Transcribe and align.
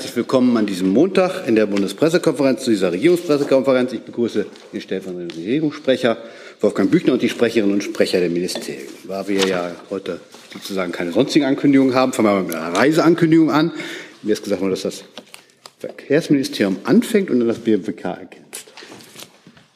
herzlich 0.00 0.16
willkommen 0.16 0.56
an 0.56 0.64
diesem 0.64 0.88
Montag 0.88 1.46
in 1.46 1.56
der 1.56 1.66
Bundespressekonferenz 1.66 2.64
zu 2.64 2.70
dieser 2.70 2.90
Regierungspressekonferenz. 2.90 3.92
Ich 3.92 4.00
begrüße 4.00 4.46
den 4.72 4.80
stellvertretenden 4.80 5.36
Regierungssprecher 5.36 6.16
Wolfgang 6.62 6.90
Büchner 6.90 7.12
und 7.12 7.20
die 7.20 7.28
Sprecherinnen 7.28 7.74
und 7.74 7.84
Sprecher 7.84 8.18
der 8.18 8.30
Ministerien. 8.30 8.88
Da 9.06 9.28
wir 9.28 9.46
ja 9.46 9.72
heute 9.90 10.18
sozusagen 10.54 10.90
keine 10.90 11.12
sonstigen 11.12 11.44
Ankündigungen 11.44 11.94
haben, 11.94 12.14
fangen 12.14 12.28
wir 12.28 12.32
mal 12.32 12.44
mit 12.44 12.54
einer 12.54 12.74
Reiseankündigung 12.78 13.50
an. 13.50 13.72
Mir 14.22 14.32
ist 14.32 14.42
gesagt 14.42 14.62
worden, 14.62 14.70
dass 14.70 14.80
das 14.80 15.04
Verkehrsministerium 15.80 16.78
anfängt 16.84 17.30
und 17.30 17.40
dann 17.40 17.48
das 17.48 17.58
BMWK 17.58 18.04
ergänzt. 18.04 18.69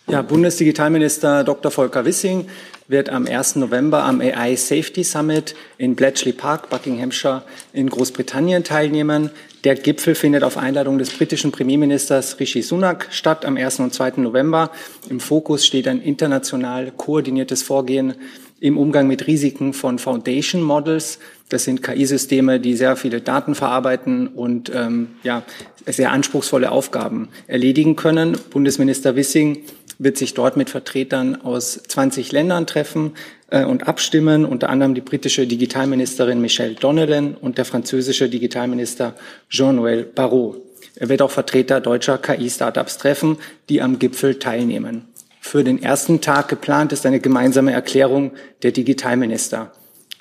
Ja, 0.06 0.20
Bundesdigitalminister 0.20 1.44
Dr. 1.44 1.70
Volker 1.70 2.04
Wissing 2.04 2.46
wird 2.88 3.08
am 3.08 3.26
1. 3.26 3.56
November 3.56 4.04
am 4.04 4.20
AI 4.20 4.54
Safety 4.54 5.02
Summit 5.02 5.54
in 5.78 5.96
Bletchley 5.96 6.34
Park, 6.34 6.68
Buckinghamshire 6.68 7.42
in 7.72 7.88
Großbritannien 7.88 8.64
teilnehmen. 8.64 9.30
Der 9.64 9.76
Gipfel 9.76 10.14
findet 10.14 10.44
auf 10.44 10.58
Einladung 10.58 10.98
des 10.98 11.08
britischen 11.08 11.52
Premierministers 11.52 12.38
Rishi 12.38 12.60
Sunak 12.60 13.08
statt 13.12 13.46
am 13.46 13.56
1. 13.56 13.80
und 13.80 13.94
2. 13.94 14.18
November. 14.18 14.70
Im 15.08 15.20
Fokus 15.20 15.64
steht 15.64 15.88
ein 15.88 16.02
international 16.02 16.92
koordiniertes 16.94 17.62
Vorgehen 17.62 18.12
im 18.60 18.76
Umgang 18.76 19.06
mit 19.06 19.26
Risiken 19.26 19.72
von 19.72 19.98
Foundation 19.98 20.62
Models. 20.62 21.18
Das 21.48 21.64
sind 21.64 21.82
KI-Systeme, 21.82 22.58
die 22.58 22.74
sehr 22.74 22.96
viele 22.96 23.20
Daten 23.20 23.54
verarbeiten 23.54 24.28
und 24.28 24.72
ähm, 24.74 25.08
ja, 25.22 25.42
sehr 25.86 26.10
anspruchsvolle 26.10 26.72
Aufgaben 26.72 27.28
erledigen 27.46 27.96
können. 27.96 28.36
Bundesminister 28.50 29.14
Wissing 29.14 29.58
wird 29.98 30.16
sich 30.16 30.34
dort 30.34 30.56
mit 30.56 30.70
Vertretern 30.70 31.40
aus 31.42 31.80
20 31.86 32.32
Ländern 32.32 32.66
treffen 32.66 33.12
äh, 33.50 33.64
und 33.64 33.86
abstimmen, 33.86 34.44
unter 34.44 34.70
anderem 34.70 34.94
die 34.94 35.00
britische 35.00 35.46
Digitalministerin 35.46 36.40
Michelle 36.40 36.74
Donelan 36.74 37.34
und 37.34 37.58
der 37.58 37.64
französische 37.64 38.28
Digitalminister 38.28 39.14
Jean-Noël 39.50 40.04
Barrot. 40.04 40.60
Er 40.96 41.08
wird 41.08 41.22
auch 41.22 41.30
Vertreter 41.30 41.80
deutscher 41.80 42.18
KI-Startups 42.18 42.98
treffen, 42.98 43.38
die 43.68 43.82
am 43.82 43.98
Gipfel 43.98 44.38
teilnehmen. 44.38 45.06
Für 45.40 45.62
den 45.62 45.82
ersten 45.82 46.20
Tag 46.20 46.48
geplant 46.48 46.92
ist 46.92 47.04
eine 47.04 47.20
gemeinsame 47.20 47.72
Erklärung 47.72 48.32
der 48.62 48.72
Digitalminister. 48.72 49.72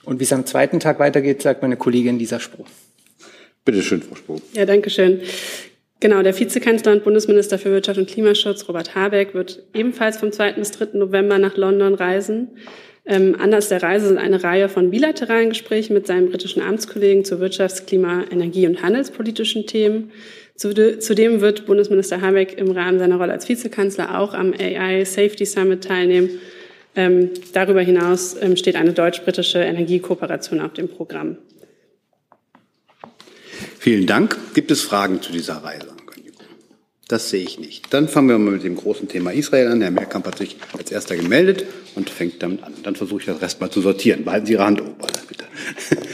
Und 0.05 0.19
wie 0.19 0.23
es 0.23 0.33
am 0.33 0.45
zweiten 0.45 0.79
Tag 0.79 0.99
weitergeht, 0.99 1.41
sagt 1.41 1.61
meine 1.61 1.77
Kollegin 1.77 2.19
Lisa 2.19 2.39
Spruch. 2.39 2.67
Bitte 3.65 3.81
schön, 3.81 4.01
Frau 4.01 4.15
Spruch. 4.15 4.41
Ja, 4.53 4.65
danke 4.65 4.89
schön. 4.89 5.21
Genau, 5.99 6.21
der 6.21 6.37
Vizekanzler 6.37 6.91
und 6.91 7.05
Bundesminister 7.05 7.57
für 7.57 7.71
Wirtschaft 7.71 7.97
und 7.97 8.09
Klimaschutz, 8.09 8.67
Robert 8.67 8.93
Habeck, 8.93 9.33
wird 9.33 9.63
ebenfalls 9.73 10.17
vom 10.17 10.33
2. 10.33 10.53
bis 10.53 10.71
3. 10.71 10.97
November 10.97 11.37
nach 11.37 11.55
London 11.55 11.93
reisen. 11.93 12.49
Ähm, 13.05 13.35
Anlass 13.39 13.69
der 13.69 13.83
Reise 13.83 14.07
sind 14.07 14.17
eine 14.17 14.43
Reihe 14.43 14.67
von 14.67 14.89
bilateralen 14.89 15.49
Gesprächen 15.49 15.93
mit 15.93 16.07
seinen 16.07 16.29
britischen 16.29 16.61
Amtskollegen 16.61 17.23
zu 17.23 17.39
Wirtschafts-, 17.39 17.85
Klima-, 17.85 18.25
Energie- 18.29 18.67
und 18.67 18.81
handelspolitischen 18.81 19.65
Themen. 19.65 20.11
Zudem 20.55 21.41
wird 21.41 21.65
Bundesminister 21.65 22.21
Habeck 22.21 22.57
im 22.57 22.71
Rahmen 22.71 22.99
seiner 22.99 23.17
Rolle 23.17 23.33
als 23.33 23.49
Vizekanzler 23.49 24.19
auch 24.19 24.33
am 24.33 24.53
AI 24.53 25.03
Safety 25.03 25.45
Summit 25.45 25.83
teilnehmen. 25.83 26.29
Ähm, 26.95 27.31
darüber 27.53 27.81
hinaus 27.81 28.35
ähm, 28.39 28.55
steht 28.55 28.75
eine 28.75 28.93
deutsch-britische 28.93 29.59
Energiekooperation 29.59 30.61
auf 30.61 30.73
dem 30.73 30.87
Programm. 30.87 31.37
Vielen 33.79 34.05
Dank. 34.05 34.37
Gibt 34.53 34.71
es 34.71 34.81
Fragen 34.81 35.21
zu 35.21 35.31
dieser 35.31 35.55
Reise? 35.55 35.93
Das 37.09 37.29
sehe 37.29 37.43
ich 37.43 37.59
nicht. 37.59 37.93
Dann 37.93 38.07
fangen 38.07 38.29
wir 38.29 38.37
mal 38.39 38.51
mit 38.51 38.63
dem 38.63 38.75
großen 38.75 39.07
Thema 39.07 39.31
Israel 39.31 39.67
an. 39.67 39.81
Herr 39.81 39.91
Mehrkamp 39.91 40.25
hat 40.25 40.37
sich 40.37 40.55
als 40.77 40.89
erster 40.89 41.15
gemeldet 41.15 41.65
und 41.95 42.09
fängt 42.09 42.41
damit 42.41 42.63
an. 42.63 42.73
Dann 42.81 42.95
versuche 42.95 43.19
ich 43.19 43.25
das 43.25 43.41
Rest 43.41 43.59
mal 43.59 43.69
zu 43.69 43.81
sortieren. 43.81 44.23
Behalten 44.23 44.45
Sie 44.45 44.53
Ihre 44.53 44.65
Hand 44.65 44.81
oben, 44.81 44.95
bitte. 45.27 45.45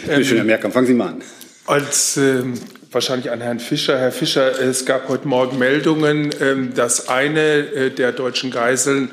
Bitte 0.07 0.25
schön, 0.25 0.38
Herr 0.38 0.45
Mehrkamp, 0.45 0.73
fangen 0.73 0.88
Sie 0.88 0.94
mal 0.94 1.09
an. 1.09 1.22
Als 1.67 2.17
ähm, 2.17 2.55
wahrscheinlich 2.91 3.30
an 3.30 3.39
Herrn 3.39 3.59
Fischer. 3.59 4.00
Herr 4.00 4.11
Fischer, 4.11 4.59
es 4.59 4.85
gab 4.85 5.07
heute 5.07 5.27
Morgen 5.27 5.59
Meldungen, 5.59 6.31
ähm, 6.41 6.73
dass 6.73 7.07
eine 7.07 7.59
äh, 7.59 7.91
der 7.91 8.11
deutschen 8.11 8.50
Geiseln 8.50 9.11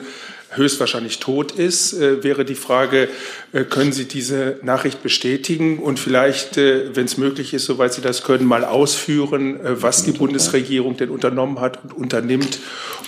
höchstwahrscheinlich 0.56 1.18
tot 1.20 1.52
ist, 1.52 1.92
äh, 1.92 2.22
wäre 2.22 2.44
die 2.44 2.54
Frage, 2.54 3.08
äh, 3.52 3.64
können 3.64 3.92
Sie 3.92 4.06
diese 4.06 4.58
Nachricht 4.62 5.02
bestätigen 5.02 5.78
und 5.78 5.98
vielleicht, 5.98 6.56
äh, 6.56 6.94
wenn 6.94 7.04
es 7.04 7.16
möglich 7.16 7.54
ist, 7.54 7.64
soweit 7.64 7.92
Sie 7.92 8.00
das 8.00 8.22
können, 8.22 8.44
mal 8.44 8.64
ausführen, 8.64 9.60
äh, 9.60 9.82
was 9.82 10.04
die 10.04 10.12
Bundesregierung 10.12 10.96
denn 10.96 11.10
unternommen 11.10 11.60
hat 11.60 11.82
und 11.84 11.92
unternimmt, 11.92 12.58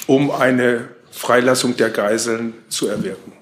um 0.07 0.31
eine 0.31 0.89
Freilassung 1.11 1.77
der 1.77 1.91
Geiseln 1.91 2.55
zu 2.69 2.87
erwirken? 2.87 3.33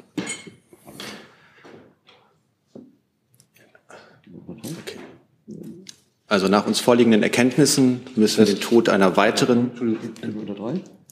Also 6.29 6.49
nach 6.49 6.67
uns 6.67 6.81
vorliegenden 6.81 7.23
Erkenntnissen 7.23 8.01
müssen 8.17 8.39
wir 8.39 8.47
den 8.47 8.61
Tod 8.61 8.89
einer 8.89 9.17
weiteren. 9.17 9.71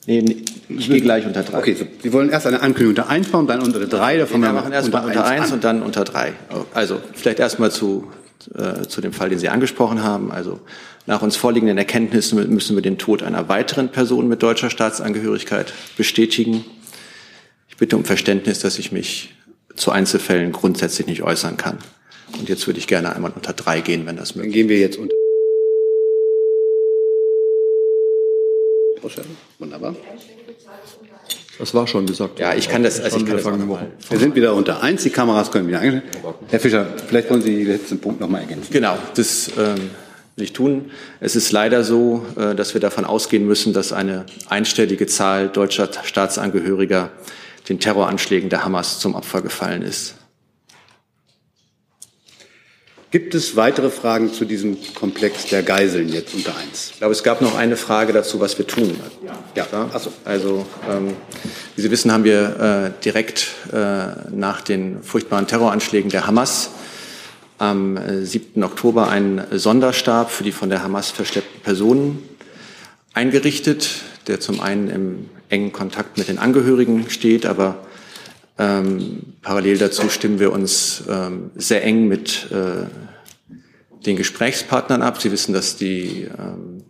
Nee, 0.06 0.20
nee, 0.20 0.37
ich 0.69 0.88
gehe 0.88 1.00
gleich 1.00 1.25
unter 1.26 1.42
drei. 1.42 1.59
Okay, 1.59 1.75
so, 1.75 1.87
Sie 2.03 2.12
wollen 2.12 2.28
erst 2.28 2.47
eine 2.47 2.60
Ankündigung 2.60 2.91
unter 2.91 3.09
eins 3.09 3.32
machen, 3.32 3.47
dann 3.47 3.62
unter 3.62 3.87
drei. 3.87 4.19
Davon 4.19 4.42
wir 4.42 4.53
machen 4.53 4.72
erst 4.72 4.92
mal 4.92 5.04
unter 5.04 5.25
eins 5.25 5.50
und 5.50 5.65
dann 5.65 5.82
unter 5.82 6.04
drei. 6.04 6.32
Also 6.75 7.00
vielleicht 7.15 7.38
erst 7.38 7.59
mal 7.59 7.70
zu, 7.70 8.10
äh, 8.54 8.87
zu 8.87 9.00
dem 9.00 9.12
Fall, 9.12 9.31
den 9.31 9.38
Sie 9.38 9.48
angesprochen 9.48 10.03
haben. 10.03 10.31
Also 10.31 10.60
nach 11.06 11.22
uns 11.22 11.37
vorliegenden 11.37 11.78
Erkenntnissen 11.78 12.50
müssen 12.53 12.76
wir 12.76 12.82
den 12.82 12.98
Tod 12.98 13.22
einer 13.22 13.48
weiteren 13.48 13.88
Person 13.88 14.28
mit 14.28 14.42
deutscher 14.42 14.69
Staatsangehörigkeit 14.69 15.72
bestätigen. 15.97 16.65
Ich 17.69 17.78
bitte 17.78 17.97
um 17.97 18.04
Verständnis, 18.04 18.60
dass 18.60 18.78
ich 18.78 18.92
mich 18.92 19.34
zu 19.75 19.91
Einzelfällen 19.91 20.53
grundsätzlich 20.53 21.06
nicht 21.06 21.22
äußern 21.22 21.56
kann. 21.56 21.78
Und 22.38 22.48
jetzt 22.48 22.66
würde 22.66 22.78
ich 22.78 22.86
gerne 22.86 23.15
einmal 23.15 23.32
unter 23.34 23.53
drei 23.53 23.81
gehen, 23.81 24.06
wenn 24.06 24.16
das 24.16 24.34
möglich 24.34 24.54
ist. 24.54 24.54
Dann 24.54 24.60
gehen 24.60 24.69
wir 24.69 24.78
jetzt 24.78 24.98
unter. 24.98 25.15
Wunderbar. 29.64 29.97
Das 31.58 31.72
war 31.72 31.86
schon 31.86 32.04
gesagt. 32.04 32.38
Ja, 32.38 32.52
ich 32.54 32.69
kann 32.69 32.82
das. 32.82 33.00
Also 33.00 33.16
ich 33.16 33.25
kann 33.25 33.36
das 33.38 34.10
wir 34.10 34.19
sind 34.19 34.34
wieder 34.34 34.54
unter 34.54 34.82
eins. 34.82 35.04
Die 35.04 35.10
Kameras 35.10 35.50
können 35.50 35.69
wieder 35.69 35.80
eingestellt. 35.80 36.22
Herr 36.50 36.60
Fischer, 36.60 36.86
vielleicht 37.06 37.30
wollen 37.30 37.41
Sie 37.41 37.64
den 37.64 37.69
letzten 37.69 37.98
Punkt 37.98 38.20
noch 38.20 38.28
mal 38.28 38.41
ergänzen. 38.41 38.70
Genau, 38.70 38.98
das 39.14 39.48
ähm, 39.56 39.91
will 40.36 40.44
ich 40.44 40.53
tun. 40.53 40.91
Es 41.20 41.34
ist 41.34 41.50
leider 41.50 41.82
so, 41.82 42.26
äh, 42.36 42.54
dass 42.54 42.74
wir 42.74 42.80
davon 42.82 43.06
ausgehen 43.06 43.47
müssen, 43.47 43.72
dass 43.72 43.94
eine 43.94 44.26
einstellige 44.50 45.06
Zahl 45.06 45.48
deutscher 45.48 45.88
Staatsangehöriger 46.03 47.10
den 47.70 47.80
Terroranschlägen 47.80 48.50
der 48.50 48.66
Hamas 48.66 48.98
zum 48.98 49.14
Opfer 49.14 49.41
gefallen 49.41 49.80
ist. 49.80 50.16
Gibt 53.14 53.36
es 53.36 53.54
weitere 53.54 53.91
Fragen 53.91 54.32
zu 54.32 54.44
diesem 54.44 54.76
Komplex 54.92 55.47
der 55.47 55.62
Geiseln 55.62 56.08
jetzt 56.08 56.34
unter 56.34 56.56
eins? 56.56 56.91
Ich 56.94 56.98
glaube, 56.98 57.12
es 57.12 57.22
gab 57.22 57.42
noch 57.42 57.56
eine 57.56 57.76
Frage 57.76 58.12
dazu, 58.12 58.41
was 58.41 58.58
wir 58.58 58.66
tun. 58.66 58.98
Ja. 59.54 59.69
ja. 59.70 59.88
Achso. 59.92 60.12
Also, 60.25 60.66
ähm, 60.91 61.14
wie 61.76 61.82
Sie 61.82 61.92
wissen, 61.92 62.10
haben 62.10 62.24
wir 62.24 62.91
äh, 62.98 63.04
direkt 63.04 63.53
äh, 63.72 64.06
nach 64.34 64.62
den 64.62 65.00
furchtbaren 65.04 65.47
Terroranschlägen 65.47 66.10
der 66.10 66.26
Hamas 66.26 66.70
am 67.58 67.97
äh, 67.97 68.26
7. 68.26 68.60
Oktober 68.64 69.08
einen 69.08 69.44
Sonderstab 69.53 70.32
für 70.32 70.42
die 70.42 70.50
von 70.50 70.69
der 70.69 70.82
Hamas 70.82 71.12
verschleppten 71.12 71.60
Personen 71.60 72.20
eingerichtet, 73.12 73.91
der 74.26 74.41
zum 74.41 74.60
einen 74.60 74.91
im 74.91 75.30
engen 75.50 75.70
Kontakt 75.72 76.19
mit 76.19 76.26
den 76.26 76.38
Angehörigen 76.38 77.08
steht, 77.10 77.47
aber 77.47 77.76
ähm, 78.59 79.34
parallel 79.42 79.78
dazu 79.78 80.09
stimmen 80.09 80.38
wir 80.38 80.53
uns 80.53 81.04
ähm, 81.09 81.50
sehr 81.56 81.82
eng 81.84 82.06
mit 82.06 82.50
äh, 82.53 82.87
den 84.06 84.16
Gesprächspartnern 84.16 85.03
ab. 85.03 85.20
Sie 85.20 85.32
wissen, 85.32 85.53
dass 85.53 85.76
die 85.76 86.28
ähm, 86.38 86.84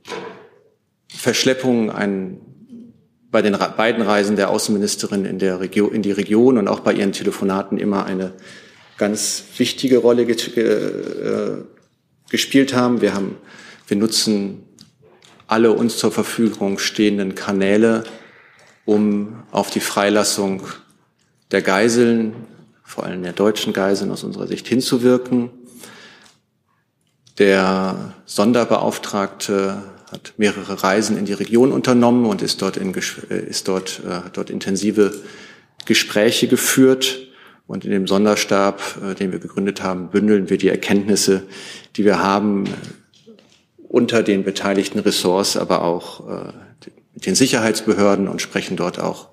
Verschleppung 1.09 1.91
ein, 1.91 2.41
bei 3.31 3.41
den 3.41 3.57
beiden 3.77 4.03
Reisen 4.03 4.37
der 4.37 4.51
Außenministerin 4.51 5.25
in, 5.25 5.39
der 5.39 5.61
Region, 5.61 5.93
in 5.93 6.03
die 6.03 6.13
Region 6.13 6.59
und 6.59 6.69
auch 6.69 6.81
bei 6.81 6.93
ihren 6.93 7.13
Telefonaten 7.13 7.79
immer 7.79 8.05
eine 8.05 8.35
ganz 8.99 9.45
wichtige 9.57 9.99
Rolle 9.99 10.23
äh, 10.25 11.63
gespielt 12.29 12.75
haben. 12.75 13.01
Wir, 13.01 13.15
haben. 13.15 13.37
wir 13.87 13.97
nutzen 13.97 14.65
alle 15.47 15.73
uns 15.73 15.97
zur 15.97 16.13
Verfügung 16.13 16.79
stehenden 16.79 17.35
Kanäle, 17.35 18.05
um 18.85 19.43
auf 19.51 19.71
die 19.71 19.81
Freilassung 19.81 20.63
der 21.51 21.63
Geiseln, 21.63 22.35
vor 22.83 23.05
allem 23.05 23.23
der 23.23 23.33
deutschen 23.33 23.73
Geiseln 23.73 24.11
aus 24.11 24.25
unserer 24.25 24.47
Sicht 24.47 24.69
hinzuwirken. 24.69 25.51
Der 27.39 28.15
Sonderbeauftragte 28.27 29.83
hat 30.11 30.35
mehrere 30.37 30.83
Reisen 30.83 31.19
in 31.19 31.25
die 31.25 31.33
Region 31.33 31.73
unternommen 31.73 32.27
und 32.27 32.43
ist 32.43 32.63
dort, 32.63 32.77
in, 32.77 32.95
äh, 32.95 33.41
ist 33.49 33.67
dort, 33.67 34.01
äh, 34.09 34.31
dort 34.33 34.51
intensive 34.51 35.13
Gespräche 35.85 36.47
geführt. 36.47 37.19
Und 37.67 37.85
in 37.85 37.91
dem 37.91 38.07
Sonderstab, 38.07 38.81
äh, 39.03 39.15
den 39.15 39.33
wir 39.33 39.39
gegründet 39.41 39.83
haben, 39.83 40.11
bündeln 40.11 40.51
wir 40.51 40.59
die 40.59 40.69
Erkenntnisse, 40.69 41.43
die 41.97 42.05
wir 42.05 42.23
haben 42.23 42.65
unter 43.89 44.23
den 44.23 44.45
beteiligten 44.45 44.99
Ressorts, 44.99 45.57
aber 45.57 45.83
auch 45.83 46.25
mit 47.15 47.27
den 47.27 47.37
Sicherheitsbehörden 47.37 48.27
und 48.27 48.43
sprechen 48.43 48.77
dort 48.77 48.99
auch 48.99 49.29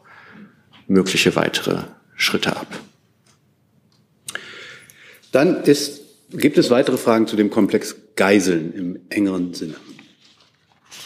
mögliche 0.88 1.36
weitere 1.36 1.80
Schritte 2.21 2.56
ab. 2.56 2.68
Dann 5.31 5.63
ist, 5.63 6.01
gibt 6.31 6.57
es 6.57 6.69
weitere 6.69 6.97
Fragen 6.97 7.27
zu 7.27 7.35
dem 7.35 7.50
Komplex 7.50 7.95
Geiseln 8.15 8.73
im 8.73 9.00
engeren 9.09 9.53
Sinne? 9.53 9.75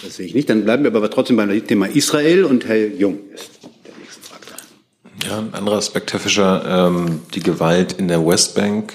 Das 0.03 0.17
sehe 0.17 0.25
ich 0.25 0.33
nicht. 0.33 0.49
Dann 0.49 0.65
bleiben 0.65 0.83
wir 0.83 0.93
aber 0.93 1.09
trotzdem 1.09 1.37
beim 1.37 1.67
Thema 1.67 1.85
Israel 1.87 2.43
und 2.43 2.65
Herr 2.65 2.87
Jung 2.87 3.19
ist 3.33 3.51
der 3.85 3.93
nächste 3.99 4.21
Fragender. 4.21 4.55
Ja, 5.25 5.39
ein 5.39 5.53
anderer 5.53 5.77
Aspekt, 5.77 6.11
Herr 6.11 6.19
Fischer, 6.19 6.87
ähm, 6.89 7.21
die 7.33 7.39
Gewalt 7.39 7.93
in 7.93 8.07
der 8.07 8.25
Westbank 8.25 8.93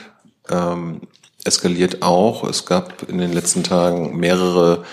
ähm, 0.50 1.00
eskaliert 1.44 2.02
auch. 2.02 2.44
Es 2.44 2.66
gab 2.66 3.08
in 3.08 3.18
den 3.18 3.32
letzten 3.32 3.62
Tagen 3.62 4.18
mehrere 4.18 4.84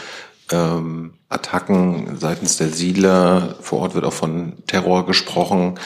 ähm, 0.51 1.13
Attacken 1.29 2.17
seitens 2.17 2.57
der 2.57 2.69
Siedler. 2.69 3.55
Vor 3.59 3.79
Ort 3.79 3.95
wird 3.95 4.05
auch 4.05 4.13
von 4.13 4.53
Terror 4.65 5.05
gesprochen. 5.05 5.77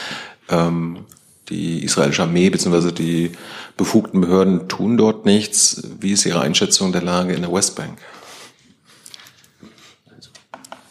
Ähm, 0.48 1.04
die 1.48 1.82
israelische 1.84 2.22
Armee 2.22 2.50
bzw. 2.50 2.92
die 2.92 3.32
befugten 3.76 4.20
Behörden 4.20 4.68
tun 4.68 4.96
dort 4.96 5.26
nichts. 5.26 5.82
Wie 6.00 6.12
ist 6.12 6.24
Ihre 6.26 6.40
Einschätzung 6.40 6.92
der 6.92 7.02
Lage 7.02 7.34
in 7.34 7.42
der 7.42 7.52
Westbank? 7.52 7.98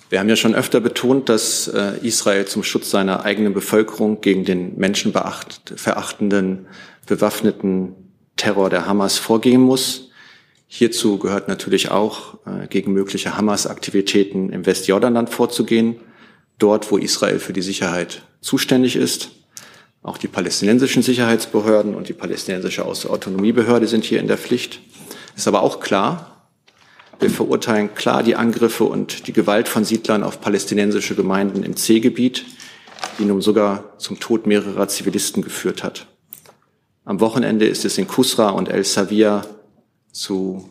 Wir 0.10 0.20
haben 0.20 0.28
ja 0.28 0.36
schon 0.36 0.56
öfter 0.56 0.82
betont, 0.82 1.30
dass 1.30 1.70
äh, 1.70 1.94
Israel 2.02 2.46
zum 2.46 2.64
Schutz 2.64 2.92
seiner 2.92 3.24
eigenen 3.24 3.54
Bevölkerung 3.54 4.20
gegen 4.20 4.44
den 4.44 4.78
menschenverachtenden, 4.78 6.68
bewaffneten 7.08 7.96
Terror 8.36 8.70
der 8.70 8.88
Hamas 8.88 9.18
vorgehen 9.18 9.62
muss. 9.62 10.10
Hierzu 10.68 11.18
gehört 11.18 11.48
natürlich 11.48 11.92
auch, 11.92 12.40
äh, 12.46 12.68
gegen 12.68 12.92
mögliche 12.92 13.38
Hamas-Aktivitäten 13.38 14.52
im 14.52 14.66
Westjordanland 14.66 15.30
vorzugehen, 15.30 15.96
dort, 16.60 16.92
wo 16.92 16.98
Israel 16.98 17.40
für 17.40 17.54
die 17.54 17.62
Sicherheit 17.62 18.24
zuständig 18.42 18.98
ist. 18.98 19.32
Auch 20.04 20.18
die 20.18 20.28
palästinensischen 20.28 21.04
Sicherheitsbehörden 21.04 21.94
und 21.94 22.10
die 22.10 22.14
palästinensische 22.14 22.86
Autonomiebehörde 22.86 23.88
sind 23.88 24.04
hier 24.04 24.20
in 24.20 24.28
der 24.28 24.38
Pflicht. 24.38 24.80
Ist 25.36 25.48
aber 25.48 25.62
auch 25.62 25.80
klar, 25.80 26.50
wir 27.20 27.30
verurteilen 27.30 27.94
klar 27.94 28.24
die 28.24 28.36
Angriffe 28.36 28.84
und 28.84 29.28
die 29.28 29.34
Gewalt 29.34 29.68
von 29.68 29.86
Siedlern 29.86 30.24
auf 30.24 30.42
palästinensische 30.42 31.14
Gemeinden 31.14 31.62
im 31.62 31.76
C-Gebiet, 31.76 32.46
die 33.20 33.26
nun 33.26 33.42
sogar 33.42 33.98
zum 34.00 34.20
Tod 34.20 34.48
mehrerer 34.48 34.88
Zivilisten 34.88 35.44
geführt 35.44 35.84
hat. 35.84 36.08
Am 37.06 37.20
Wochenende 37.20 37.68
ist 37.68 37.86
es 37.86 38.00
in 38.00 38.08
Kusra 38.08 38.50
und 38.50 38.70
El 38.70 38.84
Savia 38.84 39.46
zu 40.12 40.68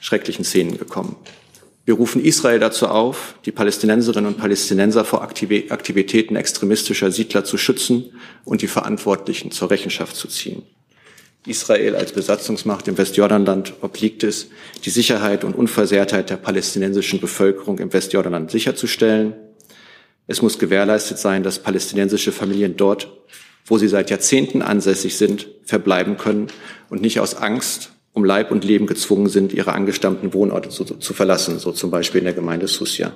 schrecklichen 0.00 0.44
Szenen 0.44 0.78
gekommen. 0.78 1.16
Wir 1.84 1.94
rufen 1.94 2.24
Israel 2.24 2.60
dazu 2.60 2.86
auf, 2.86 3.34
die 3.44 3.50
Palästinenserinnen 3.50 4.32
und 4.32 4.38
Palästinenser 4.38 5.04
vor 5.04 5.22
Aktivitäten 5.22 6.36
extremistischer 6.36 7.10
Siedler 7.10 7.44
zu 7.44 7.58
schützen 7.58 8.12
und 8.44 8.62
die 8.62 8.68
Verantwortlichen 8.68 9.50
zur 9.50 9.70
Rechenschaft 9.70 10.14
zu 10.14 10.28
ziehen. 10.28 10.62
Israel 11.44 11.96
als 11.96 12.12
Besatzungsmacht 12.12 12.86
im 12.86 12.96
Westjordanland 12.98 13.74
obliegt 13.80 14.22
es, 14.22 14.48
die 14.84 14.90
Sicherheit 14.90 15.42
und 15.42 15.56
Unversehrtheit 15.56 16.30
der 16.30 16.36
palästinensischen 16.36 17.20
Bevölkerung 17.20 17.80
im 17.80 17.92
Westjordanland 17.92 18.52
sicherzustellen. 18.52 19.34
Es 20.28 20.40
muss 20.40 20.60
gewährleistet 20.60 21.18
sein, 21.18 21.42
dass 21.42 21.58
palästinensische 21.58 22.30
Familien 22.30 22.76
dort, 22.76 23.10
wo 23.66 23.76
sie 23.76 23.88
seit 23.88 24.08
Jahrzehnten 24.08 24.62
ansässig 24.62 25.16
sind, 25.16 25.48
verbleiben 25.64 26.16
können 26.16 26.46
und 26.90 27.02
nicht 27.02 27.18
aus 27.18 27.34
Angst 27.34 27.90
um 28.12 28.24
Leib 28.24 28.50
und 28.50 28.64
Leben 28.64 28.86
gezwungen 28.86 29.28
sind, 29.28 29.52
ihre 29.52 29.72
angestammten 29.72 30.34
Wohnorte 30.34 30.68
zu, 30.68 30.84
zu 30.84 31.14
verlassen, 31.14 31.58
so 31.58 31.72
zum 31.72 31.90
Beispiel 31.90 32.18
in 32.18 32.26
der 32.26 32.34
Gemeinde 32.34 32.68
Susia. 32.68 33.12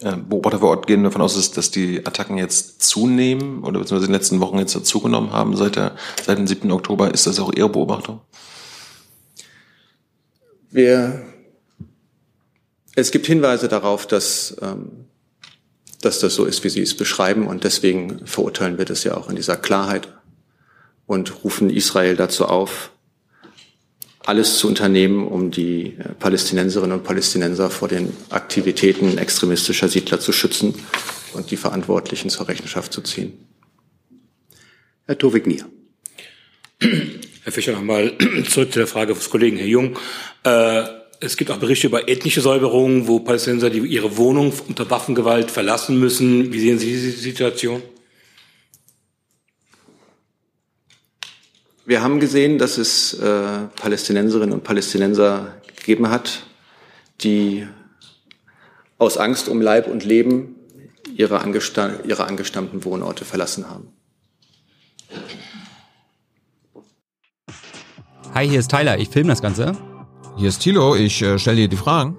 Beobachter 0.00 0.60
vor 0.60 0.70
Ort 0.70 0.86
gehen 0.86 1.02
davon 1.02 1.22
aus, 1.22 1.50
dass 1.50 1.72
die 1.72 2.06
Attacken 2.06 2.38
jetzt 2.38 2.82
zunehmen 2.82 3.64
oder 3.64 3.80
beziehungsweise 3.80 4.06
in 4.06 4.12
den 4.12 4.20
letzten 4.20 4.40
Wochen 4.40 4.58
jetzt 4.58 4.86
zugenommen 4.86 5.32
haben 5.32 5.56
seit, 5.56 5.74
der, 5.74 5.96
seit 6.24 6.38
dem 6.38 6.46
7. 6.46 6.70
Oktober. 6.70 7.12
Ist 7.12 7.26
das 7.26 7.40
auch 7.40 7.52
Ihre 7.52 7.68
Beobachtung? 7.68 8.20
Wir, 10.70 11.24
es 12.94 13.10
gibt 13.10 13.26
Hinweise 13.26 13.66
darauf, 13.66 14.06
dass, 14.06 14.56
ähm, 14.62 15.06
dass 16.00 16.20
das 16.20 16.34
so 16.34 16.44
ist, 16.44 16.62
wie 16.62 16.68
Sie 16.68 16.82
es 16.82 16.96
beschreiben 16.96 17.48
und 17.48 17.64
deswegen 17.64 18.24
verurteilen 18.24 18.78
wir 18.78 18.84
das 18.84 19.02
ja 19.02 19.16
auch 19.16 19.28
in 19.28 19.34
dieser 19.34 19.56
Klarheit 19.56 20.17
und 21.08 21.42
rufen 21.42 21.70
Israel 21.70 22.16
dazu 22.16 22.44
auf, 22.44 22.92
alles 24.24 24.58
zu 24.58 24.68
unternehmen, 24.68 25.26
um 25.26 25.50
die 25.50 25.96
äh, 25.98 26.12
Palästinenserinnen 26.18 26.98
und 26.98 27.04
Palästinenser 27.04 27.70
vor 27.70 27.88
den 27.88 28.12
Aktivitäten 28.28 29.16
extremistischer 29.16 29.88
Siedler 29.88 30.20
zu 30.20 30.32
schützen 30.32 30.74
und 31.32 31.50
die 31.50 31.56
Verantwortlichen 31.56 32.28
zur 32.28 32.46
Rechenschaft 32.46 32.92
zu 32.92 33.00
ziehen. 33.00 33.32
Herr 35.06 35.16
Tovik 35.16 35.46
Nier. 35.46 35.64
Herr 36.78 37.52
Fischer, 37.52 37.72
nochmal 37.72 38.12
zurück 38.50 38.70
zu 38.70 38.80
der 38.80 38.86
Frage 38.86 39.14
des 39.14 39.30
Kollegen 39.30 39.56
Herr 39.56 39.66
Jung. 39.66 39.98
Äh, 40.44 40.82
es 41.20 41.38
gibt 41.38 41.50
auch 41.50 41.56
Berichte 41.56 41.86
über 41.86 42.06
ethnische 42.06 42.42
Säuberungen, 42.42 43.08
wo 43.08 43.20
Palästinenser 43.20 43.72
ihre 43.72 44.18
Wohnung 44.18 44.52
unter 44.68 44.90
Waffengewalt 44.90 45.50
verlassen 45.50 45.98
müssen. 45.98 46.52
Wie 46.52 46.60
sehen 46.60 46.78
Sie 46.78 46.86
diese 46.86 47.12
Situation? 47.12 47.82
Wir 51.88 52.02
haben 52.02 52.20
gesehen, 52.20 52.58
dass 52.58 52.76
es 52.76 53.14
äh, 53.14 53.60
Palästinenserinnen 53.80 54.52
und 54.52 54.62
Palästinenser 54.62 55.54
gegeben 55.74 56.10
hat, 56.10 56.42
die 57.22 57.66
aus 58.98 59.16
Angst 59.16 59.48
um 59.48 59.62
Leib 59.62 59.86
und 59.86 60.04
Leben 60.04 60.56
ihre, 61.16 61.40
angesta 61.40 61.92
ihre 62.06 62.26
angestammten 62.26 62.84
Wohnorte 62.84 63.24
verlassen 63.24 63.70
haben. 63.70 63.88
Hi, 68.34 68.46
hier 68.46 68.60
ist 68.60 68.70
Tyler, 68.70 68.98
ich 68.98 69.08
filme 69.08 69.30
das 69.30 69.40
Ganze. 69.40 69.72
Hier 70.36 70.50
ist 70.50 70.58
Thilo, 70.58 70.94
ich 70.94 71.22
äh, 71.22 71.38
stelle 71.38 71.56
dir 71.56 71.68
die 71.68 71.76
Fragen. 71.76 72.18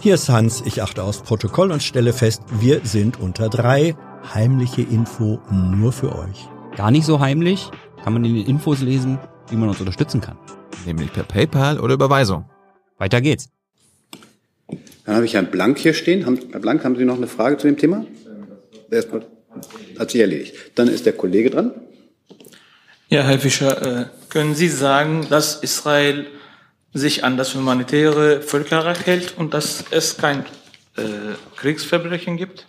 Hier 0.00 0.14
ist 0.14 0.30
Hans, 0.30 0.62
ich 0.64 0.80
achte 0.80 1.02
aufs 1.02 1.20
Protokoll 1.20 1.70
und 1.70 1.82
stelle 1.82 2.14
fest, 2.14 2.44
wir 2.60 2.80
sind 2.84 3.20
unter 3.20 3.50
drei. 3.50 3.94
Heimliche 4.32 4.80
Info 4.80 5.38
nur 5.50 5.92
für 5.92 6.16
euch. 6.16 6.48
Gar 6.76 6.90
nicht 6.90 7.04
so 7.04 7.20
heimlich, 7.20 7.70
kann 8.02 8.12
man 8.12 8.24
in 8.24 8.34
den 8.34 8.46
Infos 8.46 8.80
lesen, 8.80 9.18
wie 9.48 9.56
man 9.56 9.68
uns 9.68 9.80
unterstützen 9.80 10.20
kann. 10.20 10.36
Nämlich 10.86 11.12
per 11.12 11.22
PayPal 11.22 11.78
oder 11.78 11.94
Überweisung. 11.94 12.44
Weiter 12.98 13.20
geht's. 13.20 13.48
Dann 15.04 15.16
habe 15.16 15.24
ich 15.24 15.34
Herrn 15.34 15.50
Blank 15.50 15.78
hier 15.78 15.94
stehen. 15.94 16.24
Herr 16.50 16.60
Blank, 16.60 16.84
haben 16.84 16.96
Sie 16.96 17.04
noch 17.04 17.16
eine 17.16 17.26
Frage 17.26 17.58
zu 17.58 17.66
dem 17.66 17.76
Thema? 17.76 18.04
Erstmal 18.90 19.26
hat 19.98 20.10
sich 20.10 20.20
erledigt. 20.20 20.54
Dann 20.74 20.88
ist 20.88 21.06
der 21.06 21.12
Kollege 21.12 21.50
dran. 21.50 21.72
Ja, 23.08 23.22
Herr 23.22 23.38
Fischer, 23.38 24.00
äh, 24.00 24.06
können 24.28 24.54
Sie 24.54 24.68
sagen, 24.68 25.26
dass 25.28 25.56
Israel 25.56 26.26
sich 26.94 27.24
an 27.24 27.36
das 27.36 27.54
humanitäre 27.54 28.42
Völkerrecht 28.42 29.06
hält 29.06 29.36
und 29.36 29.54
dass 29.54 29.84
es 29.90 30.16
kein 30.16 30.40
äh, 30.96 31.02
Kriegsverbrechen 31.56 32.36
gibt? 32.36 32.66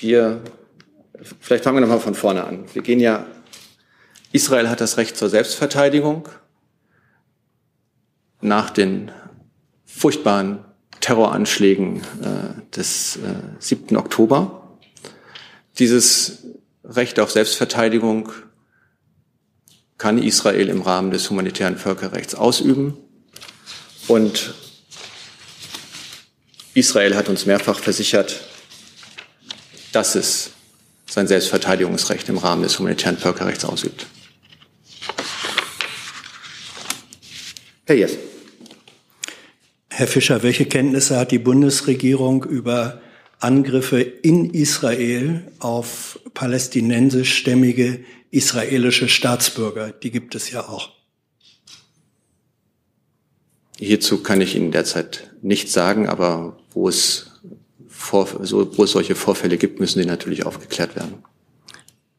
Wir 0.00 0.42
Vielleicht 1.40 1.64
fangen 1.64 1.76
wir 1.76 1.80
nochmal 1.80 2.00
von 2.00 2.14
vorne 2.14 2.44
an. 2.44 2.64
Wir 2.72 2.82
gehen 2.82 3.00
ja, 3.00 3.26
Israel 4.32 4.68
hat 4.68 4.80
das 4.80 4.96
Recht 4.96 5.16
zur 5.16 5.28
Selbstverteidigung 5.28 6.28
nach 8.40 8.70
den 8.70 9.10
furchtbaren 9.86 10.64
Terroranschlägen 11.00 12.02
äh, 12.22 12.76
des 12.76 13.16
äh, 13.16 13.20
7. 13.58 13.96
Oktober. 13.96 14.78
Dieses 15.78 16.44
Recht 16.84 17.20
auf 17.20 17.30
Selbstverteidigung 17.30 18.32
kann 19.96 20.22
Israel 20.22 20.68
im 20.68 20.82
Rahmen 20.82 21.10
des 21.10 21.28
humanitären 21.30 21.76
Völkerrechts 21.76 22.34
ausüben. 22.34 22.96
Und 24.06 24.54
Israel 26.74 27.16
hat 27.16 27.28
uns 27.28 27.46
mehrfach 27.46 27.78
versichert, 27.78 28.40
dass 29.92 30.14
es 30.14 30.52
sein 31.08 31.26
Selbstverteidigungsrecht 31.26 32.28
im 32.28 32.38
Rahmen 32.38 32.62
des 32.62 32.78
humanitären 32.78 33.16
Völkerrechts 33.16 33.64
ausübt. 33.64 34.06
Herr 37.86 37.96
Jess. 37.96 38.18
Herr 39.88 40.06
Fischer, 40.06 40.42
welche 40.42 40.66
Kenntnisse 40.66 41.18
hat 41.18 41.32
die 41.32 41.38
Bundesregierung 41.38 42.44
über 42.44 43.00
Angriffe 43.40 44.00
in 44.00 44.50
Israel 44.50 45.50
auf 45.58 46.20
palästinensischstämmige 46.34 48.04
israelische 48.30 49.08
Staatsbürger? 49.08 49.90
Die 49.90 50.10
gibt 50.10 50.34
es 50.34 50.50
ja 50.50 50.68
auch. 50.68 50.90
Hierzu 53.78 54.22
kann 54.22 54.40
ich 54.40 54.54
Ihnen 54.54 54.72
derzeit 54.72 55.30
nichts 55.40 55.72
sagen, 55.72 56.08
aber 56.08 56.58
wo 56.72 56.88
es 56.88 57.27
vor, 58.08 58.26
so, 58.42 58.76
wo 58.76 58.84
es 58.84 58.92
solche 58.92 59.14
Vorfälle 59.14 59.58
gibt, 59.58 59.80
müssen 59.80 60.00
die 60.00 60.06
natürlich 60.06 60.46
aufgeklärt 60.46 60.96
werden. 60.96 61.22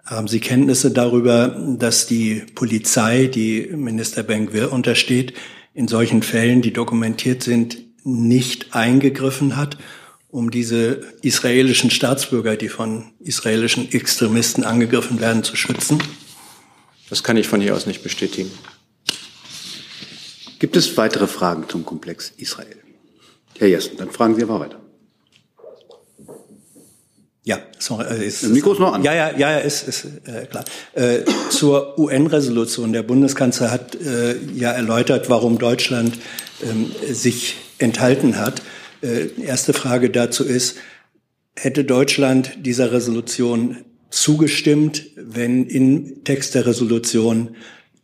Haben 0.05 0.27
Sie 0.27 0.39
Kenntnisse 0.39 0.91
darüber, 0.91 1.49
dass 1.77 2.07
die 2.07 2.43
Polizei, 2.55 3.25
die 3.27 3.69
Minister 3.75 4.23
Benkwir 4.23 4.71
untersteht, 4.71 5.33
in 5.73 5.87
solchen 5.87 6.23
Fällen, 6.23 6.61
die 6.61 6.73
dokumentiert 6.73 7.43
sind, 7.43 7.77
nicht 8.03 8.73
eingegriffen 8.75 9.55
hat, 9.55 9.77
um 10.29 10.51
diese 10.51 11.01
israelischen 11.21 11.89
Staatsbürger, 11.89 12.55
die 12.55 12.69
von 12.69 13.11
israelischen 13.19 13.91
Extremisten 13.91 14.63
angegriffen 14.63 15.19
werden, 15.19 15.43
zu 15.43 15.55
schützen? 15.55 16.01
Das 17.09 17.23
kann 17.23 17.37
ich 17.37 17.47
von 17.47 17.61
hier 17.61 17.75
aus 17.75 17.87
nicht 17.87 18.03
bestätigen. 18.03 18.51
Gibt 20.59 20.75
es 20.75 20.97
weitere 20.97 21.27
Fragen 21.27 21.65
zum 21.67 21.85
Komplex 21.85 22.31
Israel? 22.37 22.77
Herr 23.57 23.67
Jessen, 23.67 23.97
dann 23.97 24.11
fragen 24.11 24.35
Sie 24.35 24.43
aber 24.43 24.59
weiter. 24.59 24.78
Ja, 27.49 27.57
sorry, 27.79 28.05
äh, 28.05 28.27
ist, 28.27 28.43
das 28.43 28.51
Mikro 28.51 28.73
ist 28.73 28.79
noch 28.79 28.93
an. 28.93 29.01
Ja, 29.03 29.11
ja, 29.15 29.35
ja, 29.35 29.57
ist, 29.57 29.87
ist 29.87 30.05
äh, 30.27 30.45
klar. 30.45 30.63
Äh, 30.93 31.21
zur 31.49 31.97
UN-Resolution. 31.97 32.93
Der 32.93 33.01
Bundeskanzler 33.01 33.71
hat 33.71 33.95
äh, 33.95 34.35
ja 34.53 34.69
erläutert, 34.69 35.31
warum 35.31 35.57
Deutschland 35.57 36.19
ähm, 36.61 36.91
sich 37.11 37.55
enthalten 37.79 38.37
hat. 38.37 38.61
Äh, 39.01 39.41
erste 39.41 39.73
Frage 39.73 40.11
dazu 40.11 40.43
ist, 40.43 40.77
hätte 41.55 41.85
Deutschland 41.85 42.51
dieser 42.59 42.91
Resolution 42.91 43.77
zugestimmt, 44.11 45.05
wenn 45.15 45.65
im 45.65 46.23
Text 46.25 46.53
der 46.53 46.67
Resolution 46.67 47.55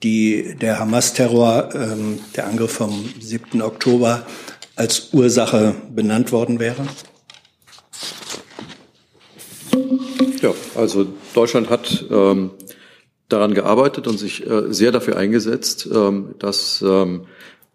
die, 0.02 0.56
der 0.60 0.80
Hamas-Terror, 0.80 1.70
ähm, 1.76 2.18
der 2.36 2.48
Angriff 2.48 2.72
vom 2.72 3.14
7. 3.20 3.62
Oktober 3.62 4.26
als 4.76 5.10
Ursache 5.14 5.76
benannt 5.94 6.32
worden 6.32 6.58
wäre? 6.60 6.88
Ja, 10.42 10.54
also 10.76 11.08
Deutschland 11.34 11.70
hat 11.70 12.06
ähm, 12.12 12.52
daran 13.30 13.54
gearbeitet 13.54 14.08
und 14.08 14.18
sich 14.18 14.46
äh, 14.46 14.74
sehr 14.74 14.92
dafür 14.92 15.18
eingesetzt, 15.18 15.88
ähm, 15.94 16.36
dass, 16.40 16.84
ähm, 16.86 17.26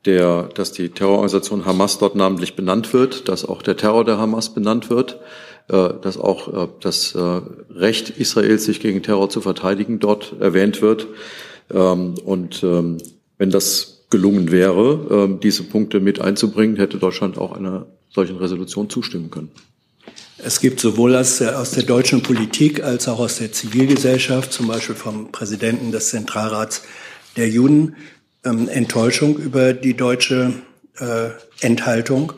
der, 0.04 0.44
dass 0.54 0.72
die 0.72 0.90
Terrororganisation 0.90 1.66
Hamas 1.66 1.98
dort 1.98 2.14
namentlich 2.14 2.56
benannt 2.56 2.92
wird, 2.92 3.28
dass 3.28 3.44
auch 3.44 3.62
der 3.62 3.76
Terror 3.76 4.04
der 4.04 4.18
Hamas 4.18 4.54
benannt 4.54 4.90
wird, 4.90 5.20
äh, 5.68 5.90
dass 6.00 6.18
auch 6.18 6.64
äh, 6.64 6.68
das 6.80 7.14
äh, 7.14 7.40
Recht 7.74 8.10
Israels, 8.10 8.64
sich 8.64 8.80
gegen 8.80 9.02
Terror 9.02 9.28
zu 9.28 9.40
verteidigen, 9.40 9.98
dort 9.98 10.34
erwähnt 10.40 10.82
wird. 10.82 11.06
Ähm, 11.72 12.14
und 12.24 12.62
ähm, 12.62 12.98
wenn 13.38 13.50
das 13.50 14.06
gelungen 14.10 14.50
wäre, 14.50 15.06
ähm, 15.10 15.40
diese 15.40 15.62
Punkte 15.62 16.00
mit 16.00 16.20
einzubringen, 16.20 16.76
hätte 16.76 16.98
Deutschland 16.98 17.38
auch 17.38 17.52
einer 17.52 17.86
solchen 18.10 18.36
Resolution 18.36 18.90
zustimmen 18.90 19.30
können. 19.30 19.50
Es 20.42 20.60
gibt 20.60 20.80
sowohl 20.80 21.16
aus 21.16 21.38
der, 21.38 21.58
aus 21.58 21.72
der 21.72 21.82
deutschen 21.82 22.22
Politik 22.22 22.82
als 22.82 23.08
auch 23.08 23.18
aus 23.18 23.36
der 23.36 23.52
Zivilgesellschaft, 23.52 24.52
zum 24.52 24.68
Beispiel 24.68 24.94
vom 24.94 25.30
Präsidenten 25.32 25.92
des 25.92 26.10
Zentralrats 26.10 26.82
der 27.36 27.48
Juden, 27.48 27.96
ähm, 28.44 28.68
Enttäuschung 28.68 29.36
über 29.36 29.74
die 29.74 29.94
deutsche 29.94 30.54
äh, 30.98 31.30
Enthaltung 31.60 32.32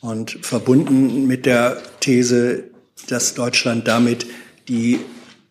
und 0.00 0.38
verbunden 0.42 1.26
mit 1.26 1.44
der 1.44 1.82
These, 2.00 2.64
dass 3.08 3.34
Deutschland 3.34 3.86
damit 3.86 4.26
die 4.68 5.00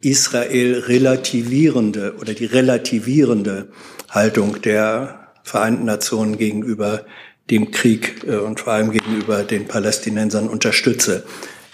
Israel 0.02 0.80
relativierende 0.80 2.16
oder 2.20 2.34
die 2.34 2.46
relativierende 2.46 3.68
Haltung 4.10 4.62
der 4.62 5.28
Vereinten 5.44 5.86
Nationen 5.86 6.38
gegenüber 6.38 7.06
dem 7.52 7.72
Krieg 7.72 8.24
äh, 8.28 8.38
und 8.38 8.60
vor 8.60 8.74
allem 8.74 8.92
gegenüber 8.92 9.44
den 9.44 9.68
Palästinensern 9.68 10.50
unterstütze. 10.50 11.24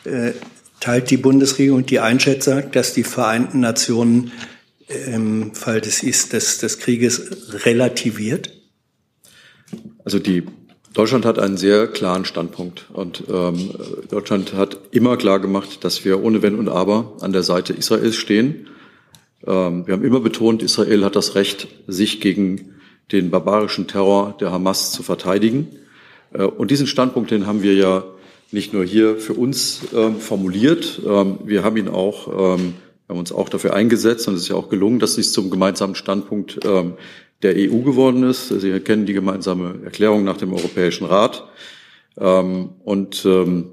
Äh, 0.07 0.33
teilt 0.79 1.09
die 1.09 1.17
Bundesregierung 1.17 1.85
die 1.85 1.99
Einschätzung, 1.99 2.71
dass 2.71 2.93
die 2.93 3.03
Vereinten 3.03 3.59
Nationen 3.59 4.31
im 4.87 5.53
Fall 5.55 5.81
des, 5.81 6.01
des, 6.29 6.59
des 6.59 6.79
Krieges 6.79 7.65
relativiert? 7.65 8.51
Also 10.05 10.19
die 10.19 10.43
Deutschland 10.93 11.25
hat 11.25 11.37
einen 11.37 11.57
sehr 11.57 11.87
klaren 11.87 12.25
Standpunkt 12.25 12.87
und 12.91 13.23
ähm, 13.29 13.71
Deutschland 14.09 14.53
hat 14.53 14.79
immer 14.91 15.17
klar 15.17 15.39
gemacht, 15.39 15.83
dass 15.83 16.05
wir 16.05 16.23
ohne 16.23 16.41
Wenn 16.41 16.55
und 16.55 16.69
Aber 16.69 17.17
an 17.21 17.33
der 17.33 17.43
Seite 17.43 17.73
Israels 17.73 18.15
stehen. 18.15 18.67
Ähm, 19.45 19.85
wir 19.85 19.93
haben 19.93 20.03
immer 20.03 20.21
betont, 20.21 20.63
Israel 20.63 21.05
hat 21.05 21.15
das 21.15 21.35
Recht, 21.35 21.67
sich 21.85 22.19
gegen 22.19 22.75
den 23.11 23.29
barbarischen 23.29 23.87
Terror 23.87 24.37
der 24.39 24.51
Hamas 24.51 24.91
zu 24.91 25.03
verteidigen. 25.03 25.67
Äh, 26.33 26.43
und 26.43 26.71
diesen 26.71 26.87
Standpunkt, 26.87 27.29
den 27.29 27.45
haben 27.45 27.61
wir 27.61 27.75
ja 27.75 28.03
nicht 28.51 28.73
nur 28.73 28.85
hier 28.85 29.17
für 29.17 29.33
uns 29.33 29.81
ähm, 29.93 30.19
formuliert, 30.19 31.01
ähm, 31.05 31.39
wir 31.43 31.63
haben 31.63 31.77
ihn 31.77 31.87
auch, 31.87 32.27
ähm, 32.27 32.73
haben 33.09 33.19
uns 33.19 33.31
auch 33.31 33.49
dafür 33.49 33.73
eingesetzt 33.73 34.27
und 34.27 34.35
es 34.35 34.43
ist 34.43 34.47
ja 34.49 34.55
auch 34.55 34.69
gelungen, 34.69 34.99
dass 34.99 35.15
dies 35.15 35.31
zum 35.31 35.49
gemeinsamen 35.49 35.95
Standpunkt 35.95 36.59
ähm, 36.65 36.93
der 37.41 37.55
EU 37.55 37.79
geworden 37.79 38.23
ist. 38.23 38.49
Sie 38.49 38.79
kennen 38.79 39.05
die 39.05 39.13
gemeinsame 39.13 39.75
Erklärung 39.83 40.23
nach 40.23 40.37
dem 40.37 40.53
Europäischen 40.53 41.05
Rat. 41.05 41.47
Ähm, 42.17 42.69
und 42.83 43.25
ähm, 43.25 43.71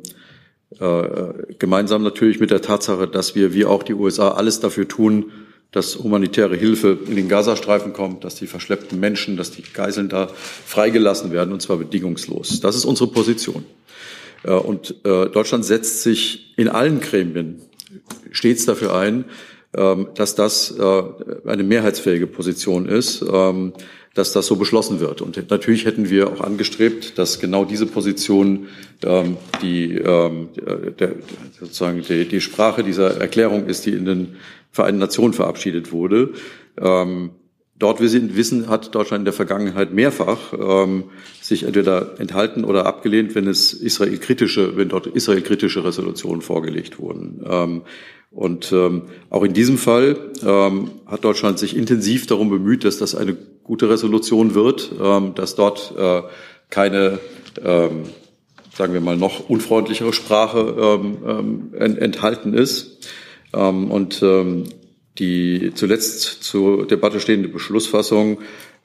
äh, 0.78 1.54
gemeinsam 1.58 2.02
natürlich 2.02 2.40
mit 2.40 2.50
der 2.50 2.60
Tatsache, 2.60 3.06
dass 3.08 3.34
wir 3.34 3.54
wie 3.54 3.64
auch 3.64 3.82
die 3.82 3.94
USA 3.94 4.32
alles 4.32 4.60
dafür 4.60 4.88
tun, 4.88 5.32
dass 5.70 5.98
humanitäre 5.98 6.56
Hilfe 6.56 6.98
in 7.06 7.16
den 7.16 7.28
Gazastreifen 7.28 7.92
kommt, 7.92 8.22
dass 8.22 8.36
die 8.36 8.46
verschleppten 8.46 9.00
Menschen, 9.00 9.36
dass 9.36 9.50
die 9.50 9.62
Geiseln 9.62 10.08
da 10.08 10.28
freigelassen 10.28 11.32
werden, 11.32 11.52
und 11.52 11.60
zwar 11.60 11.78
bedingungslos. 11.78 12.60
Das 12.60 12.76
ist 12.76 12.84
unsere 12.84 13.10
Position. 13.10 13.64
Äh, 14.44 14.52
und 14.52 14.94
äh, 15.04 15.28
Deutschland 15.28 15.64
setzt 15.64 16.02
sich 16.02 16.54
in 16.56 16.68
allen 16.68 17.00
Gremien 17.00 17.62
stets 18.30 18.66
dafür 18.66 18.94
ein, 18.94 19.24
ähm, 19.76 20.08
dass 20.14 20.34
das 20.34 20.76
äh, 20.78 21.02
eine 21.46 21.64
mehrheitsfähige 21.64 22.26
Position 22.26 22.86
ist, 22.86 23.24
ähm, 23.30 23.72
dass 24.14 24.32
das 24.32 24.46
so 24.46 24.56
beschlossen 24.56 25.00
wird. 25.00 25.22
Und 25.22 25.50
natürlich 25.50 25.84
hätten 25.84 26.08
wir 26.08 26.28
auch 26.28 26.40
angestrebt, 26.40 27.18
dass 27.18 27.40
genau 27.40 27.64
diese 27.64 27.86
Position 27.86 28.68
ähm, 29.02 29.36
die, 29.60 30.00
sozusagen 31.58 32.02
die 32.02 32.40
Sprache 32.40 32.84
dieser 32.84 33.20
Erklärung 33.20 33.66
ist, 33.66 33.86
die 33.86 33.90
in 33.90 34.04
den 34.04 34.36
Vereinten 34.70 35.00
Nationen 35.00 35.32
verabschiedet 35.32 35.90
wurde. 35.90 36.32
Dort 37.84 38.00
wissen, 38.00 38.70
hat 38.70 38.94
Deutschland 38.94 39.20
in 39.20 39.24
der 39.26 39.34
Vergangenheit 39.34 39.92
mehrfach 39.92 40.54
ähm, 40.58 41.04
sich 41.42 41.64
entweder 41.64 42.18
enthalten 42.18 42.64
oder 42.64 42.86
abgelehnt, 42.86 43.34
wenn 43.34 43.46
es 43.46 43.74
israelkritische, 43.74 44.78
wenn 44.78 44.88
dort 44.88 45.06
israelkritische 45.06 45.84
Resolutionen 45.84 46.40
vorgelegt 46.40 46.98
wurden. 46.98 47.44
Ähm, 47.46 47.82
und 48.30 48.72
ähm, 48.72 49.02
auch 49.28 49.42
in 49.42 49.52
diesem 49.52 49.76
Fall 49.76 50.16
ähm, 50.42 50.92
hat 51.04 51.24
Deutschland 51.24 51.58
sich 51.58 51.76
intensiv 51.76 52.26
darum 52.26 52.48
bemüht, 52.48 52.86
dass 52.86 52.96
das 52.96 53.14
eine 53.14 53.36
gute 53.62 53.90
Resolution 53.90 54.54
wird, 54.54 54.90
ähm, 54.98 55.34
dass 55.34 55.54
dort 55.54 55.92
äh, 55.94 56.22
keine, 56.70 57.18
ähm, 57.62 58.04
sagen 58.74 58.94
wir 58.94 59.02
mal, 59.02 59.18
noch 59.18 59.50
unfreundlichere 59.50 60.14
Sprache 60.14 61.00
ähm, 61.02 61.70
ähm, 61.78 61.96
enthalten 61.98 62.54
ist. 62.54 63.10
Ähm, 63.52 63.90
und 63.90 64.22
ähm, 64.22 64.64
die 65.18 65.72
zuletzt 65.74 66.42
zur 66.42 66.86
Debatte 66.86 67.20
stehende 67.20 67.48
Beschlussfassung, 67.48 68.38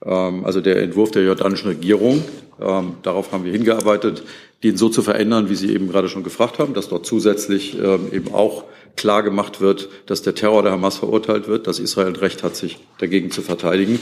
ähm, 0.05 0.45
also 0.45 0.61
der 0.61 0.81
Entwurf 0.81 1.11
der 1.11 1.23
jordanischen 1.23 1.67
Regierung, 1.69 2.23
ähm, 2.61 2.95
darauf 3.03 3.31
haben 3.31 3.45
wir 3.45 3.51
hingearbeitet, 3.51 4.23
den 4.63 4.77
so 4.77 4.89
zu 4.89 5.01
verändern, 5.01 5.49
wie 5.49 5.55
Sie 5.55 5.73
eben 5.73 5.89
gerade 5.89 6.09
schon 6.09 6.23
gefragt 6.23 6.59
haben, 6.59 6.73
dass 6.73 6.89
dort 6.89 7.05
zusätzlich 7.05 7.77
ähm, 7.79 8.07
eben 8.11 8.33
auch 8.33 8.65
klar 8.95 9.23
gemacht 9.23 9.61
wird, 9.61 9.89
dass 10.07 10.21
der 10.21 10.35
Terror 10.35 10.61
der 10.63 10.73
Hamas 10.73 10.97
verurteilt 10.97 11.47
wird, 11.47 11.67
dass 11.67 11.79
Israel 11.79 12.15
Recht 12.17 12.43
hat, 12.43 12.55
sich 12.55 12.77
dagegen 12.97 13.31
zu 13.31 13.41
verteidigen. 13.41 13.99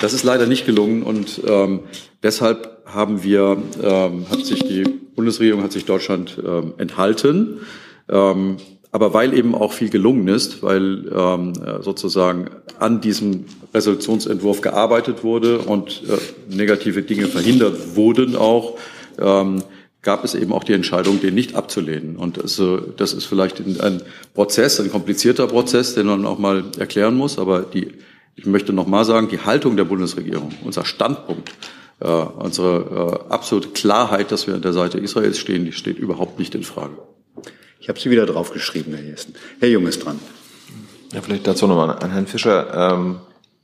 Das 0.00 0.14
ist 0.14 0.24
leider 0.24 0.46
nicht 0.46 0.64
gelungen 0.64 1.02
und 1.02 1.42
ähm, 1.46 1.80
deshalb 2.22 2.78
haben 2.86 3.22
wir, 3.22 3.62
ähm, 3.82 4.26
hat 4.30 4.44
sich 4.44 4.60
die 4.60 4.84
Bundesregierung, 5.14 5.62
hat 5.62 5.72
sich 5.72 5.84
Deutschland 5.84 6.38
ähm, 6.44 6.74
enthalten. 6.78 7.60
Ähm, 8.08 8.56
aber 8.92 9.14
weil 9.14 9.32
eben 9.32 9.54
auch 9.54 9.72
viel 9.72 9.88
gelungen 9.88 10.28
ist, 10.28 10.62
weil 10.62 11.10
ähm, 11.12 11.54
sozusagen 11.80 12.50
an 12.78 13.00
diesem 13.00 13.46
Resolutionsentwurf 13.72 14.60
gearbeitet 14.60 15.24
wurde 15.24 15.60
und 15.60 16.02
äh, 16.08 16.54
negative 16.54 17.02
Dinge 17.02 17.26
verhindert 17.26 17.96
wurden 17.96 18.36
auch, 18.36 18.78
ähm, 19.18 19.62
gab 20.02 20.24
es 20.24 20.34
eben 20.34 20.52
auch 20.52 20.64
die 20.64 20.74
Entscheidung, 20.74 21.20
den 21.20 21.34
nicht 21.34 21.54
abzulehnen. 21.54 22.16
Und 22.16 22.36
das, 22.36 22.60
das 22.96 23.12
ist 23.12 23.24
vielleicht 23.24 23.60
ein 23.60 24.02
Prozess, 24.34 24.80
ein 24.80 24.90
komplizierter 24.90 25.46
Prozess, 25.46 25.94
den 25.94 26.06
man 26.06 26.26
auch 26.26 26.38
mal 26.38 26.64
erklären 26.76 27.14
muss. 27.14 27.38
Aber 27.38 27.60
die, 27.60 27.92
ich 28.34 28.44
möchte 28.44 28.72
noch 28.72 28.88
mal 28.88 29.04
sagen, 29.04 29.28
die 29.28 29.38
Haltung 29.38 29.76
der 29.76 29.84
Bundesregierung, 29.84 30.50
unser 30.64 30.84
Standpunkt, 30.84 31.52
äh, 32.00 32.08
unsere 32.08 33.22
äh, 33.28 33.32
absolute 33.32 33.68
Klarheit, 33.68 34.32
dass 34.32 34.48
wir 34.48 34.54
an 34.54 34.62
der 34.62 34.72
Seite 34.72 34.98
Israels 34.98 35.38
stehen, 35.38 35.64
die 35.64 35.72
steht 35.72 35.98
überhaupt 35.98 36.38
nicht 36.38 36.54
in 36.56 36.64
Frage. 36.64 36.96
Ich 37.82 37.88
habe 37.88 37.98
sie 37.98 38.12
wieder 38.12 38.26
draufgeschrieben, 38.26 38.94
Herr 38.94 39.02
Jessen. 39.02 39.34
Herr 39.58 39.68
Jung 39.68 39.88
ist 39.88 40.04
dran. 40.04 40.20
Ja, 41.12 41.20
vielleicht 41.20 41.48
dazu 41.48 41.66
nochmal 41.66 41.98
an 41.98 42.12
Herrn 42.12 42.28
Fischer. 42.28 42.92
Ähm, 42.92 43.18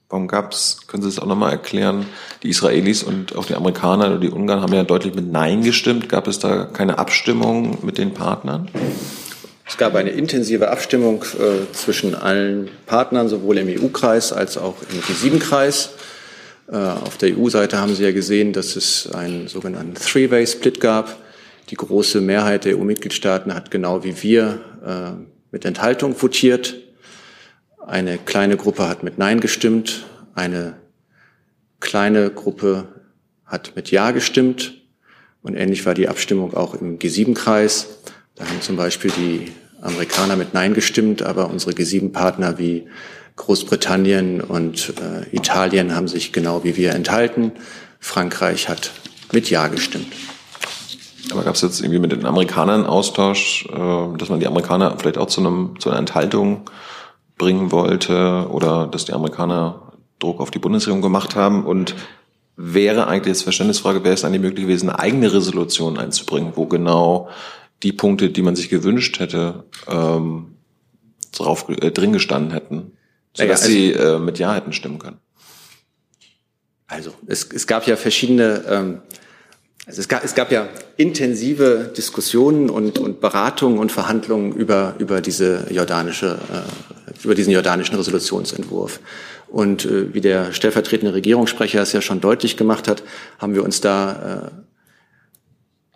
warum 0.09 0.27
gab 0.27 0.51
es, 0.51 0.89
können 0.89 1.05
Sie 1.05 1.09
es 1.09 1.21
auch 1.21 1.27
nochmal 1.27 1.53
erklären, 1.53 2.05
die 2.43 2.49
Israelis 2.49 3.05
und 3.05 3.37
auch 3.37 3.47
die 3.47 3.55
Amerikaner 3.55 4.09
oder 4.09 4.19
die 4.19 4.31
Ungarn 4.31 4.61
haben 4.61 4.75
ja 4.75 4.83
deutlich 4.83 5.15
mit 5.15 5.31
Nein 5.31 5.63
gestimmt. 5.63 6.09
Gab 6.09 6.27
es 6.27 6.41
da 6.41 6.65
keine 6.65 6.99
Abstimmung 6.99 7.79
mit 7.83 7.97
den 7.97 8.13
Partnern? 8.13 8.69
Es 9.65 9.77
gab 9.77 9.95
eine 9.95 10.11
intensive 10.11 10.69
Abstimmung 10.69 11.23
äh, 11.39 11.73
zwischen 11.73 12.17
allen 12.17 12.71
Partnern, 12.87 13.29
sowohl 13.29 13.59
im 13.59 13.69
EU-Kreis 13.69 14.33
als 14.33 14.59
auch 14.59 14.75
im 14.91 15.01
G7-Kreis. 15.01 15.91
Äh, 16.73 16.77
auf 16.77 17.19
der 17.19 17.39
EU-Seite 17.39 17.79
haben 17.79 17.95
Sie 17.95 18.03
ja 18.03 18.11
gesehen, 18.11 18.53
dass 18.53 18.75
es 18.75 19.13
einen 19.13 19.47
sogenannten 19.47 19.95
Three-Way-Split 19.95 20.81
gab. 20.81 21.17
Die 21.71 21.75
große 21.75 22.21
Mehrheit 22.23 22.65
der 22.65 22.79
EU-Mitgliedstaaten 22.79 23.55
hat 23.55 23.71
genau 23.71 24.03
wie 24.03 24.23
wir 24.23 24.61
äh, 24.85 25.23
mit 25.51 25.67
Enthaltung 25.67 26.21
votiert. 26.21 26.77
Eine 27.87 28.17
kleine 28.19 28.57
Gruppe 28.57 28.89
hat 28.89 29.03
mit 29.03 29.19
Nein 29.19 29.41
gestimmt. 29.41 30.07
Eine 30.35 30.77
kleine 31.81 32.31
Gruppe 32.31 32.89
hat 33.45 33.73
mit 33.77 33.91
Ja 33.91 34.13
gestimmt 34.13 34.81
und 35.43 35.57
ähnlich 35.57 35.85
war 35.85 35.95
die 35.95 36.09
Abstimmung 36.09 36.55
auch 36.55 36.75
im 36.75 36.99
G7-Kreis. 36.99 37.99
Da 38.35 38.45
haben 38.45 38.63
zum 38.63 38.77
Beispiel 38.77 39.11
die 39.11 39.53
Amerikaner 39.83 40.37
mit 40.37 40.55
Nein 40.55 40.75
gestimmt, 40.75 41.23
aber 41.23 41.51
unsere 41.51 41.73
G7-Partner 41.73 42.59
wie 42.59 42.87
Großbritannien 43.37 44.41
und 44.41 44.95
äh, 45.01 45.37
Italien 45.37 45.95
haben 45.95 46.09
sich 46.09 46.33
genau 46.33 46.65
wie 46.65 46.77
wir 46.77 46.95
enthalten. 46.95 47.53
Frankreich 48.01 48.69
hat 48.69 48.91
mit 49.33 49.51
Ja 49.51 49.69
gestimmt. 49.69 50.13
Aber 51.32 51.42
gab 51.42 51.54
es 51.54 51.61
jetzt 51.61 51.80
irgendwie 51.80 51.99
mit 51.99 52.12
den 52.12 52.26
Amerikanern 52.26 52.87
Austausch, 52.87 53.66
äh, 53.66 54.16
dass 54.16 54.28
man 54.28 54.40
die 54.40 54.47
Amerikaner 54.47 54.97
vielleicht 54.99 55.18
auch 55.18 55.26
zu, 55.26 55.40
einem, 55.40 55.75
zu 55.78 55.90
einer 55.90 55.99
Enthaltung 55.99 56.62
bringen 57.37 57.70
wollte 57.70 58.49
oder 58.50 58.87
dass 58.87 59.04
die 59.04 59.12
Amerikaner 59.12 59.92
Druck 60.18 60.40
auf 60.40 60.50
die 60.50 60.58
Bundesregierung 60.58 61.02
gemacht 61.02 61.37
haben? 61.37 61.64
Und 61.64 61.94
wäre 62.56 63.06
eigentlich 63.06 63.28
jetzt 63.28 63.42
Verständnisfrage, 63.42 64.02
wäre 64.02 64.14
es 64.14 64.25
eigentlich 64.25 64.42
möglich 64.42 64.66
gewesen, 64.66 64.90
eine 64.90 64.99
eigene 64.99 65.32
Resolution 65.32 65.97
einzubringen, 65.97 66.52
wo 66.56 66.66
genau 66.66 67.28
die 67.85 67.92
Punkte, 67.92 68.30
die 68.30 68.42
man 68.42 68.56
sich 68.56 68.68
gewünscht 68.68 69.20
hätte, 69.20 69.64
ähm, 69.87 70.56
drauf 71.32 71.68
äh, 71.68 71.92
drin 71.92 72.12
gestanden 72.12 72.50
hätten, 72.50 72.92
sodass 73.32 73.62
also, 73.62 73.73
sie 73.73 73.92
äh, 73.92 74.18
mit 74.18 74.40
Ja 74.40 74.54
hätten 74.54 74.73
stimmen 74.73 74.99
können? 74.99 75.18
Also 76.88 77.12
es, 77.26 77.44
es 77.44 77.66
gab 77.68 77.87
ja 77.87 77.97
verschiedene 77.97 78.64
ähm, 78.68 79.02
also 79.88 80.02
es 80.02 80.09
gab, 80.09 80.23
es 80.23 80.35
gab 80.35 80.52
ja 80.52 80.68
intensive 80.99 81.90
Diskussionen 81.97 82.68
und, 82.68 82.99
und 82.99 83.23
Beratungen 83.23 83.78
und 83.78 83.90
Verhandlungen 83.90 84.52
über, 84.52 84.95
über, 84.99 85.23
diese 85.23 85.66
jordanische, 85.71 86.38
äh, 86.52 87.25
über 87.25 87.35
diesen 87.35 87.54
jordanischen 87.54 87.97
Resolutionsentwurf. 87.97 89.00
Und 89.49 89.87
äh, 89.87 90.12
wie 90.12 90.21
der 90.21 90.52
stellvertretende 90.52 91.14
Regierungssprecher 91.14 91.80
es 91.80 91.95
ja 91.95 92.02
schon 92.02 92.21
deutlich 92.21 92.59
gemacht 92.59 92.87
hat, 92.87 93.02
haben 93.38 93.54
wir 93.54 93.64
uns 93.64 93.80
da 93.80 94.50
äh, 94.52 94.61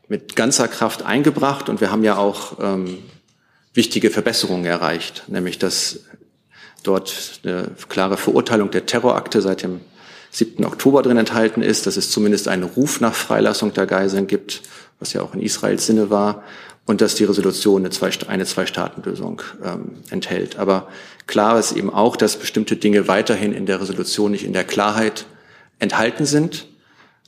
mit 0.08 0.36
ganzer 0.36 0.68
Kraft 0.68 1.04
eingebracht 1.04 1.68
und 1.68 1.82
wir 1.82 1.90
haben 1.90 2.02
ja 2.02 2.16
auch 2.16 2.58
ähm, 2.62 2.96
wichtige 3.74 4.08
Verbesserungen 4.08 4.64
erreicht, 4.64 5.24
nämlich 5.28 5.58
dass 5.58 6.00
dort 6.82 7.40
eine 7.44 7.68
klare 7.90 8.16
Verurteilung 8.16 8.70
der 8.70 8.86
Terrorakte 8.86 9.42
seit 9.42 9.62
dem 9.62 9.82
7. 10.32 10.64
Oktober 10.64 11.02
drin 11.02 11.18
enthalten 11.18 11.62
ist, 11.62 11.86
dass 11.86 11.96
es 11.96 12.10
zumindest 12.10 12.48
einen 12.48 12.64
Ruf 12.64 13.00
nach 13.00 13.14
Freilassung 13.14 13.74
der 13.74 13.86
Geiseln 13.86 14.26
gibt, 14.26 14.62
was 14.98 15.12
ja 15.12 15.20
auch 15.20 15.34
in 15.34 15.40
Israels 15.40 15.86
Sinne 15.86 16.10
war, 16.10 16.42
und 16.86 17.00
dass 17.00 17.14
die 17.14 17.24
Resolution 17.24 17.82
eine, 17.82 17.90
Zwei, 17.90 18.10
eine 18.26 18.44
Zwei-Staaten-Lösung 18.44 19.42
ähm, 19.62 19.98
enthält. 20.10 20.56
Aber 20.58 20.88
klar 21.26 21.58
ist 21.58 21.72
eben 21.72 21.92
auch, 21.92 22.16
dass 22.16 22.36
bestimmte 22.36 22.76
Dinge 22.76 23.06
weiterhin 23.08 23.52
in 23.52 23.66
der 23.66 23.80
Resolution 23.80 24.32
nicht 24.32 24.44
in 24.44 24.52
der 24.52 24.64
Klarheit 24.64 25.26
enthalten 25.78 26.24
sind, 26.24 26.66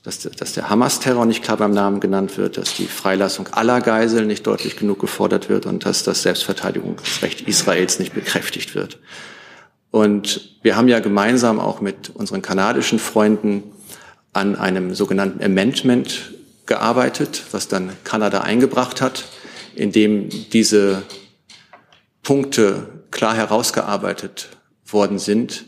dass, 0.03 0.21
dass 0.21 0.53
der 0.55 0.71
Hamas-Terror 0.71 1.25
nicht 1.27 1.43
klar 1.43 1.57
beim 1.57 1.73
Namen 1.73 2.01
genannt 2.01 2.37
wird, 2.37 2.57
dass 2.57 2.75
die 2.75 2.87
Freilassung 2.87 3.49
aller 3.53 3.81
Geiseln 3.81 4.27
nicht 4.27 4.47
deutlich 4.47 4.77
genug 4.77 4.99
gefordert 4.99 5.49
wird 5.49 5.67
und 5.67 5.85
dass 5.85 6.03
das 6.03 6.23
Selbstverteidigungsrecht 6.23 7.43
Israels 7.43 7.99
nicht 7.99 8.15
bekräftigt 8.15 8.75
wird. 8.75 8.99
Und 9.95 10.59
wir 10.63 10.75
haben 10.75 10.89
ja 10.89 10.99
gemeinsam 10.99 11.61
auch 11.61 11.81
mit 11.81 12.11
unseren 12.17 12.43
kanadischen 12.43 12.99
Freunden 12.99 13.63
an 14.33 14.57
einem 14.57 14.93
sogenannten 14.93 15.41
Amendment 15.41 16.33
gearbeitet, 16.67 17.45
was 17.53 17.69
dann 17.69 17.93
Kanada 18.03 18.41
eingebracht 18.41 19.01
hat, 19.01 19.27
in 19.77 19.93
dem 19.93 20.31
diese 20.51 21.05
Punkte 22.25 22.89
klar 23.13 23.37
herausgearbeitet 23.37 24.49
worden 24.85 25.21
sind. 25.21 25.67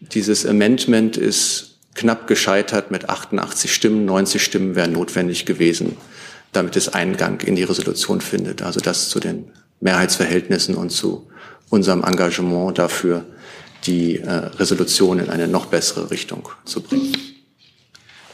Dieses 0.00 0.44
Amendment 0.44 1.16
ist 1.16 1.78
knapp 1.94 2.26
gescheitert 2.26 2.90
mit 2.90 3.08
88 3.08 3.72
Stimmen, 3.72 4.04
90 4.04 4.44
Stimmen 4.44 4.74
wären 4.74 4.92
notwendig 4.92 5.46
gewesen, 5.46 5.96
damit 6.52 6.76
es 6.76 6.90
Eingang 6.90 7.40
in 7.40 7.56
die 7.56 7.64
Resolution 7.64 8.20
findet. 8.20 8.60
Also 8.60 8.80
das 8.80 9.08
zu 9.08 9.18
den 9.18 9.50
Mehrheitsverhältnissen 9.80 10.74
und 10.74 10.90
zu 10.90 11.26
unserem 11.70 12.04
Engagement 12.04 12.78
dafür, 12.78 13.24
die 13.86 14.18
äh, 14.18 14.30
Resolution 14.30 15.18
in 15.18 15.30
eine 15.30 15.48
noch 15.48 15.66
bessere 15.66 16.10
Richtung 16.10 16.48
zu 16.64 16.82
bringen. 16.82 17.16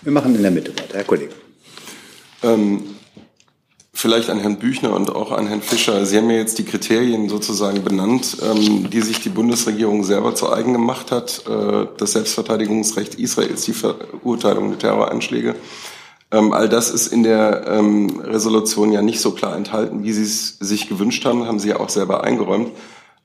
Wir 0.03 0.13
machen 0.13 0.35
in 0.35 0.43
der 0.43 0.51
Mitte 0.51 0.71
weiter. 0.71 0.97
Herr 0.99 1.05
Kollege. 1.05 1.33
Ähm, 2.43 2.83
vielleicht 3.93 4.31
an 4.31 4.39
Herrn 4.41 4.59
Büchner 4.59 4.95
und 4.95 5.11
auch 5.11 5.31
an 5.31 5.47
Herrn 5.47 5.63
Fischer. 5.63 6.05
Sie 6.07 6.17
haben 6.17 6.29
ja 6.31 6.37
jetzt 6.37 6.59
die 6.59 6.65
Kriterien 6.65 7.29
sozusagen 7.29 7.85
benannt, 7.85 8.39
ähm, 8.43 8.91
die 8.91 9.01
sich 9.01 9.21
die 9.21 9.29
Bundesregierung 9.29 10.03
selber 10.03 10.35
zu 10.35 10.53
eigen 10.53 10.73
gemacht 10.73 11.13
hat. 11.13 11.45
Äh, 11.49 11.87
das 11.99 12.13
Selbstverteidigungsrecht 12.13 13.15
Israels, 13.15 13.63
die 13.63 13.75
Verurteilung 13.75 14.71
der 14.71 14.79
Terroranschläge. 14.79 15.55
Ähm, 16.33 16.53
all 16.53 16.69
das 16.69 16.91
ist 16.91 17.09
in 17.09 17.23
der 17.23 17.67
ähm, 17.69 18.21
Resolution 18.21 18.91
ja 18.91 19.03
nicht 19.03 19.21
so 19.21 19.33
klar 19.33 19.55
enthalten, 19.55 20.03
wie 20.03 20.13
Sie 20.13 20.23
es 20.23 20.59
sich 20.59 20.89
gewünscht 20.89 21.25
haben, 21.25 21.47
haben 21.47 21.59
Sie 21.59 21.69
ja 21.69 21.79
auch 21.79 21.91
selber 21.91 22.25
eingeräumt 22.25 22.71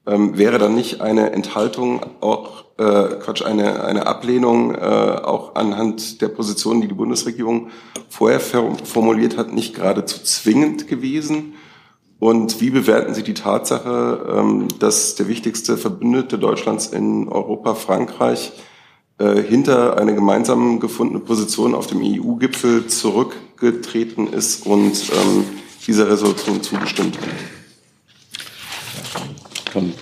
ähm, 0.08 0.38
wäre 0.38 0.58
dann 0.58 0.74
nicht 0.74 1.02
eine 1.02 1.32
Enthaltung 1.32 2.02
auch 2.22 2.65
äh, 2.78 3.15
Quatsch, 3.20 3.43
eine, 3.43 3.84
eine 3.84 4.08
Ablehnung 4.08 4.74
äh, 4.74 4.78
auch 4.78 5.56
anhand 5.56 6.22
der 6.22 6.30
Position, 6.30 6.82
die 6.82 6.88
die 6.88 6.93
Bundesregierung 6.93 7.70
vorher 8.10 8.39
formuliert 8.39 9.38
hat, 9.38 9.54
nicht 9.54 9.76
geradezu 9.76 10.24
zwingend 10.24 10.88
gewesen? 10.88 11.54
Und 12.20 12.62
wie 12.62 12.72
bewerten 12.72 13.13
Sie 13.13 13.24
die 13.24 13.36
Tatsache, 13.36 14.36
ähm, 14.38 14.67
dass 14.80 15.15
der 15.15 15.28
wichtigste 15.28 15.78
Verbündete 15.78 16.39
Deutschlands 16.39 16.88
in 16.88 17.28
Europa, 17.28 17.76
Frankreich, 17.76 18.54
äh, 19.20 19.41
hinter 19.41 19.98
eine 19.98 20.15
gemeinsam 20.15 20.80
gefundene 20.80 21.20
Position 21.20 21.76
auf 21.76 21.88
dem 21.88 22.02
EU-Gipfel 22.02 22.88
zurückgetreten 22.88 24.28
ist 24.28 24.65
und 24.65 25.12
ähm, 25.12 25.46
dieser 25.86 26.10
Resolution 26.10 26.62
zugestimmt 26.63 27.17
hat? 27.17 27.28
Kann, 29.78 29.94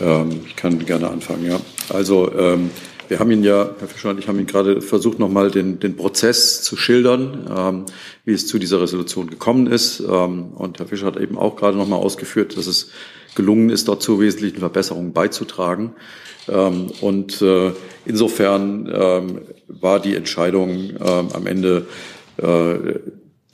ähm, 0.00 0.40
ich 0.46 0.56
kann 0.56 0.78
gerne 0.84 1.10
anfangen, 1.10 1.44
ja. 1.46 1.60
Also 1.88 2.32
ähm, 2.32 2.70
wir 3.08 3.18
haben 3.18 3.30
ihn 3.30 3.44
ja, 3.44 3.70
Herr 3.78 3.88
Fischer 3.88 4.10
und 4.10 4.18
ich 4.18 4.28
haben 4.28 4.38
ihn 4.38 4.46
gerade 4.46 4.80
versucht, 4.80 5.18
nochmal 5.18 5.50
den, 5.50 5.78
den 5.78 5.96
Prozess 5.96 6.62
zu 6.62 6.76
schildern, 6.76 7.50
ähm, 7.56 7.86
wie 8.24 8.32
es 8.32 8.46
zu 8.46 8.58
dieser 8.58 8.80
Resolution 8.80 9.30
gekommen 9.30 9.66
ist. 9.66 10.00
Ähm, 10.00 10.52
und 10.54 10.78
Herr 10.78 10.86
Fischer 10.86 11.06
hat 11.06 11.16
eben 11.16 11.38
auch 11.38 11.56
gerade 11.56 11.76
nochmal 11.76 12.00
ausgeführt, 12.00 12.56
dass 12.56 12.66
es 12.66 12.90
gelungen 13.34 13.70
ist, 13.70 13.88
dort 13.88 14.02
zu 14.02 14.20
wesentlichen 14.20 14.58
Verbesserungen 14.58 15.12
beizutragen. 15.12 15.92
Ähm, 16.48 16.90
und 17.00 17.42
äh, 17.42 17.72
insofern 18.04 18.90
ähm, 18.92 19.40
war 19.68 20.00
die 20.00 20.16
Entscheidung 20.16 20.90
ähm, 21.00 21.28
am 21.32 21.46
Ende 21.46 21.86
äh, 22.38 22.98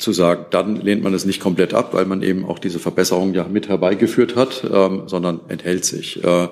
zu 0.02 0.12
sagen, 0.12 0.46
dann 0.50 0.76
lehnt 0.76 1.02
man 1.02 1.14
es 1.14 1.24
nicht 1.24 1.40
komplett 1.40 1.72
ab, 1.74 1.94
weil 1.94 2.04
man 2.04 2.22
eben 2.22 2.44
auch 2.44 2.58
diese 2.58 2.78
Verbesserung 2.78 3.34
ja 3.34 3.46
mit 3.48 3.68
herbeigeführt 3.68 4.36
hat, 4.36 4.64
ähm, 4.70 5.04
sondern 5.06 5.40
enthält 5.48 5.84
sich. 5.84 6.22
Äh, 6.22 6.48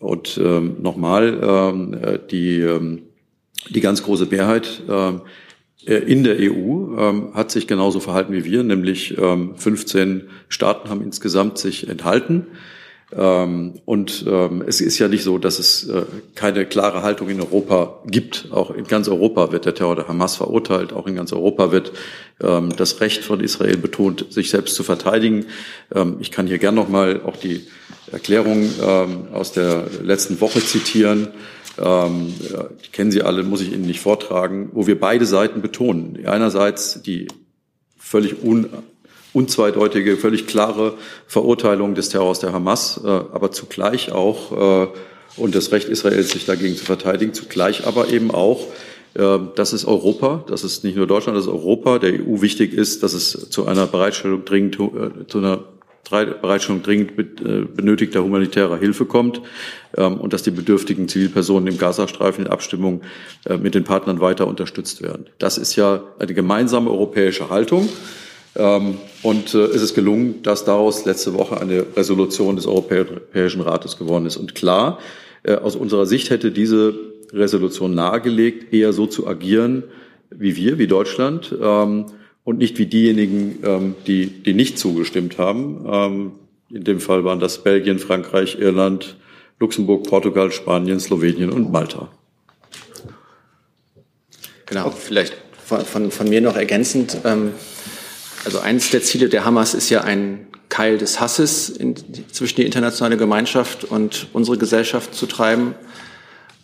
und 0.00 0.40
ähm, 0.42 0.76
nochmal, 0.80 1.40
ähm, 1.42 1.94
äh, 1.94 2.18
die, 2.30 2.60
ähm, 2.60 3.02
die 3.70 3.80
ganz 3.80 4.02
große 4.02 4.26
Mehrheit 4.26 4.82
ähm, 4.88 5.22
äh, 5.86 5.94
in 5.94 6.24
der 6.24 6.36
EU 6.38 6.98
ähm, 6.98 7.34
hat 7.34 7.50
sich 7.50 7.66
genauso 7.66 8.00
verhalten 8.00 8.32
wie 8.32 8.44
wir, 8.44 8.62
nämlich 8.62 9.16
ähm, 9.18 9.54
15 9.56 10.28
Staaten 10.48 10.88
haben 10.88 11.02
insgesamt 11.02 11.58
sich 11.58 11.88
enthalten. 11.88 12.46
Ähm, 13.14 13.74
und 13.84 14.24
ähm, 14.26 14.62
es 14.66 14.80
ist 14.80 14.98
ja 14.98 15.08
nicht 15.08 15.22
so, 15.22 15.38
dass 15.38 15.58
es 15.58 15.88
äh, 15.88 16.02
keine 16.34 16.64
klare 16.64 17.02
Haltung 17.02 17.28
in 17.28 17.40
Europa 17.40 18.00
gibt. 18.06 18.48
Auch 18.50 18.70
in 18.70 18.84
ganz 18.84 19.08
Europa 19.08 19.52
wird 19.52 19.66
der 19.66 19.74
Terror 19.74 19.96
der 19.96 20.08
Hamas 20.08 20.36
verurteilt. 20.36 20.92
Auch 20.92 21.06
in 21.06 21.16
ganz 21.16 21.32
Europa 21.32 21.72
wird 21.72 21.92
ähm, 22.40 22.74
das 22.76 23.00
Recht 23.00 23.24
von 23.24 23.40
Israel 23.40 23.76
betont, 23.76 24.26
sich 24.30 24.50
selbst 24.50 24.74
zu 24.74 24.82
verteidigen. 24.82 25.46
Ähm, 25.94 26.16
ich 26.20 26.30
kann 26.30 26.46
hier 26.46 26.58
gern 26.58 26.74
noch 26.74 26.88
mal 26.88 27.20
auch 27.24 27.36
die 27.36 27.66
Erklärung 28.10 28.68
ähm, 28.82 29.26
aus 29.32 29.52
der 29.52 29.84
letzten 30.02 30.40
Woche 30.40 30.64
zitieren. 30.64 31.28
Ähm, 31.78 32.34
die 32.84 32.90
kennen 32.92 33.10
Sie 33.10 33.22
alle, 33.22 33.42
muss 33.42 33.60
ich 33.60 33.72
Ihnen 33.72 33.86
nicht 33.86 34.00
vortragen, 34.00 34.70
wo 34.72 34.86
wir 34.86 34.98
beide 34.98 35.26
Seiten 35.26 35.62
betonen. 35.62 36.18
Einerseits 36.26 37.02
die 37.02 37.28
völlig 37.98 38.42
un 38.42 38.68
unzweideutige, 39.32 40.16
völlig 40.16 40.46
klare 40.46 40.94
Verurteilung 41.26 41.94
des 41.94 42.08
Terrors 42.10 42.40
der 42.40 42.52
Hamas, 42.52 43.00
äh, 43.04 43.08
aber 43.08 43.50
zugleich 43.50 44.12
auch 44.12 44.86
äh, 44.86 44.88
und 45.36 45.54
das 45.54 45.72
Recht 45.72 45.88
Israels, 45.88 46.30
sich 46.30 46.44
dagegen 46.44 46.76
zu 46.76 46.84
verteidigen, 46.84 47.32
zugleich 47.32 47.86
aber 47.86 48.10
eben 48.10 48.30
auch, 48.30 48.66
äh, 49.14 49.38
dass 49.54 49.72
es 49.72 49.86
Europa, 49.86 50.44
dass 50.48 50.62
es 50.62 50.82
nicht 50.82 50.96
nur 50.96 51.06
Deutschland, 51.06 51.38
dass 51.38 51.46
es 51.46 51.50
Europa, 51.50 51.98
der 51.98 52.12
EU 52.12 52.42
wichtig 52.42 52.74
ist, 52.74 53.02
dass 53.02 53.14
es 53.14 53.48
zu 53.48 53.66
einer 53.66 53.86
Bereitstellung 53.86 54.44
dringend, 54.44 54.76
zu 54.76 55.38
einer 55.38 55.64
Bereitstellung 56.10 56.82
dringend 56.82 57.16
benötigter 57.16 58.22
humanitärer 58.22 58.76
Hilfe 58.76 59.06
kommt 59.06 59.40
ähm, 59.96 60.18
und 60.18 60.34
dass 60.34 60.42
die 60.42 60.50
bedürftigen 60.50 61.08
Zivilpersonen 61.08 61.68
im 61.68 61.78
Gazastreifen 61.78 62.44
in 62.44 62.50
Abstimmung 62.50 63.00
mit 63.62 63.74
den 63.74 63.84
Partnern 63.84 64.20
weiter 64.20 64.46
unterstützt 64.46 65.00
werden. 65.00 65.26
Das 65.38 65.56
ist 65.56 65.74
ja 65.76 66.02
eine 66.18 66.34
gemeinsame 66.34 66.90
europäische 66.90 67.48
Haltung. 67.48 67.88
Ähm, 68.54 68.98
und 69.22 69.54
äh, 69.54 69.58
es 69.58 69.82
ist 69.82 69.94
gelungen, 69.94 70.42
dass 70.42 70.64
daraus 70.64 71.04
letzte 71.04 71.34
Woche 71.34 71.60
eine 71.60 71.86
Resolution 71.96 72.56
des 72.56 72.66
Europäischen 72.66 73.60
Rates 73.62 73.96
geworden 73.96 74.26
ist. 74.26 74.36
Und 74.36 74.54
klar, 74.54 74.98
äh, 75.42 75.54
aus 75.54 75.76
unserer 75.76 76.06
Sicht 76.06 76.30
hätte 76.30 76.50
diese 76.50 76.94
Resolution 77.32 77.94
nahegelegt, 77.94 78.72
eher 78.72 78.92
so 78.92 79.06
zu 79.06 79.26
agieren, 79.26 79.84
wie 80.30 80.56
wir, 80.56 80.78
wie 80.78 80.86
Deutschland, 80.86 81.54
ähm, 81.60 82.06
und 82.44 82.58
nicht 82.58 82.78
wie 82.78 82.86
diejenigen, 82.86 83.58
ähm, 83.64 83.94
die, 84.06 84.26
die 84.26 84.54
nicht 84.54 84.78
zugestimmt 84.78 85.38
haben. 85.38 85.86
Ähm, 85.86 86.32
in 86.70 86.84
dem 86.84 87.00
Fall 87.00 87.24
waren 87.24 87.38
das 87.38 87.62
Belgien, 87.62 87.98
Frankreich, 87.98 88.58
Irland, 88.58 89.16
Luxemburg, 89.60 90.04
Portugal, 90.04 90.50
Spanien, 90.50 90.98
Slowenien 90.98 91.50
und 91.50 91.70
Malta. 91.70 92.08
Genau, 94.66 94.90
vielleicht 94.90 95.36
von, 95.64 95.82
von, 95.82 96.10
von 96.10 96.28
mir 96.28 96.40
noch 96.40 96.56
ergänzend. 96.56 97.18
Ähm, 97.24 97.52
also 98.44 98.60
eines 98.60 98.90
der 98.90 99.02
Ziele 99.02 99.28
der 99.28 99.44
Hamas 99.44 99.74
ist 99.74 99.90
ja 99.90 100.02
ein 100.02 100.46
Keil 100.68 100.98
des 100.98 101.20
Hasses 101.20 101.68
in, 101.68 101.94
zwischen 102.32 102.56
die 102.56 102.64
internationale 102.64 103.16
Gemeinschaft 103.16 103.84
und 103.84 104.28
unsere 104.32 104.56
Gesellschaft 104.58 105.14
zu 105.14 105.26
treiben. 105.26 105.74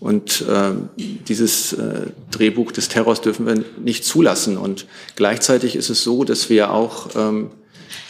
Und 0.00 0.44
äh, 0.48 0.72
dieses 0.96 1.72
äh, 1.72 2.06
Drehbuch 2.30 2.72
des 2.72 2.88
Terrors 2.88 3.20
dürfen 3.20 3.46
wir 3.46 3.64
nicht 3.78 4.04
zulassen. 4.04 4.56
Und 4.56 4.86
gleichzeitig 5.16 5.76
ist 5.76 5.90
es 5.90 6.02
so, 6.02 6.24
dass 6.24 6.48
wir 6.48 6.72
auch 6.72 7.10
ähm, 7.16 7.50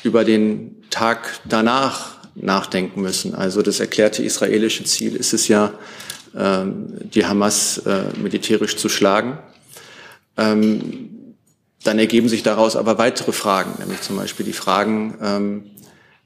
über 0.03 0.25
den 0.25 0.77
Tag 0.91 1.41
danach 1.47 2.19
nachdenken 2.35 3.01
müssen. 3.01 3.35
Also 3.35 3.63
das 3.63 3.81
erklärte 3.81 4.23
israelische 4.23 4.85
Ziel 4.85 5.17
ist 5.17 5.33
es 5.33 5.49
ja, 5.49 5.73
ähm, 6.37 6.93
die 7.13 7.27
Hamas 7.27 7.79
äh, 7.79 8.05
militärisch 8.23 8.77
zu 8.77 8.89
schlagen. 8.89 9.39
Ähm, 10.37 11.18
dann 11.85 11.99
ergeben 11.99 12.29
sich 12.29 12.43
daraus 12.43 12.77
aber 12.77 12.99
weitere 12.99 13.33
Fragen, 13.33 13.75
nämlich 13.79 14.03
zum 14.03 14.17
Beispiel 14.17 14.45
die 14.45 14.53
Fragen, 14.53 15.19
ähm, 15.23 15.71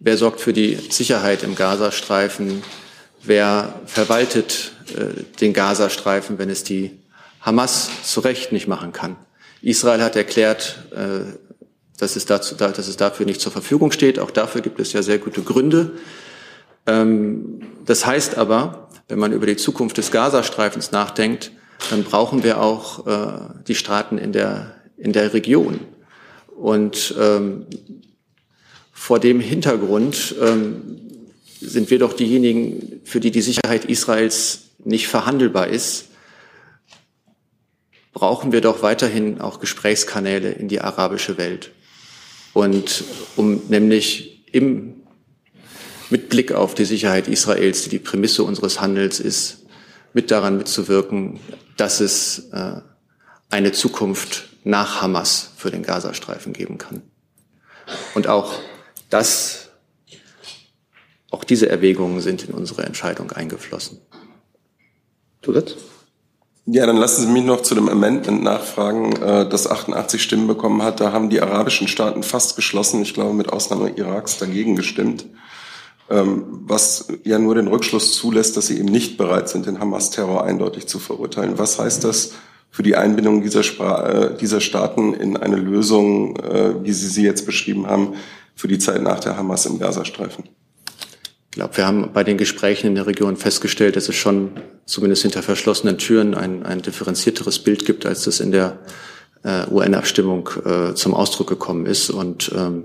wer 0.01 0.17
sorgt 0.17 0.41
für 0.41 0.53
die 0.53 0.77
Sicherheit 0.91 1.43
im 1.43 1.55
Gazastreifen, 1.55 2.63
wer 3.23 3.75
verwaltet 3.87 4.73
äh, 4.97 5.23
den 5.41 5.53
Gazastreifen, 5.53 6.39
wenn 6.39 6.51
es 6.51 6.65
die 6.65 6.99
Hamas 7.41 7.91
zu 8.05 8.21
Recht 8.21 8.53
nicht 8.53 8.69
machen 8.69 8.93
kann. 8.93 9.17
Israel 9.61 10.03
hat 10.03 10.17
erklärt, 10.17 10.85
äh, 10.93 11.37
dass 11.99 12.17
es, 12.17 12.27
dazu, 12.27 12.57
dass 12.57 12.89
es 12.89 12.97
dafür 12.97 13.27
nicht 13.27 13.41
zur 13.41 13.53
Verfügung 13.53 13.93
steht. 13.93 14.19
Auch 14.19 14.31
dafür 14.31 14.61
gibt 14.61 14.81
es 14.81 14.93
ja 14.93 15.03
sehr 15.03 15.19
gute 15.19 15.43
Gründe. 15.43 15.93
Ähm, 16.87 17.63
das 17.85 18.07
heißt 18.07 18.37
aber, 18.37 18.89
wenn 19.09 19.19
man 19.19 19.33
über 19.33 19.47
die 19.47 19.57
Zukunft 19.57 19.99
des 19.99 20.11
Gazastreifens 20.11 20.91
nachdenkt, 20.91 21.53
dann 21.91 22.05
brauchen 22.05 22.43
wir 22.43 22.61
auch 22.61 23.07
äh, 23.07 23.63
die 23.69 23.75
Staaten 23.75 24.19
in 24.19 24.33
der, 24.33 24.75
in 24.97 25.13
der 25.13 25.33
Region. 25.35 25.81
Und 26.49 27.15
ähm, 27.19 27.67
vor 28.93 29.19
dem 29.19 29.41
Hintergrund 29.41 30.35
ähm, 30.41 30.99
sind 31.61 31.91
wir 31.91 31.99
doch 31.99 32.13
diejenigen, 32.13 33.01
für 33.05 33.21
die 33.21 33.31
die 33.31 33.43
Sicherheit 33.43 33.85
Israels 33.85 34.71
nicht 34.85 35.09
verhandelbar 35.09 35.69
ist, 35.69 36.07
brauchen 38.13 38.53
wir 38.53 38.61
doch 38.61 38.83
weiterhin 38.83 39.41
auch 39.41 39.59
Gesprächskanäle 39.59 40.53
in 40.53 40.69
die 40.69 40.81
arabische 40.81 41.39
Welt. 41.39 41.73
Und 42.53 43.05
um 43.37 43.63
nämlich 43.69 44.45
im, 44.53 45.03
mit 46.11 46.29
Blick 46.29 46.53
auf 46.53 46.75
die 46.75 46.85
Sicherheit 46.85 47.27
Israels, 47.27 47.83
die 47.85 47.91
die 47.91 47.99
Prämisse 47.99 48.45
unseres 48.45 48.81
Handels 48.81 49.19
ist, 49.19 49.65
mit 50.13 50.31
daran 50.31 50.59
mitzuwirken, 50.59 51.41
dass 51.77 52.01
es 52.01 52.51
äh, 52.53 52.83
eine 53.49 53.73
Zukunft 53.73 54.52
nach 54.65 55.03
Hamas 55.03 55.51
für 55.57 55.71
den 55.71 55.83
Gazastreifen 55.83 56.53
geben 56.53 56.79
kann. 56.79 57.03
Und 58.15 58.29
auch 58.29 58.55
das, 59.11 59.71
auch 61.31 61.45
diese 61.45 61.69
Erwägungen 61.69 62.21
sind 62.21 62.45
in 62.45 62.55
unsere 62.55 62.85
Entscheidung 62.85 63.33
eingeflossen. 63.33 63.99
Zusatz? 65.43 65.77
Ja, 66.65 66.87
dann 66.87 66.97
lassen 66.97 67.23
Sie 67.23 67.33
mich 67.33 67.45
noch 67.45 67.63
zu 67.63 67.75
dem 67.75 67.89
Amendment 67.89 68.45
nachfragen, 68.45 69.21
äh, 69.21 69.49
das 69.49 69.69
88 69.69 70.23
Stimmen 70.23 70.47
bekommen 70.47 70.83
hat. 70.83 71.01
Da 71.01 71.11
haben 71.11 71.29
die 71.29 71.41
arabischen 71.41 71.89
Staaten 71.89 72.23
fast 72.23 72.55
geschlossen, 72.55 73.03
ich 73.03 73.15
glaube 73.15 73.35
mit 73.35 73.53
Ausnahme 73.53 73.91
Iraks, 73.91 74.39
dagegen 74.39 74.77
gestimmt, 74.77 75.27
ähm, 76.09 76.45
was 76.63 77.09
ja 77.25 77.41
nur 77.41 77.57
den 77.57 77.67
Rückschluss 77.67 78.15
zulässt, 78.15 78.57
dass 78.57 78.69
sie 78.69 78.79
eben 78.79 78.89
nicht 78.89 79.19
bereit 79.19 79.49
sind, 79.49 79.67
den 79.67 79.81
Hamas-Terror 79.81 80.45
eindeutig 80.45 80.87
zu 80.87 81.01
verurteilen. 81.01 81.59
Was 81.59 81.81
heißt 81.81 82.05
das 82.05 82.33
für 82.73 82.83
die 82.83 82.97
Einbindung 82.97 83.43
dieser, 83.43 83.63
Spra 83.63 84.09
äh, 84.09 84.37
dieser 84.37 84.61
Staaten 84.61 85.13
in 85.13 85.37
eine 85.37 85.57
Lösung, 85.57 86.37
äh, 86.39 86.83
wie 86.83 86.93
Sie 86.93 87.07
sie 87.07 87.23
jetzt 87.23 87.47
beschrieben 87.47 87.87
haben, 87.87 88.15
für 88.57 88.67
die 88.67 88.79
Zeit 88.79 89.03
nach 89.03 89.21
der 89.21 89.37
Hamas 89.37 89.67
im 89.67 89.79
Gazastreifen? 89.79 90.45
Ich 91.51 91.57
glaube, 91.57 91.77
wir 91.77 91.87
haben 91.87 92.13
bei 92.15 92.25
den 92.25 92.39
Gesprächen 92.39 92.87
in 92.87 92.95
der 92.95 93.07
Region 93.07 93.37
festgestellt, 93.37 93.97
dass 93.97 94.09
es 94.09 94.17
schon 94.17 94.53
zumindest 94.87 95.21
hinter 95.21 95.43
verschlossenen 95.43 95.99
Türen 95.99 96.35
ein, 96.35 96.65
ein 96.65 96.81
differenzierteres 96.81 97.59
Bild 97.59 97.85
gibt, 97.85 98.07
als 98.07 98.25
das 98.25 98.41
in 98.41 98.53
der 98.53 98.79
äh, 99.45 99.67
UN-Abstimmung 99.71 100.49
äh, 100.65 100.95
zum 100.95 101.13
Ausdruck 101.13 101.49
gekommen 101.49 101.85
ist. 101.85 102.09
Und 102.09 102.53
ähm, 102.57 102.85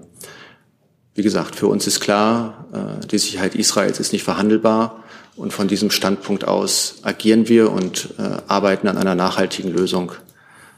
wie 1.16 1.24
gesagt, 1.24 1.56
für 1.56 1.68
uns 1.68 1.88
ist 1.88 2.02
klar, 2.02 2.66
äh, 2.74 3.08
die 3.08 3.18
Sicherheit 3.18 3.56
Israels 3.56 4.02
ist 4.02 4.12
nicht 4.12 4.24
verhandelbar. 4.24 5.02
Und 5.38 5.54
von 5.54 5.68
diesem 5.68 5.92
Standpunkt 5.92 6.46
aus 6.46 6.96
agieren 7.04 7.48
wir 7.48 7.72
und 7.72 8.16
äh, 8.18 8.24
arbeiten 8.48 8.88
an 8.88 8.98
einer 8.98 9.14
nachhaltigen 9.14 9.72
Lösung 9.72 10.12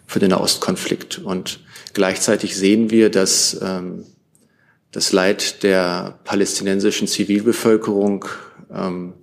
für 0.06 0.20
den 0.20 0.32
Nahostkonflikt. 0.32 1.20
Und 1.20 1.62
gleichzeitig 1.94 2.58
sehen 2.58 2.92
wir, 2.92 3.10
dass 3.10 3.58
ähm, 3.62 4.06
das 4.92 5.14
Leid 5.14 5.64
der 5.64 6.20
palästinensischen 6.26 7.08
Zivilbevölkerung 7.08 8.26
ähm, 8.74 9.14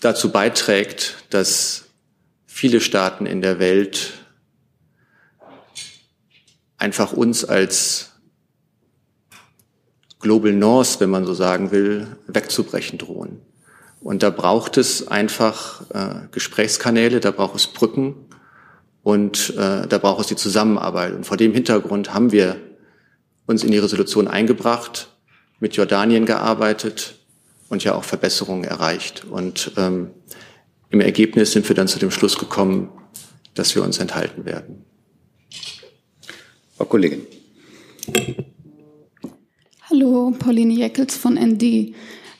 dazu 0.00 0.32
beiträgt, 0.32 1.24
dass 1.28 1.84
viele 2.46 2.80
Staaten 2.80 3.26
in 3.26 3.42
der 3.42 3.58
Welt 3.58 4.14
einfach 6.78 7.12
uns 7.12 7.44
als 7.44 8.09
Global 10.20 10.52
North, 10.52 11.00
wenn 11.00 11.10
man 11.10 11.26
so 11.26 11.34
sagen 11.34 11.70
will, 11.72 12.06
wegzubrechen 12.26 12.98
drohen. 12.98 13.40
Und 14.00 14.22
da 14.22 14.30
braucht 14.30 14.78
es 14.78 15.08
einfach 15.08 15.82
äh, 15.90 16.28
Gesprächskanäle, 16.30 17.20
da 17.20 17.30
braucht 17.30 17.56
es 17.56 17.66
Brücken 17.66 18.14
und 19.02 19.50
äh, 19.56 19.86
da 19.86 19.98
braucht 19.98 20.20
es 20.20 20.26
die 20.28 20.36
Zusammenarbeit. 20.36 21.14
Und 21.14 21.24
vor 21.24 21.36
dem 21.36 21.52
Hintergrund 21.52 22.14
haben 22.14 22.32
wir 22.32 22.56
uns 23.46 23.64
in 23.64 23.72
die 23.72 23.78
Resolution 23.78 24.28
eingebracht, 24.28 25.08
mit 25.58 25.74
Jordanien 25.74 26.24
gearbeitet 26.24 27.16
und 27.68 27.84
ja 27.84 27.94
auch 27.94 28.04
Verbesserungen 28.04 28.64
erreicht. 28.64 29.24
Und 29.24 29.72
ähm, 29.76 30.10
im 30.90 31.00
Ergebnis 31.00 31.52
sind 31.52 31.68
wir 31.68 31.76
dann 31.76 31.88
zu 31.88 31.98
dem 31.98 32.10
Schluss 32.10 32.38
gekommen, 32.38 32.90
dass 33.54 33.74
wir 33.74 33.82
uns 33.82 33.98
enthalten 33.98 34.44
werden. 34.44 34.84
Frau 36.76 36.84
Kollegin. 36.86 37.26
Hallo, 39.92 40.32
Pauline 40.38 40.72
Jeckels 40.72 41.16
von 41.16 41.34
ND. 41.34 41.94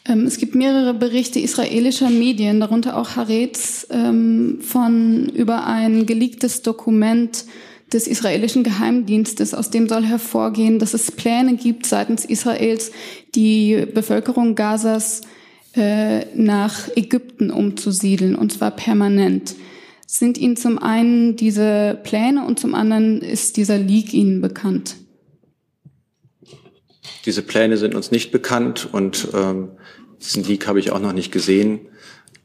Ähm, 0.04 0.24
es 0.24 0.38
gibt 0.38 0.54
mehrere 0.54 0.94
Berichte 0.94 1.40
israelischer 1.40 2.08
Medien, 2.08 2.60
darunter 2.60 2.96
auch 2.96 3.16
Haaretz, 3.16 3.88
ähm, 3.90 4.58
von 4.60 5.28
über 5.30 5.66
ein 5.66 6.06
geleaktes 6.06 6.62
Dokument 6.62 7.44
des 7.92 8.06
israelischen 8.06 8.62
Geheimdienstes, 8.62 9.52
aus 9.52 9.70
dem 9.70 9.88
soll 9.88 10.04
hervorgehen, 10.04 10.78
dass 10.78 10.94
es 10.94 11.10
Pläne 11.10 11.56
gibt 11.56 11.86
seitens 11.86 12.24
Israels, 12.24 12.92
die 13.34 13.84
Bevölkerung 13.92 14.54
Gazas 14.54 15.22
äh, 15.74 16.26
nach 16.36 16.88
Ägypten 16.94 17.50
umzusiedeln, 17.50 18.36
und 18.36 18.52
zwar 18.52 18.70
permanent. 18.70 19.56
Sind 20.06 20.38
Ihnen 20.38 20.56
zum 20.56 20.78
einen 20.78 21.34
diese 21.34 21.98
Pläne 22.04 22.46
und 22.46 22.60
zum 22.60 22.76
anderen 22.76 23.22
ist 23.22 23.56
dieser 23.56 23.78
Leak 23.78 24.14
Ihnen 24.14 24.40
bekannt? 24.40 24.94
Diese 27.26 27.42
Pläne 27.42 27.76
sind 27.76 27.94
uns 27.94 28.10
nicht 28.10 28.30
bekannt 28.30 28.88
und 28.92 29.28
ähm, 29.34 29.72
diesen 30.20 30.44
Leak 30.44 30.66
habe 30.66 30.80
ich 30.80 30.90
auch 30.92 31.00
noch 31.00 31.12
nicht 31.12 31.32
gesehen. 31.32 31.80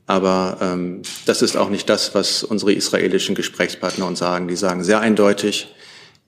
Aber 0.08 0.58
ähm, 0.62 1.02
das 1.26 1.42
ist 1.42 1.58
auch 1.58 1.70
nicht 1.70 1.90
das, 1.90 2.14
was 2.14 2.44
unsere 2.44 2.74
israelischen 2.74 3.36
Gesprächspartner 3.36 4.06
uns 4.06 4.20
sagen. 4.20 4.48
Die 4.48 4.56
sagen 4.56 4.84
sehr 4.84 5.00
eindeutig, 5.00 5.74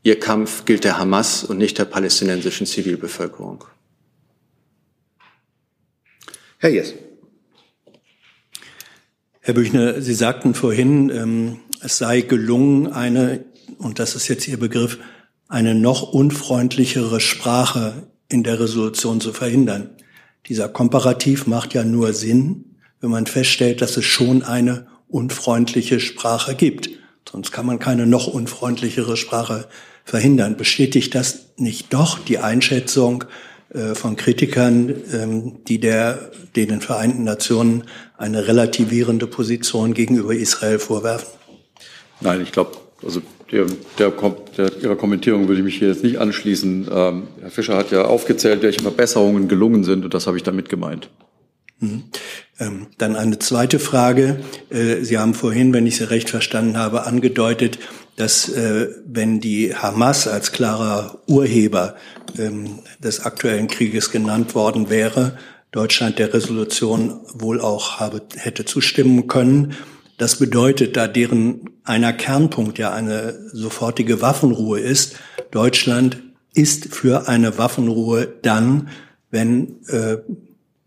ihr 0.03 0.19
Kampf 0.19 0.65
gilt 0.65 0.83
der 0.83 0.97
Hamas 0.97 1.43
und 1.43 1.57
nicht 1.57 1.77
der 1.77 1.85
palästinensischen 1.85 2.65
Zivilbevölkerung. 2.65 3.65
Herr 6.57 6.71
Jess. 6.71 6.95
Herr 9.41 9.53
Büchner, 9.53 10.01
Sie 10.01 10.15
sagten 10.15 10.55
vorhin, 10.55 11.09
ähm, 11.09 11.59
es 11.81 11.99
sei 11.99 12.21
gelungen, 12.21 12.91
eine, 12.91 13.45
und 13.77 13.99
das 13.99 14.15
ist 14.15 14.27
jetzt 14.27 14.47
Ihr 14.47 14.57
Begriff, 14.57 14.97
eine 15.47 15.75
noch 15.75 16.11
unfreundlichere 16.11 17.19
Sprache 17.19 18.07
in 18.29 18.43
der 18.43 18.59
Resolution 18.59 19.21
zu 19.21 19.33
verhindern. 19.33 19.89
Dieser 20.47 20.69
Komparativ 20.69 21.47
macht 21.47 21.73
ja 21.73 21.83
nur 21.83 22.13
Sinn, 22.13 22.75
wenn 23.01 23.09
man 23.09 23.25
feststellt, 23.25 23.81
dass 23.81 23.97
es 23.97 24.05
schon 24.05 24.43
eine 24.43 24.87
unfreundliche 25.07 25.99
Sprache 25.99 26.55
gibt. 26.55 26.89
Sonst 27.29 27.51
kann 27.51 27.65
man 27.65 27.79
keine 27.79 28.07
noch 28.07 28.27
unfreundlichere 28.27 29.17
Sprache 29.17 29.67
verhindern. 30.05 30.57
Bestätigt 30.57 31.13
das 31.15 31.49
nicht 31.57 31.93
doch 31.93 32.19
die 32.19 32.39
Einschätzung 32.39 33.25
äh, 33.73 33.95
von 33.95 34.15
Kritikern, 34.15 34.93
ähm, 35.11 35.63
die 35.65 35.79
der, 35.79 36.31
den 36.55 36.79
Vereinten 36.81 37.23
Nationen 37.23 37.83
eine 38.17 38.47
relativierende 38.47 39.27
Position 39.27 39.93
gegenüber 39.93 40.33
Israel 40.33 40.79
vorwerfen? 40.79 41.27
Nein, 42.21 42.41
ich 42.41 42.51
glaube, 42.51 42.77
Also 43.03 43.21
der, 43.51 43.65
der, 43.97 44.11
der, 44.57 44.71
Ihrer 44.81 44.95
Kommentierung 44.95 45.47
würde 45.47 45.59
ich 45.59 45.65
mich 45.65 45.77
hier 45.77 45.89
jetzt 45.89 46.03
nicht 46.03 46.19
anschließen. 46.19 46.87
Ähm, 46.91 47.27
Herr 47.41 47.49
Fischer 47.49 47.77
hat 47.77 47.91
ja 47.91 48.05
aufgezählt, 48.05 48.61
welche 48.61 48.81
Verbesserungen 48.81 49.47
gelungen 49.47 49.83
sind, 49.83 50.03
und 50.03 50.13
das 50.13 50.27
habe 50.27 50.37
ich 50.37 50.43
damit 50.43 50.69
gemeint. 50.69 51.09
Mhm. 51.79 52.03
Ähm, 52.59 52.87
dann 52.97 53.15
eine 53.15 53.39
zweite 53.39 53.79
Frage. 53.79 54.39
Äh, 54.69 55.03
Sie 55.03 55.17
haben 55.17 55.33
vorhin, 55.33 55.73
wenn 55.73 55.85
ich 55.85 55.97
Sie 55.97 56.05
recht 56.05 56.29
verstanden 56.29 56.77
habe, 56.77 57.05
angedeutet, 57.05 57.77
dass 58.15 58.49
äh, 58.49 58.87
wenn 59.05 59.39
die 59.39 59.75
Hamas 59.75 60.27
als 60.27 60.51
klarer 60.51 61.21
Urheber 61.27 61.95
ähm, 62.37 62.79
des 62.99 63.19
aktuellen 63.19 63.67
Krieges 63.67 64.11
genannt 64.11 64.55
worden 64.55 64.89
wäre, 64.89 65.37
Deutschland 65.71 66.17
der 66.17 66.33
Resolution 66.33 67.19
wohl 67.33 67.61
auch 67.61 67.99
habe, 67.99 68.21
hätte 68.35 68.65
zustimmen 68.65 69.27
können. 69.27 69.75
Das 70.17 70.37
bedeutet, 70.39 70.97
da 70.97 71.07
deren 71.07 71.69
einer 71.83 72.11
Kernpunkt 72.11 72.79
ja 72.79 72.91
eine 72.91 73.39
sofortige 73.53 74.21
Waffenruhe 74.21 74.79
ist, 74.79 75.15
Deutschland 75.51 76.23
ist 76.53 76.93
für 76.93 77.27
eine 77.27 77.59
Waffenruhe 77.59 78.27
dann, 78.41 78.89
wenn 79.29 79.85
äh, 79.87 80.17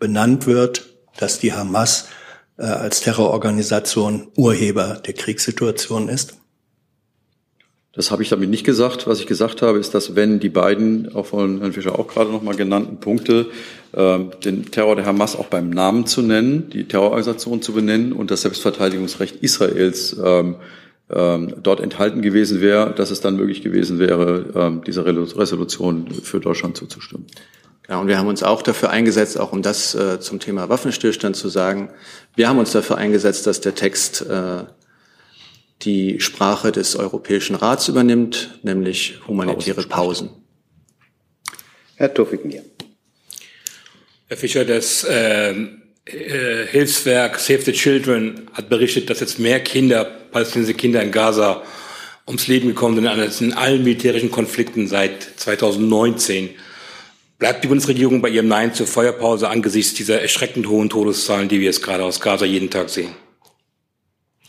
benannt 0.01 0.47
wird, 0.47 0.89
dass 1.17 1.39
die 1.39 1.53
Hamas 1.53 2.09
äh, 2.59 2.65
als 2.65 3.01
Terrororganisation 3.01 4.29
Urheber 4.37 5.01
der 5.07 5.15
Kriegssituation 5.15 6.09
ist? 6.09 6.40
Das 7.93 8.13
habe 8.13 8.23
ich 8.23 8.29
damit 8.29 8.51
nicht 8.51 8.65
gesagt. 8.65 9.09
Was 9.09 9.19
ich 9.19 9.27
gesagt 9.27 9.63
habe, 9.63 9.79
ist, 9.79 9.95
dass 9.95 10.15
wenn 10.15 10.39
die 10.39 10.49
beiden, 10.49 11.15
auch 11.15 11.27
von 11.27 11.59
Herrn 11.59 11.73
Fischer 11.73 11.99
auch 11.99 12.07
gerade 12.07 12.31
noch 12.31 12.43
mal 12.43 12.55
genannten 12.55 12.99
Punkte, 12.99 13.47
äh, 13.93 14.19
den 14.45 14.71
Terror 14.71 14.95
der 14.95 15.07
Hamas 15.07 15.35
auch 15.35 15.47
beim 15.47 15.71
Namen 15.71 16.07
zu 16.07 16.23
nennen, 16.23 16.71
die 16.71 16.85
Terrororganisation 16.85 17.63
zu 17.63 17.73
benennen 17.73 18.13
und 18.13 18.31
das 18.31 18.43
Selbstverteidigungsrecht 18.43 19.37
Israels 19.43 20.17
ähm, 20.25 20.57
ähm, 21.11 21.55
dort 21.61 21.81
enthalten 21.81 22.23
gewesen 22.23 22.61
wäre, 22.61 22.95
dass 22.95 23.11
es 23.11 23.21
dann 23.21 23.35
möglich 23.35 23.63
gewesen 23.63 23.99
wäre, 23.99 24.47
ähm, 24.55 24.85
dieser 24.85 25.05
Resolution 25.05 26.07
für 26.23 26.39
Deutschland 26.39 26.77
zuzustimmen. 26.77 27.27
Genau, 27.83 28.03
und 28.03 28.07
wir 28.07 28.19
haben 28.19 28.29
uns 28.29 28.45
auch 28.45 28.63
dafür 28.63 28.91
eingesetzt, 28.91 29.41
auch 29.41 29.53
um 29.53 29.63
das 29.63 29.97
äh, 29.97 30.21
zum 30.21 30.39
Thema 30.39 30.69
Waffenstillstand 30.69 31.35
zu 31.35 31.49
sagen, 31.49 31.91
wir 32.37 32.49
haben 32.49 32.61
uns 32.61 32.71
dafür 32.71 32.99
eingesetzt, 32.99 33.49
dass 33.49 33.61
der 33.61 33.75
Text 33.75 34.25
äh, 34.31 34.63
die 35.83 36.21
Sprache 36.21 36.73
des 36.73 36.97
Europäischen 36.97 37.57
Rats 37.57 37.89
übernimmt, 37.89 38.59
nämlich 38.63 39.19
humanitäre 39.27 39.83
Pausen. 39.83 40.31
Herr 41.97 42.13
Tofik 42.13 42.45
mir. 42.45 42.65
Herr 44.29 44.37
Fischer, 44.37 44.65
das 44.65 45.05
äh, 45.05 45.51
äh, 46.05 46.67
Hilfswerk 46.67 47.39
Save 47.39 47.63
the 47.63 47.73
Children 47.73 48.49
hat 48.53 48.69
berichtet, 48.69 49.11
dass 49.11 49.21
jetzt 49.21 49.39
mehr 49.39 49.61
Kinder, 49.61 50.05
palästinensische 50.05 50.77
Kinder 50.77 51.03
in 51.03 51.13
Gaza 51.13 51.63
ums 52.27 52.47
Leben 52.47 52.69
gekommen 52.69 52.97
sind 52.97 53.07
als 53.07 53.41
in 53.41 53.53
allen 53.53 53.83
militärischen 53.83 54.31
Konflikten 54.31 54.87
seit 54.87 55.23
2019. 55.37 56.51
Bleibt 57.39 57.65
die 57.65 57.69
Bundesregierung 57.69 58.21
bei 58.21 58.29
ihrem 58.29 58.49
Nein 58.49 58.75
zur 58.75 58.87
Feuerpause 58.87 59.49
angesichts 59.49 59.95
dieser 59.95 60.21
erschreckend 60.21 60.69
hohen 60.69 60.91
Todeszahlen, 60.91 61.49
die 61.49 61.59
wir 61.59 61.67
jetzt 61.67 61.83
gerade 61.83 62.05
aus 62.05 62.21
Gaza 62.21 62.45
jeden 62.45 62.71
Tag 62.71 62.91
sehen? 62.91 63.11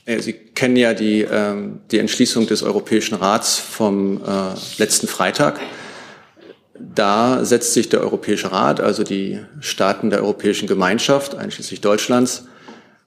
Äh, 0.05 0.19
Sie 0.19 0.33
kennen 0.33 0.75
ja 0.75 0.93
die, 0.93 1.21
ähm, 1.21 1.81
die 1.91 1.99
Entschließung 1.99 2.47
des 2.47 2.63
Europäischen 2.63 3.15
Rats 3.15 3.57
vom 3.57 4.17
äh, 4.17 4.53
letzten 4.77 5.07
Freitag. 5.07 5.59
Da 6.79 7.45
setzt 7.45 7.73
sich 7.73 7.89
der 7.89 8.01
Europäische 8.01 8.51
Rat, 8.51 8.79
also 8.79 9.03
die 9.03 9.39
Staaten 9.59 10.09
der 10.09 10.21
Europäischen 10.21 10.67
Gemeinschaft, 10.67 11.35
einschließlich 11.35 11.81
Deutschlands, 11.81 12.45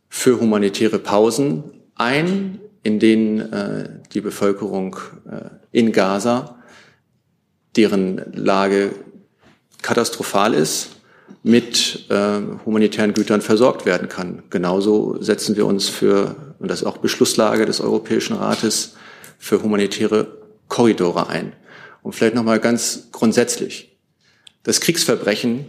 für 0.08 0.38
humanitäre 0.40 1.00
Pausen 1.00 1.64
ein, 1.96 2.60
in 2.84 3.00
denen 3.00 3.52
äh, 3.52 3.88
die 4.12 4.20
Bevölkerung 4.20 4.96
äh, 5.28 5.50
in 5.72 5.90
Gaza, 5.90 6.56
deren 7.76 8.32
Lage 8.32 8.92
katastrophal 9.82 10.54
ist, 10.54 10.90
mit 11.42 12.06
äh, 12.08 12.40
humanitären 12.64 13.12
Gütern 13.12 13.42
versorgt 13.42 13.84
werden 13.84 14.08
kann. 14.08 14.42
Genauso 14.50 15.20
setzen 15.22 15.56
wir 15.56 15.66
uns 15.66 15.88
für, 15.88 16.36
und 16.58 16.70
das 16.70 16.80
ist 16.80 16.86
auch 16.86 16.96
Beschlusslage 16.96 17.66
des 17.66 17.80
Europäischen 17.80 18.36
Rates, 18.36 18.94
für 19.38 19.62
humanitäre 19.62 20.38
Korridore 20.68 21.28
ein. 21.28 21.52
Und 22.02 22.14
vielleicht 22.14 22.34
nochmal 22.34 22.60
ganz 22.60 23.08
grundsätzlich. 23.12 23.96
Das 24.62 24.80
Kriegsverbrechen, 24.80 25.66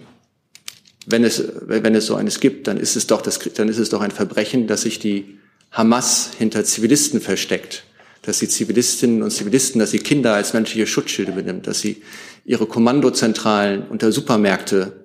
wenn 1.05 1.23
es, 1.25 1.43
wenn 1.61 1.93
es 1.93 2.05
so 2.05 2.15
eines 2.15 2.39
gibt, 2.39 2.67
dann 2.67 2.77
ist 2.77 2.95
es 2.95 3.07
doch 3.07 3.21
das, 3.21 3.39
dann 3.55 3.67
ist 3.67 3.77
es 3.77 3.89
doch 3.89 4.01
ein 4.01 4.11
Verbrechen, 4.11 4.67
dass 4.67 4.83
sich 4.83 4.99
die 4.99 5.39
Hamas 5.71 6.31
hinter 6.37 6.63
Zivilisten 6.63 7.19
versteckt, 7.19 7.83
dass 8.21 8.39
sie 8.39 8.47
Zivilistinnen 8.47 9.23
und 9.23 9.31
Zivilisten, 9.31 9.79
dass 9.79 9.91
sie 9.91 9.99
Kinder 9.99 10.33
als 10.33 10.53
menschliche 10.53 10.87
Schutzschilde 10.87 11.33
benimmt, 11.33 11.67
dass 11.67 11.81
sie 11.81 12.01
ihre 12.45 12.65
Kommandozentralen 12.65 13.85
unter 13.87 14.13
Supermärkte 14.13 15.04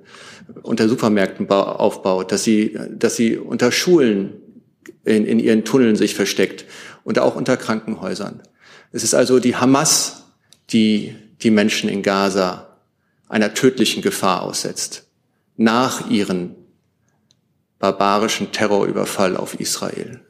unter 0.62 0.88
Supermärkten 0.88 1.48
aufbaut, 1.50 2.32
dass 2.32 2.44
sie, 2.44 2.78
dass 2.90 3.16
sie 3.16 3.36
unter 3.36 3.72
Schulen 3.72 4.34
in, 5.04 5.26
in 5.26 5.38
ihren 5.38 5.64
Tunneln 5.64 5.96
sich 5.96 6.14
versteckt 6.14 6.64
und 7.04 7.18
auch 7.18 7.36
unter 7.36 7.56
Krankenhäusern. 7.56 8.42
Es 8.92 9.04
ist 9.04 9.14
also 9.14 9.38
die 9.38 9.56
Hamas, 9.56 10.24
die 10.70 11.14
die 11.42 11.50
Menschen 11.50 11.88
in 11.88 12.02
Gaza 12.02 12.76
einer 13.28 13.54
tödlichen 13.54 14.02
Gefahr 14.02 14.42
aussetzt, 14.42 15.06
nach 15.56 16.10
ihren 16.10 16.54
barbarischen 17.78 18.52
Terrorüberfall 18.52 19.36
auf 19.36 19.58
Israel. 19.58 20.20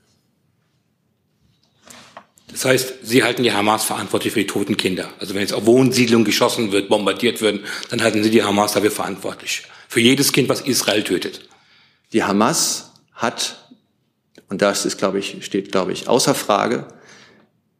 Das 2.52 2.64
heißt, 2.64 2.94
Sie 3.02 3.22
halten 3.22 3.42
die 3.42 3.52
Hamas 3.52 3.84
verantwortlich 3.84 4.32
für 4.32 4.40
die 4.40 4.46
toten 4.46 4.76
Kinder. 4.76 5.10
Also 5.18 5.34
wenn 5.34 5.40
jetzt 5.40 5.52
auf 5.52 5.66
Wohnsiedlungen 5.66 6.24
geschossen 6.24 6.72
wird, 6.72 6.88
bombardiert 6.88 7.40
werden, 7.42 7.60
dann 7.90 8.02
halten 8.02 8.22
Sie 8.22 8.30
die 8.30 8.42
Hamas 8.42 8.72
dafür 8.72 8.90
verantwortlich. 8.90 9.64
Für 9.88 10.00
jedes 10.00 10.32
Kind, 10.32 10.48
was 10.48 10.60
Israel 10.60 11.02
tötet. 11.02 11.48
Die 12.12 12.24
Hamas 12.24 12.92
hat, 13.12 13.70
und 14.48 14.62
das 14.62 14.84
ist, 14.84 14.98
glaube 14.98 15.18
ich, 15.18 15.44
steht, 15.44 15.70
glaube 15.70 15.92
ich, 15.92 16.08
außer 16.08 16.34
Frage, 16.34 16.88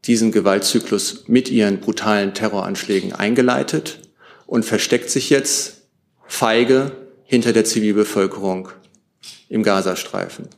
diesen 0.07 0.33
Gewaltzyklus 0.33 1.25
mit 1.27 1.51
ihren 1.51 1.81
brutalen 1.81 2.33
Terroranschlägen 2.33 3.13
eingeleitet 3.13 4.01
und 4.47 4.65
versteckt 4.65 5.11
sich 5.11 5.31
jetzt 5.31 5.83
feige 6.27 6.93
hinter 7.25 7.53
der 7.53 7.65
Zivilbevölkerung 7.65 8.71
im 9.49 9.63
Gazastreifen. 9.63 10.49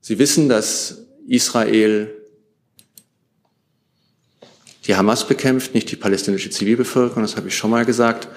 Sie 0.00 0.18
wissen, 0.18 0.48
dass 0.48 1.02
Israel 1.26 2.15
die 4.86 4.94
Hamas 4.94 5.26
bekämpft, 5.26 5.74
nicht 5.74 5.90
die 5.90 5.96
palästinensische 5.96 6.50
Zivilbevölkerung, 6.50 7.22
das 7.22 7.36
habe 7.36 7.48
ich 7.48 7.56
schon 7.56 7.70
mal 7.70 7.84
gesagt, 7.84 8.28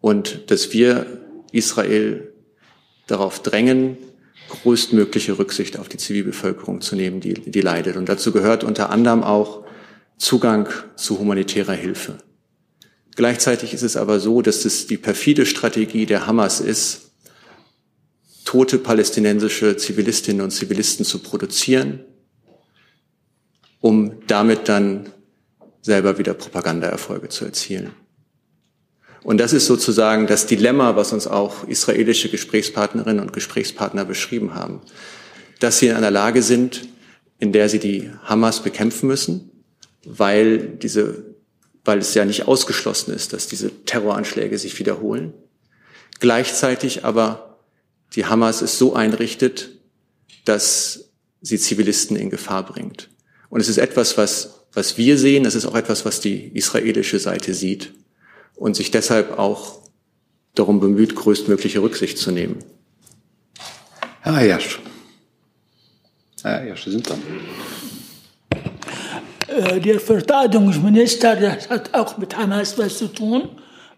und 0.00 0.50
dass 0.50 0.72
wir 0.72 1.06
Israel 1.52 2.32
darauf 3.06 3.42
drängen, 3.42 3.96
größtmögliche 4.48 5.38
Rücksicht 5.38 5.78
auf 5.78 5.88
die 5.88 5.96
Zivilbevölkerung 5.96 6.80
zu 6.80 6.96
nehmen, 6.96 7.20
die, 7.20 7.34
die 7.34 7.60
leidet. 7.60 7.96
Und 7.96 8.08
dazu 8.08 8.32
gehört 8.32 8.64
unter 8.64 8.90
anderem 8.90 9.22
auch 9.22 9.64
Zugang 10.18 10.68
zu 10.96 11.18
humanitärer 11.18 11.72
Hilfe. 11.72 12.18
Gleichzeitig 13.16 13.72
ist 13.72 13.82
es 13.82 13.96
aber 13.96 14.20
so, 14.20 14.42
dass 14.42 14.64
es 14.64 14.86
die 14.86 14.96
perfide 14.96 15.46
Strategie 15.46 16.06
der 16.06 16.26
Hamas 16.26 16.60
ist, 16.60 17.12
tote 18.44 18.78
palästinensische 18.78 19.76
Zivilistinnen 19.76 20.42
und 20.42 20.50
Zivilisten 20.50 21.04
zu 21.04 21.20
produzieren, 21.20 22.00
um 23.80 24.20
damit 24.26 24.68
dann 24.68 25.13
selber 25.84 26.16
wieder 26.16 26.32
Propagandaerfolge 26.32 27.28
zu 27.28 27.44
erzielen. 27.44 27.92
Und 29.22 29.38
das 29.38 29.52
ist 29.52 29.66
sozusagen 29.66 30.26
das 30.26 30.46
Dilemma, 30.46 30.96
was 30.96 31.12
uns 31.12 31.26
auch 31.26 31.64
israelische 31.68 32.30
Gesprächspartnerinnen 32.30 33.20
und 33.20 33.34
Gesprächspartner 33.34 34.06
beschrieben 34.06 34.54
haben, 34.54 34.80
dass 35.60 35.78
sie 35.78 35.88
in 35.88 35.94
einer 35.94 36.10
Lage 36.10 36.42
sind, 36.42 36.88
in 37.38 37.52
der 37.52 37.68
sie 37.68 37.78
die 37.78 38.10
Hamas 38.22 38.62
bekämpfen 38.62 39.08
müssen, 39.08 39.50
weil 40.06 40.58
diese, 40.58 41.34
weil 41.84 41.98
es 41.98 42.14
ja 42.14 42.24
nicht 42.24 42.48
ausgeschlossen 42.48 43.14
ist, 43.14 43.34
dass 43.34 43.46
diese 43.46 43.84
Terroranschläge 43.84 44.56
sich 44.56 44.78
wiederholen. 44.78 45.34
Gleichzeitig 46.18 47.04
aber 47.04 47.58
die 48.14 48.24
Hamas 48.24 48.62
es 48.62 48.78
so 48.78 48.94
einrichtet, 48.94 49.70
dass 50.46 51.10
sie 51.42 51.58
Zivilisten 51.58 52.16
in 52.16 52.30
Gefahr 52.30 52.64
bringt. 52.64 53.10
Und 53.50 53.60
es 53.60 53.68
ist 53.68 53.78
etwas, 53.78 54.16
was 54.16 54.53
was 54.74 54.98
wir 54.98 55.18
sehen, 55.18 55.44
das 55.44 55.54
ist 55.54 55.66
auch 55.66 55.74
etwas, 55.74 56.04
was 56.04 56.20
die 56.20 56.50
israelische 56.54 57.18
Seite 57.18 57.54
sieht 57.54 57.92
und 58.56 58.76
sich 58.76 58.90
deshalb 58.90 59.38
auch 59.38 59.80
darum 60.54 60.80
bemüht, 60.80 61.14
größtmögliche 61.14 61.82
Rücksicht 61.82 62.18
zu 62.18 62.30
nehmen. 62.30 62.58
Herr 64.20 64.44
Jasch. 64.44 64.80
Herr 66.42 66.64
Jasch, 66.64 66.84
Sie 66.84 66.90
sind 66.90 67.08
dran. 67.08 67.20
Äh, 69.48 69.80
der 69.80 70.00
Verteidigungsminister, 70.00 71.36
das 71.36 71.68
hat 71.68 71.92
auch 71.94 72.18
mit 72.18 72.36
Hamas 72.36 72.76
was 72.78 72.98
zu 72.98 73.08
tun. 73.08 73.48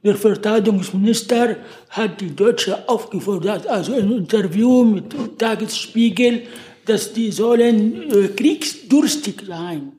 Der 0.02 0.16
Verteidigungsminister 0.16 1.56
hat 1.90 2.20
die 2.20 2.34
Deutsche 2.34 2.88
aufgefordert, 2.88 3.66
also 3.66 3.94
im 3.94 4.12
Interview 4.12 4.84
mit 4.84 5.38
Tagesspiegel, 5.38 6.42
dass 6.84 7.12
die 7.12 7.32
sollen 7.32 8.10
äh, 8.10 8.28
kriegsdurstig 8.28 9.42
sein. 9.46 9.92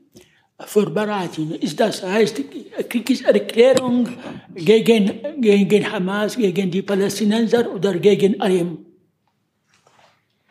Vorbereiten. 0.60 1.52
Ist 1.52 1.80
das 1.80 2.04
heißt 2.04 2.42
Kriegserklärung 2.90 4.10
gegen, 4.56 5.42
gegen 5.42 5.92
Hamas, 5.92 6.36
gegen 6.36 6.72
die 6.72 6.82
Palästinenser 6.82 7.72
oder 7.74 7.94
gegen 8.00 8.42
Arim? 8.42 8.86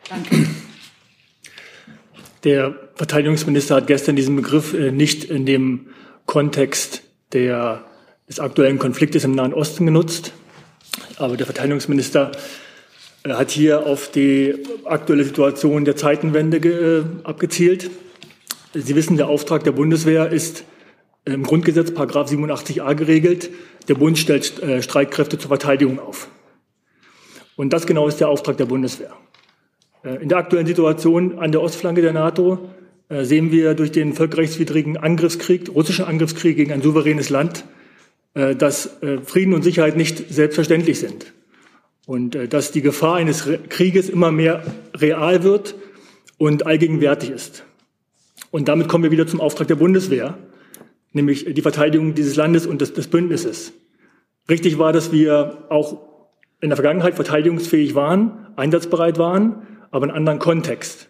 Danke. 0.09 0.47
Der 2.43 2.75
Verteidigungsminister 2.95 3.75
hat 3.75 3.87
gestern 3.87 4.15
diesen 4.15 4.35
Begriff 4.37 4.73
äh, 4.73 4.91
nicht 4.91 5.25
in 5.25 5.45
dem 5.45 5.87
Kontext 6.25 7.03
der, 7.33 7.83
des 8.29 8.39
aktuellen 8.39 8.79
Konfliktes 8.79 9.25
im 9.25 9.33
Nahen 9.33 9.53
Osten 9.53 9.85
genutzt. 9.85 10.31
Aber 11.17 11.35
der 11.35 11.45
Verteidigungsminister 11.45 12.31
äh, 13.23 13.33
hat 13.33 13.51
hier 13.51 13.85
auf 13.85 14.09
die 14.09 14.63
aktuelle 14.85 15.25
Situation 15.25 15.83
der 15.83 15.97
Zeitenwende 15.97 16.57
äh, 16.57 17.03
abgezielt. 17.25 17.89
Sie 18.73 18.95
wissen, 18.95 19.17
der 19.17 19.29
Auftrag 19.29 19.63
der 19.63 19.71
Bundeswehr 19.71 20.29
ist 20.31 20.65
im 21.25 21.43
Grundgesetz 21.43 21.93
Paragraph 21.93 22.31
87a 22.31 22.95
geregelt. 22.95 23.49
Der 23.87 23.95
Bund 23.95 24.17
stellt 24.17 24.61
äh, 24.61 24.81
Streitkräfte 24.81 25.37
zur 25.37 25.49
Verteidigung 25.49 25.99
auf. 25.99 26.29
Und 27.55 27.71
das 27.73 27.85
genau 27.85 28.07
ist 28.07 28.19
der 28.19 28.29
Auftrag 28.29 28.57
der 28.57 28.65
Bundeswehr. 28.65 29.11
Äh, 30.03 30.21
in 30.21 30.29
der 30.29 30.37
aktuellen 30.37 30.67
Situation 30.67 31.39
an 31.39 31.51
der 31.51 31.61
Ostflanke 31.61 32.01
der 32.01 32.13
NATO 32.13 32.69
äh, 33.09 33.23
sehen 33.23 33.51
wir 33.51 33.73
durch 33.73 33.91
den 33.91 34.13
völkerrechtswidrigen 34.13 34.97
Angriffskrieg, 34.97 35.69
russischen 35.73 36.05
Angriffskrieg 36.05 36.57
gegen 36.57 36.73
ein 36.73 36.81
souveränes 36.81 37.29
Land, 37.29 37.63
äh, 38.33 38.55
dass 38.55 39.01
äh, 39.01 39.19
Frieden 39.19 39.53
und 39.53 39.63
Sicherheit 39.63 39.95
nicht 39.95 40.33
selbstverständlich 40.33 40.99
sind. 40.99 41.33
Und 42.05 42.35
äh, 42.35 42.47
dass 42.47 42.71
die 42.71 42.81
Gefahr 42.81 43.15
eines 43.15 43.47
Re 43.47 43.59
Krieges 43.69 44.09
immer 44.09 44.31
mehr 44.31 44.63
real 44.95 45.43
wird 45.43 45.75
und 46.37 46.65
allgegenwärtig 46.65 47.31
ist. 47.31 47.63
Und 48.51 48.67
damit 48.67 48.87
kommen 48.87 49.03
wir 49.03 49.11
wieder 49.11 49.27
zum 49.27 49.41
Auftrag 49.41 49.67
der 49.67 49.75
Bundeswehr, 49.75 50.37
nämlich 51.11 51.45
die 51.45 51.61
Verteidigung 51.61 52.13
dieses 52.13 52.35
Landes 52.35 52.65
und 52.65 52.81
des, 52.81 52.93
des 52.93 53.07
Bündnisses. 53.07 53.73
Richtig 54.49 54.79
war, 54.79 54.93
dass 54.93 55.11
wir 55.11 55.65
auch 55.69 56.07
in 56.61 56.69
der 56.69 56.77
Vergangenheit 56.77 57.15
verteidigungsfähig 57.15 57.95
waren, 57.95 58.47
einsatzbereit 58.55 59.17
waren, 59.17 59.67
aber 59.91 60.05
in 60.05 60.11
einem 60.11 60.17
anderen 60.19 60.39
Kontext. 60.39 61.09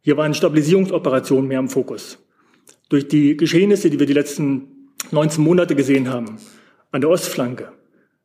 Hier 0.00 0.16
waren 0.16 0.34
Stabilisierungsoperationen 0.34 1.46
mehr 1.48 1.60
im 1.60 1.68
Fokus. 1.68 2.18
Durch 2.88 3.06
die 3.08 3.36
Geschehnisse, 3.36 3.90
die 3.90 3.98
wir 3.98 4.06
die 4.06 4.14
letzten 4.14 4.94
19 5.10 5.44
Monate 5.44 5.74
gesehen 5.74 6.08
haben, 6.08 6.38
an 6.90 7.02
der 7.02 7.10
Ostflanke, 7.10 7.72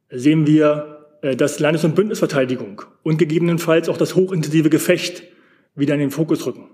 sehen 0.10 0.48
wir, 0.48 1.08
äh, 1.22 1.36
dass 1.36 1.60
Landes- 1.60 1.84
und 1.84 1.96
Bündnisverteidigung 1.96 2.82
und 3.04 3.18
gegebenenfalls 3.18 3.90
auch 3.90 3.98
das 3.98 4.16
hochintensive 4.16 4.70
Gefecht 4.70 5.24
wieder 5.76 5.94
in 5.96 6.00
den 6.00 6.12
Fokus 6.12 6.46
rücken. 6.46 6.70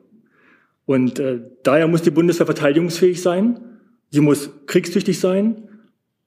Und 0.89 1.19
äh, 1.19 1.39
daher 1.62 1.88
muss 1.88 2.02
die 2.02 2.10
Bundeswehr 2.10 2.47
verteidigungsfähig 2.47 3.21
sein. 3.21 3.60
Sie 4.10 4.21
muss 4.21 4.49
kriegstüchtig 4.65 5.19
sein, 5.19 5.69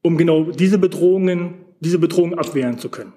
um 0.03 0.16
genau 0.16 0.53
diese 0.53 0.79
Bedrohungen, 0.79 1.55
diese 1.81 1.98
Bedrohungen 1.98 2.38
abwehren 2.38 2.79
zu 2.79 2.88
können. 2.88 3.12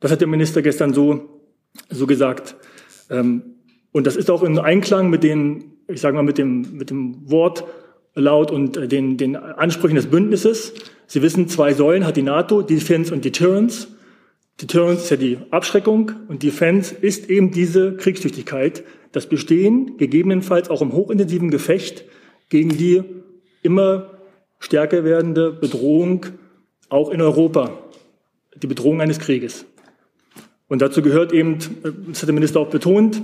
Das 0.00 0.10
hat 0.10 0.22
der 0.22 0.28
Minister 0.28 0.62
gestern 0.62 0.94
so, 0.94 1.42
so 1.90 2.06
gesagt. 2.06 2.56
Ähm, 3.10 3.42
und 3.92 4.06
das 4.06 4.16
ist 4.16 4.30
auch 4.30 4.42
in 4.42 4.58
Einklang 4.58 5.10
mit 5.10 5.24
den, 5.24 5.72
ich 5.88 6.00
sage 6.00 6.16
mal, 6.16 6.22
mit 6.22 6.38
dem, 6.38 6.78
mit 6.78 6.88
dem 6.88 7.30
Wortlaut 7.30 8.50
und 8.50 8.78
äh, 8.78 8.88
den, 8.88 9.18
den 9.18 9.36
Ansprüchen 9.36 9.96
des 9.96 10.06
Bündnisses. 10.06 10.72
Sie 11.06 11.20
wissen, 11.20 11.48
zwei 11.48 11.74
Säulen 11.74 12.06
hat 12.06 12.16
die 12.16 12.22
NATO, 12.22 12.62
Defense 12.62 13.12
und 13.12 13.26
Deterrence. 13.26 13.88
Deterrence 14.60 15.04
ist 15.04 15.10
ja 15.10 15.16
die 15.16 15.38
Abschreckung 15.50 16.12
und 16.28 16.42
Defense 16.42 16.94
ist 16.94 17.30
eben 17.30 17.50
diese 17.52 17.96
Kriegstüchtigkeit, 17.96 18.82
das 19.12 19.28
Bestehen, 19.28 19.96
gegebenenfalls 19.96 20.68
auch 20.68 20.82
im 20.82 20.92
hochintensiven 20.92 21.50
Gefecht 21.50 22.04
gegen 22.48 22.70
die 22.70 23.02
immer 23.62 24.10
stärker 24.58 25.04
werdende 25.04 25.52
Bedrohung 25.52 26.26
auch 26.88 27.10
in 27.10 27.20
Europa, 27.20 27.78
die 28.60 28.66
Bedrohung 28.66 29.00
eines 29.00 29.20
Krieges. 29.20 29.64
Und 30.68 30.82
dazu 30.82 31.02
gehört 31.02 31.32
eben, 31.32 31.58
das 32.08 32.22
hat 32.22 32.28
der 32.28 32.34
Minister 32.34 32.60
auch 32.60 32.68
betont, 32.68 33.22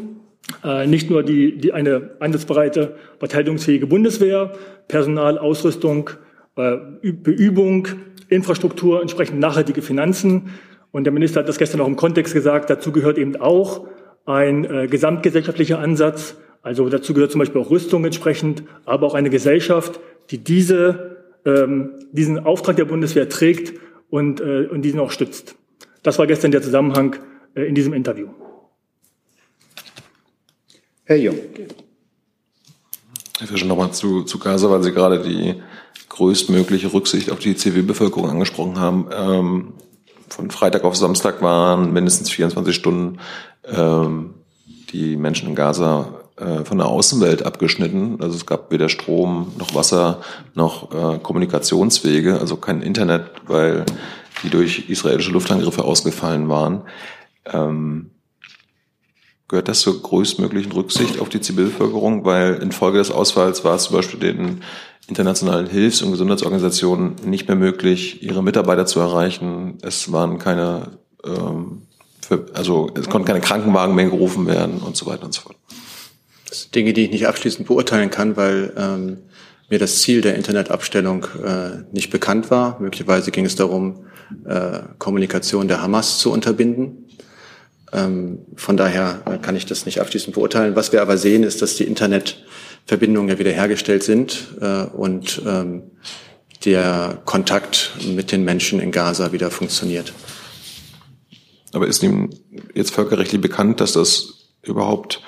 äh, 0.62 0.86
nicht 0.86 1.10
nur 1.10 1.22
die, 1.22 1.56
die 1.56 1.72
eine 1.72 2.12
einsatzbereite, 2.20 2.96
verteidigungsfähige 3.18 3.86
Bundeswehr, 3.86 4.52
Personal, 4.88 5.38
Ausrüstung, 5.38 6.10
äh, 6.56 6.76
Beübung, 7.02 7.88
Infrastruktur, 8.28 9.00
entsprechend 9.00 9.40
nachhaltige 9.40 9.82
Finanzen. 9.82 10.50
Und 10.94 11.02
der 11.02 11.12
Minister 11.12 11.40
hat 11.40 11.48
das 11.48 11.58
gestern 11.58 11.80
auch 11.80 11.88
im 11.88 11.96
Kontext 11.96 12.34
gesagt, 12.34 12.70
dazu 12.70 12.92
gehört 12.92 13.18
eben 13.18 13.34
auch 13.34 13.88
ein 14.26 14.64
äh, 14.64 14.86
gesamtgesellschaftlicher 14.86 15.80
Ansatz. 15.80 16.36
Also 16.62 16.88
dazu 16.88 17.14
gehört 17.14 17.32
zum 17.32 17.40
Beispiel 17.40 17.60
auch 17.60 17.68
Rüstung 17.68 18.04
entsprechend, 18.04 18.62
aber 18.84 19.08
auch 19.08 19.14
eine 19.14 19.28
Gesellschaft, 19.28 19.98
die 20.30 20.38
diese, 20.38 21.16
ähm, 21.44 21.94
diesen 22.12 22.38
Auftrag 22.46 22.76
der 22.76 22.84
Bundeswehr 22.84 23.28
trägt 23.28 23.72
und, 24.08 24.40
äh, 24.40 24.68
und 24.70 24.82
diesen 24.82 25.00
auch 25.00 25.10
stützt. 25.10 25.56
Das 26.04 26.20
war 26.20 26.28
gestern 26.28 26.52
der 26.52 26.62
Zusammenhang 26.62 27.16
äh, 27.56 27.64
in 27.64 27.74
diesem 27.74 27.92
Interview. 27.92 28.28
Herr 31.02 31.16
Jung. 31.16 31.40
Herr 33.40 33.48
Fischer, 33.48 33.66
nochmal 33.66 33.90
zu, 33.90 34.22
zu 34.22 34.38
Gaza, 34.38 34.70
weil 34.70 34.84
Sie 34.84 34.92
gerade 34.92 35.20
die 35.24 35.60
größtmögliche 36.08 36.92
Rücksicht 36.92 37.32
auf 37.32 37.40
die 37.40 37.56
Zivilbevölkerung 37.56 38.30
angesprochen 38.30 38.78
haben. 38.78 39.08
Ähm, 39.12 39.72
von 40.34 40.50
Freitag 40.50 40.84
auf 40.84 40.96
Samstag 40.96 41.42
waren 41.42 41.92
mindestens 41.92 42.30
24 42.30 42.74
Stunden 42.74 43.20
ähm, 43.64 44.34
die 44.90 45.16
Menschen 45.16 45.48
in 45.48 45.54
Gaza 45.54 46.08
äh, 46.36 46.64
von 46.64 46.78
der 46.78 46.88
Außenwelt 46.88 47.46
abgeschnitten. 47.46 48.18
Also 48.20 48.34
es 48.34 48.44
gab 48.44 48.72
weder 48.72 48.88
Strom 48.88 49.52
noch 49.58 49.74
Wasser 49.74 50.20
noch 50.54 50.92
äh, 50.92 51.18
Kommunikationswege, 51.18 52.40
also 52.40 52.56
kein 52.56 52.82
Internet, 52.82 53.30
weil 53.46 53.86
die 54.42 54.50
durch 54.50 54.90
israelische 54.90 55.30
Luftangriffe 55.30 55.84
ausgefallen 55.84 56.48
waren. 56.48 56.82
Ähm, 57.46 58.10
gehört 59.46 59.68
das 59.68 59.80
zur 59.80 60.02
größtmöglichen 60.02 60.72
Rücksicht 60.72 61.20
auf 61.20 61.28
die 61.28 61.40
Zivilbevölkerung? 61.40 62.24
Weil 62.24 62.54
infolge 62.54 62.98
des 62.98 63.12
Ausfalls 63.12 63.64
war 63.64 63.76
es 63.76 63.84
zum 63.84 63.96
Beispiel 63.96 64.18
den 64.18 64.62
internationalen 65.08 65.66
Hilfs- 65.66 66.02
und 66.02 66.12
Gesundheitsorganisationen 66.12 67.16
nicht 67.24 67.48
mehr 67.48 67.56
möglich, 67.56 68.22
ihre 68.22 68.42
Mitarbeiter 68.42 68.86
zu 68.86 69.00
erreichen. 69.00 69.78
Es 69.82 70.12
waren 70.12 70.38
keine, 70.38 70.98
ähm, 71.24 71.82
für, 72.26 72.46
also 72.54 72.90
es 72.94 73.08
konnten 73.08 73.26
keine 73.26 73.40
Krankenwagen 73.40 73.94
mehr 73.94 74.08
gerufen 74.08 74.46
werden 74.46 74.78
und 74.78 74.96
so 74.96 75.06
weiter 75.06 75.24
und 75.24 75.34
so 75.34 75.42
fort. 75.42 75.56
Das 76.48 76.62
sind 76.62 76.74
Dinge, 76.74 76.92
die 76.92 77.04
ich 77.04 77.10
nicht 77.10 77.26
abschließend 77.26 77.66
beurteilen 77.66 78.10
kann, 78.10 78.36
weil 78.36 78.72
ähm, 78.76 79.18
mir 79.68 79.78
das 79.78 80.00
Ziel 80.00 80.20
der 80.20 80.36
Internetabstellung 80.36 81.26
äh, 81.44 81.82
nicht 81.92 82.10
bekannt 82.10 82.50
war. 82.50 82.80
Möglicherweise 82.80 83.30
ging 83.30 83.44
es 83.44 83.56
darum, 83.56 84.06
äh, 84.46 84.80
Kommunikation 84.98 85.68
der 85.68 85.82
Hamas 85.82 86.18
zu 86.18 86.32
unterbinden. 86.32 87.08
Ähm, 87.92 88.40
von 88.56 88.76
daher 88.76 89.22
äh, 89.26 89.38
kann 89.38 89.56
ich 89.56 89.66
das 89.66 89.86
nicht 89.86 90.00
abschließend 90.00 90.34
beurteilen. 90.34 90.76
Was 90.76 90.92
wir 90.92 91.02
aber 91.02 91.16
sehen, 91.16 91.42
ist, 91.42 91.62
dass 91.62 91.76
die 91.76 91.84
Internetverbindungen 92.84 93.30
ja 93.30 93.38
wiederhergestellt 93.38 94.02
sind 94.02 94.56
äh, 94.60 94.84
und 94.84 95.40
ähm, 95.46 95.84
der 96.66 97.22
Kontakt 97.24 97.92
mit 98.06 98.30
den 98.30 98.44
Menschen 98.44 98.78
in 98.78 98.92
Gaza 98.92 99.32
wieder 99.32 99.50
funktioniert. 99.50 100.12
Aber 101.72 101.86
ist 101.86 102.02
Ihnen 102.02 102.30
jetzt 102.74 102.94
völkerrechtlich 102.94 103.40
bekannt, 103.40 103.80
dass 103.80 103.92
das 103.92 104.50
überhaupt 104.62 105.22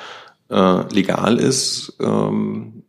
äh, 0.50 0.94
legal 0.94 1.38
ist, 1.38 1.94
ähm, 2.00 2.84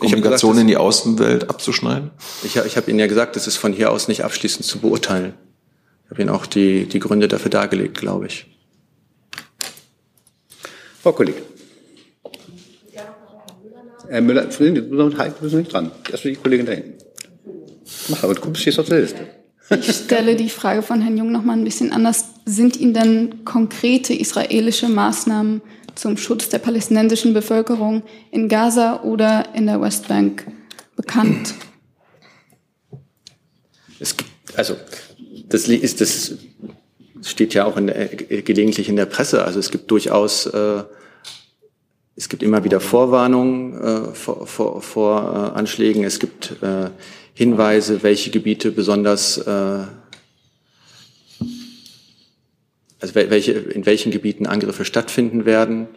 Kommunikation 0.00 0.52
gesagt, 0.52 0.60
in 0.62 0.66
die 0.66 0.76
Außenwelt 0.76 1.48
abzuschneiden? 1.48 2.10
Ich, 2.42 2.56
ich 2.56 2.76
habe 2.76 2.90
Ihnen 2.90 2.98
ja 2.98 3.06
gesagt, 3.06 3.36
das 3.36 3.46
ist 3.46 3.56
von 3.56 3.72
hier 3.72 3.92
aus 3.92 4.08
nicht 4.08 4.24
abschließend 4.24 4.64
zu 4.64 4.80
beurteilen. 4.80 5.34
Ich 6.04 6.10
habe 6.10 6.22
Ihnen 6.22 6.30
auch 6.30 6.46
die, 6.46 6.86
die 6.86 6.98
Gründe 6.98 7.28
dafür 7.28 7.50
dargelegt, 7.50 7.96
glaube 7.98 8.26
ich. 8.26 8.46
Frau 11.02 11.12
Kollegin. 11.12 11.55
Herr 14.08 14.20
Müller, 14.20 14.44
du 14.44 14.70
bist 15.40 15.54
nicht 15.54 15.72
dran. 15.72 15.90
Erst 16.10 16.24
die 16.24 16.34
Kollegin 16.34 16.66
da 16.66 16.72
hinten. 16.72 16.94
Mach, 18.08 18.24
aber 18.24 18.34
du 18.34 18.54
stehst 18.54 18.78
auf 18.78 18.88
der 18.88 19.00
Liste. 19.00 19.26
Ich 19.70 19.96
stelle 19.96 20.36
die 20.36 20.48
Frage 20.48 20.82
von 20.82 21.00
Herrn 21.00 21.16
Jung 21.16 21.32
noch 21.32 21.42
mal 21.42 21.54
ein 21.54 21.64
bisschen 21.64 21.92
anders. 21.92 22.26
Sind 22.44 22.76
Ihnen 22.76 22.94
denn 22.94 23.44
konkrete 23.44 24.14
israelische 24.14 24.88
Maßnahmen 24.88 25.60
zum 25.96 26.16
Schutz 26.16 26.48
der 26.48 26.58
palästinensischen 26.58 27.34
Bevölkerung 27.34 28.02
in 28.30 28.48
Gaza 28.48 29.02
oder 29.02 29.54
in 29.54 29.66
der 29.66 29.80
Westbank 29.80 30.46
bekannt? 30.94 31.54
Es 33.98 34.16
gibt, 34.16 34.30
also 34.56 34.76
das 35.48 35.68
ist 35.68 36.00
das 36.00 36.34
steht 37.22 37.54
ja 37.54 37.64
auch 37.64 37.76
in 37.76 37.88
der, 37.88 38.06
gelegentlich 38.06 38.88
in 38.88 38.96
der 38.96 39.06
Presse. 39.06 39.44
Also 39.44 39.58
es 39.58 39.70
gibt 39.70 39.90
durchaus 39.90 40.46
äh, 40.46 40.84
es 42.16 42.30
gibt 42.30 42.42
immer 42.42 42.64
wieder 42.64 42.80
Vorwarnungen 42.80 43.74
äh, 43.74 44.14
vor, 44.14 44.46
vor, 44.46 44.80
vor 44.80 45.52
äh, 45.54 45.58
Anschlägen. 45.58 46.02
Es 46.02 46.18
gibt 46.18 46.56
äh, 46.62 46.88
Hinweise, 47.34 48.02
welche 48.02 48.30
Gebiete 48.30 48.72
besonders, 48.72 49.36
äh, 49.36 49.84
also 52.98 53.14
welche, 53.14 53.52
in 53.52 53.84
welchen 53.84 54.10
Gebieten 54.10 54.46
Angriffe 54.46 54.86
stattfinden 54.86 55.44
werden. 55.44 55.88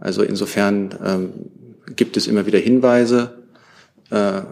Also 0.00 0.24
insofern 0.24 0.98
ähm, 1.04 1.32
gibt 1.94 2.16
es 2.16 2.26
immer 2.26 2.46
wieder 2.46 2.58
Hinweise. 2.58 3.38
Äh, 4.10 4.42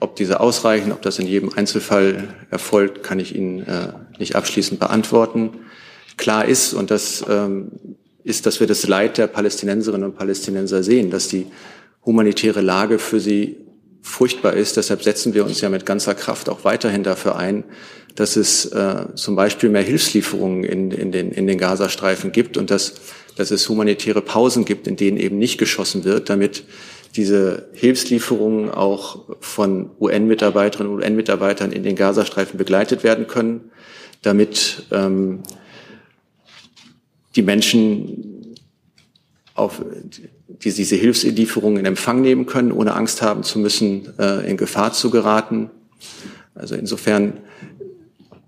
ob 0.00 0.16
diese 0.16 0.40
ausreichen, 0.40 0.92
ob 0.92 1.02
das 1.02 1.18
in 1.18 1.26
jedem 1.26 1.52
Einzelfall 1.52 2.34
erfolgt, 2.50 3.02
kann 3.02 3.20
ich 3.20 3.36
Ihnen 3.36 3.60
äh, 3.66 3.92
nicht 4.18 4.34
abschließend 4.34 4.80
beantworten. 4.80 5.50
Klar 6.16 6.46
ist, 6.46 6.72
und 6.72 6.90
das 6.90 7.22
ähm, 7.28 7.72
ist, 8.24 8.46
dass 8.46 8.60
wir 8.60 8.66
das 8.66 8.86
Leid 8.86 9.18
der 9.18 9.26
Palästinenserinnen 9.26 10.10
und 10.10 10.16
Palästinenser 10.16 10.82
sehen, 10.82 11.10
dass 11.10 11.28
die 11.28 11.46
humanitäre 12.04 12.60
Lage 12.60 12.98
für 12.98 13.20
sie 13.20 13.56
furchtbar 14.00 14.54
ist. 14.54 14.76
Deshalb 14.76 15.02
setzen 15.02 15.34
wir 15.34 15.44
uns 15.44 15.60
ja 15.60 15.68
mit 15.68 15.86
ganzer 15.86 16.14
Kraft 16.14 16.48
auch 16.48 16.64
weiterhin 16.64 17.02
dafür 17.02 17.36
ein, 17.36 17.64
dass 18.14 18.36
es 18.36 18.66
äh, 18.66 19.06
zum 19.14 19.36
Beispiel 19.36 19.70
mehr 19.70 19.82
Hilfslieferungen 19.82 20.64
in, 20.64 20.90
in, 20.90 21.12
den, 21.12 21.30
in 21.30 21.46
den 21.46 21.58
Gazastreifen 21.58 22.32
gibt 22.32 22.56
und 22.56 22.70
dass, 22.70 22.94
dass 23.36 23.50
es 23.50 23.68
humanitäre 23.68 24.20
Pausen 24.20 24.64
gibt, 24.64 24.86
in 24.86 24.96
denen 24.96 25.16
eben 25.16 25.38
nicht 25.38 25.58
geschossen 25.58 26.04
wird, 26.04 26.28
damit 26.28 26.64
diese 27.16 27.68
Hilfslieferungen 27.72 28.70
auch 28.70 29.36
von 29.40 29.90
UN-Mitarbeiterinnen 30.00 30.92
und 30.92 31.02
UN-Mitarbeitern 31.02 31.72
in 31.72 31.82
den 31.82 31.96
Gazastreifen 31.96 32.58
begleitet 32.58 33.04
werden 33.04 33.26
können, 33.26 33.70
damit 34.22 34.84
ähm, 34.90 35.42
die 37.34 37.42
Menschen 37.42 38.54
auf 39.54 39.82
die 40.64 40.70
diese 40.70 40.96
Hilfslieferungen 40.96 41.78
in 41.78 41.86
Empfang 41.86 42.20
nehmen 42.20 42.46
können, 42.46 42.72
ohne 42.72 42.94
Angst 42.94 43.22
haben 43.22 43.42
zu 43.42 43.58
müssen, 43.58 44.08
äh, 44.18 44.48
in 44.48 44.56
Gefahr 44.56 44.92
zu 44.92 45.10
geraten. 45.10 45.70
Also 46.54 46.74
insofern 46.74 47.38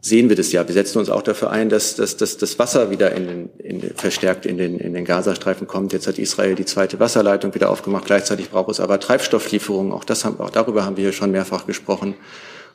sehen 0.00 0.28
wir 0.28 0.36
das 0.36 0.52
ja. 0.52 0.66
Wir 0.66 0.74
setzen 0.74 0.98
uns 0.98 1.08
auch 1.08 1.22
dafür 1.22 1.50
ein, 1.50 1.70
dass, 1.70 1.96
dass, 1.96 2.16
dass 2.16 2.36
das 2.36 2.58
Wasser 2.58 2.90
wieder 2.90 3.12
in 3.12 3.26
den, 3.26 3.50
in, 3.58 3.80
verstärkt 3.96 4.44
in 4.46 4.58
den, 4.58 4.78
in 4.78 4.92
den 4.92 5.04
Gazastreifen 5.04 5.66
kommt. 5.66 5.92
Jetzt 5.92 6.06
hat 6.06 6.18
Israel 6.18 6.54
die 6.54 6.66
zweite 6.66 7.00
Wasserleitung 7.00 7.54
wieder 7.54 7.70
aufgemacht. 7.70 8.04
Gleichzeitig 8.04 8.50
braucht 8.50 8.70
es 8.70 8.80
aber 8.80 9.00
Treibstofflieferungen. 9.00 9.92
Auch, 9.92 10.04
das 10.04 10.24
haben, 10.24 10.38
auch 10.40 10.50
darüber 10.50 10.84
haben 10.84 10.96
wir 10.96 11.04
hier 11.04 11.12
schon 11.12 11.30
mehrfach 11.30 11.66
gesprochen, 11.66 12.14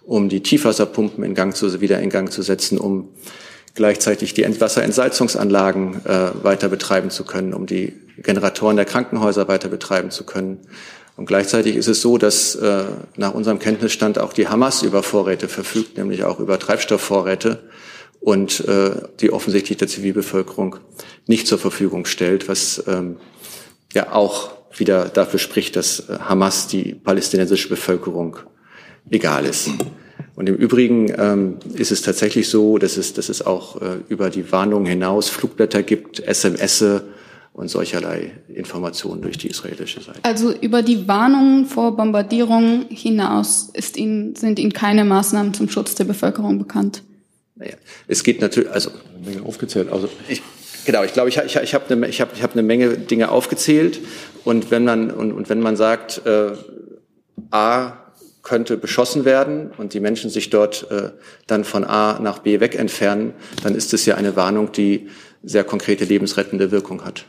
um 0.04 0.28
die 0.28 0.42
Tiefwasserpumpen 0.42 1.24
in 1.24 1.36
Gang 1.36 1.56
zu, 1.56 1.80
wieder 1.82 2.00
in 2.00 2.10
Gang 2.10 2.32
zu 2.32 2.42
setzen, 2.42 2.80
um 2.80 3.10
gleichzeitig 3.76 4.34
die 4.34 4.44
Wasserentsalzungsanlagen 4.62 6.06
äh, 6.06 6.44
weiter 6.44 6.70
betreiben 6.70 7.10
zu 7.10 7.24
können, 7.24 7.54
um 7.54 7.66
die 7.66 7.94
Generatoren 8.18 8.76
der 8.76 8.86
Krankenhäuser 8.86 9.48
weiter 9.48 9.70
betreiben 9.70 10.12
zu 10.12 10.26
können. 10.26 10.60
Und 11.16 11.26
gleichzeitig 11.26 11.76
ist 11.76 11.88
es 11.88 12.02
so, 12.02 12.18
dass 12.18 12.56
äh, 12.56 12.86
nach 13.18 13.34
unserem 13.34 13.60
Kenntnisstand 13.60 14.20
auch 14.20 14.34
die 14.34 14.48
Hamas 14.48 14.84
über 14.84 15.04
Vorräte 15.04 15.50
verfügt, 15.50 15.98
nämlich 15.98 16.24
auch 16.24 16.40
über 16.40 16.60
Treibstoffvorräte 16.60 17.60
und 18.22 18.66
äh, 18.68 18.92
die 19.20 19.32
offensichtlich 19.32 19.78
der 19.78 19.88
Zivilbevölkerung 19.88 20.78
nicht 21.28 21.48
zur 21.48 21.60
Verfügung 21.60 22.06
stellt, 22.06 22.48
was 22.48 22.84
ähm, 22.88 23.18
ja 23.94 24.14
auch 24.14 24.52
wieder 24.78 25.10
dafür 25.10 25.40
spricht, 25.40 25.76
dass 25.76 26.10
äh, 26.10 26.20
Hamas 26.20 26.68
die 26.68 26.94
palästinensische 26.94 27.70
Bevölkerung 27.70 28.38
egal 29.10 29.46
ist. 29.46 29.70
Und 30.40 30.48
im 30.48 30.56
Übrigen 30.56 31.14
ähm, 31.18 31.58
ist 31.74 31.92
es 31.92 32.02
tatsächlich 32.02 32.48
so, 32.48 32.78
dass 32.78 32.96
es, 32.96 33.12
dass 33.12 33.28
es 33.28 33.46
auch 33.46 33.82
äh, 33.82 33.98
über 34.08 34.30
die 34.30 34.50
Warnungen 34.54 34.86
hinaus 34.86 35.28
Flugblätter 35.28 35.84
gibt, 35.84 36.22
SMS, 36.22 36.82
und 37.52 37.68
solcherlei 37.68 38.32
Informationen 38.48 39.22
durch 39.22 39.38
die 39.38 39.50
israelische 39.50 40.00
Seite. 40.00 40.20
Also 40.24 40.54
über 40.54 40.82
die 40.82 41.10
Warnungen 41.10 41.66
vor 41.66 41.98
Bombardierungen 41.98 42.86
hinaus 42.88 43.70
ist 43.74 43.98
Ihnen, 43.98 44.34
sind 44.36 44.60
Ihnen 44.60 44.72
keine 44.72 45.04
Maßnahmen 45.04 45.54
zum 45.54 45.68
Schutz 45.68 45.94
der 45.96 46.06
Bevölkerung 46.06 46.58
bekannt? 46.58 47.04
Naja, 47.56 47.74
es 48.08 48.24
geht 48.24 48.40
natürlich, 48.40 48.72
also 48.72 48.92
eine 48.92 49.30
Menge 49.30 49.46
aufgezählt. 49.46 49.92
Also 49.92 50.08
ich, 50.30 50.42
genau, 50.86 51.04
ich 51.04 51.12
glaube, 51.12 51.28
ich, 51.28 51.38
ich, 51.38 51.58
ich 51.58 51.74
habe 51.74 51.94
eine, 51.94 52.08
ich 52.08 52.22
hab, 52.22 52.34
ich 52.34 52.44
hab 52.44 52.54
eine 52.54 52.64
Menge 52.64 52.98
Dinge 52.98 53.30
aufgezählt 53.30 54.00
und 54.46 54.72
wenn 54.72 54.86
man 54.86 55.12
und, 55.12 55.34
und 55.34 55.50
wenn 55.50 55.60
man 55.60 55.76
sagt, 55.76 56.22
äh, 56.26 56.52
a 57.52 58.09
könnte 58.50 58.78
beschossen 58.78 59.26
werden 59.26 59.70
und 59.78 59.94
die 59.94 60.00
Menschen 60.00 60.32
sich 60.32 60.50
dort 60.50 60.90
äh, 60.90 61.12
dann 61.46 61.64
von 61.64 61.84
A 61.84 62.20
nach 62.20 62.40
B 62.40 62.60
weg 62.60 62.74
entfernen, 62.74 63.34
dann 63.62 63.76
ist 63.76 63.94
es 63.94 64.08
ja 64.08 64.16
eine 64.16 64.36
Warnung, 64.36 64.72
die 64.72 65.08
sehr 65.44 65.64
konkrete 65.64 66.04
lebensrettende 66.04 66.72
Wirkung 66.72 67.06
hat. 67.06 67.26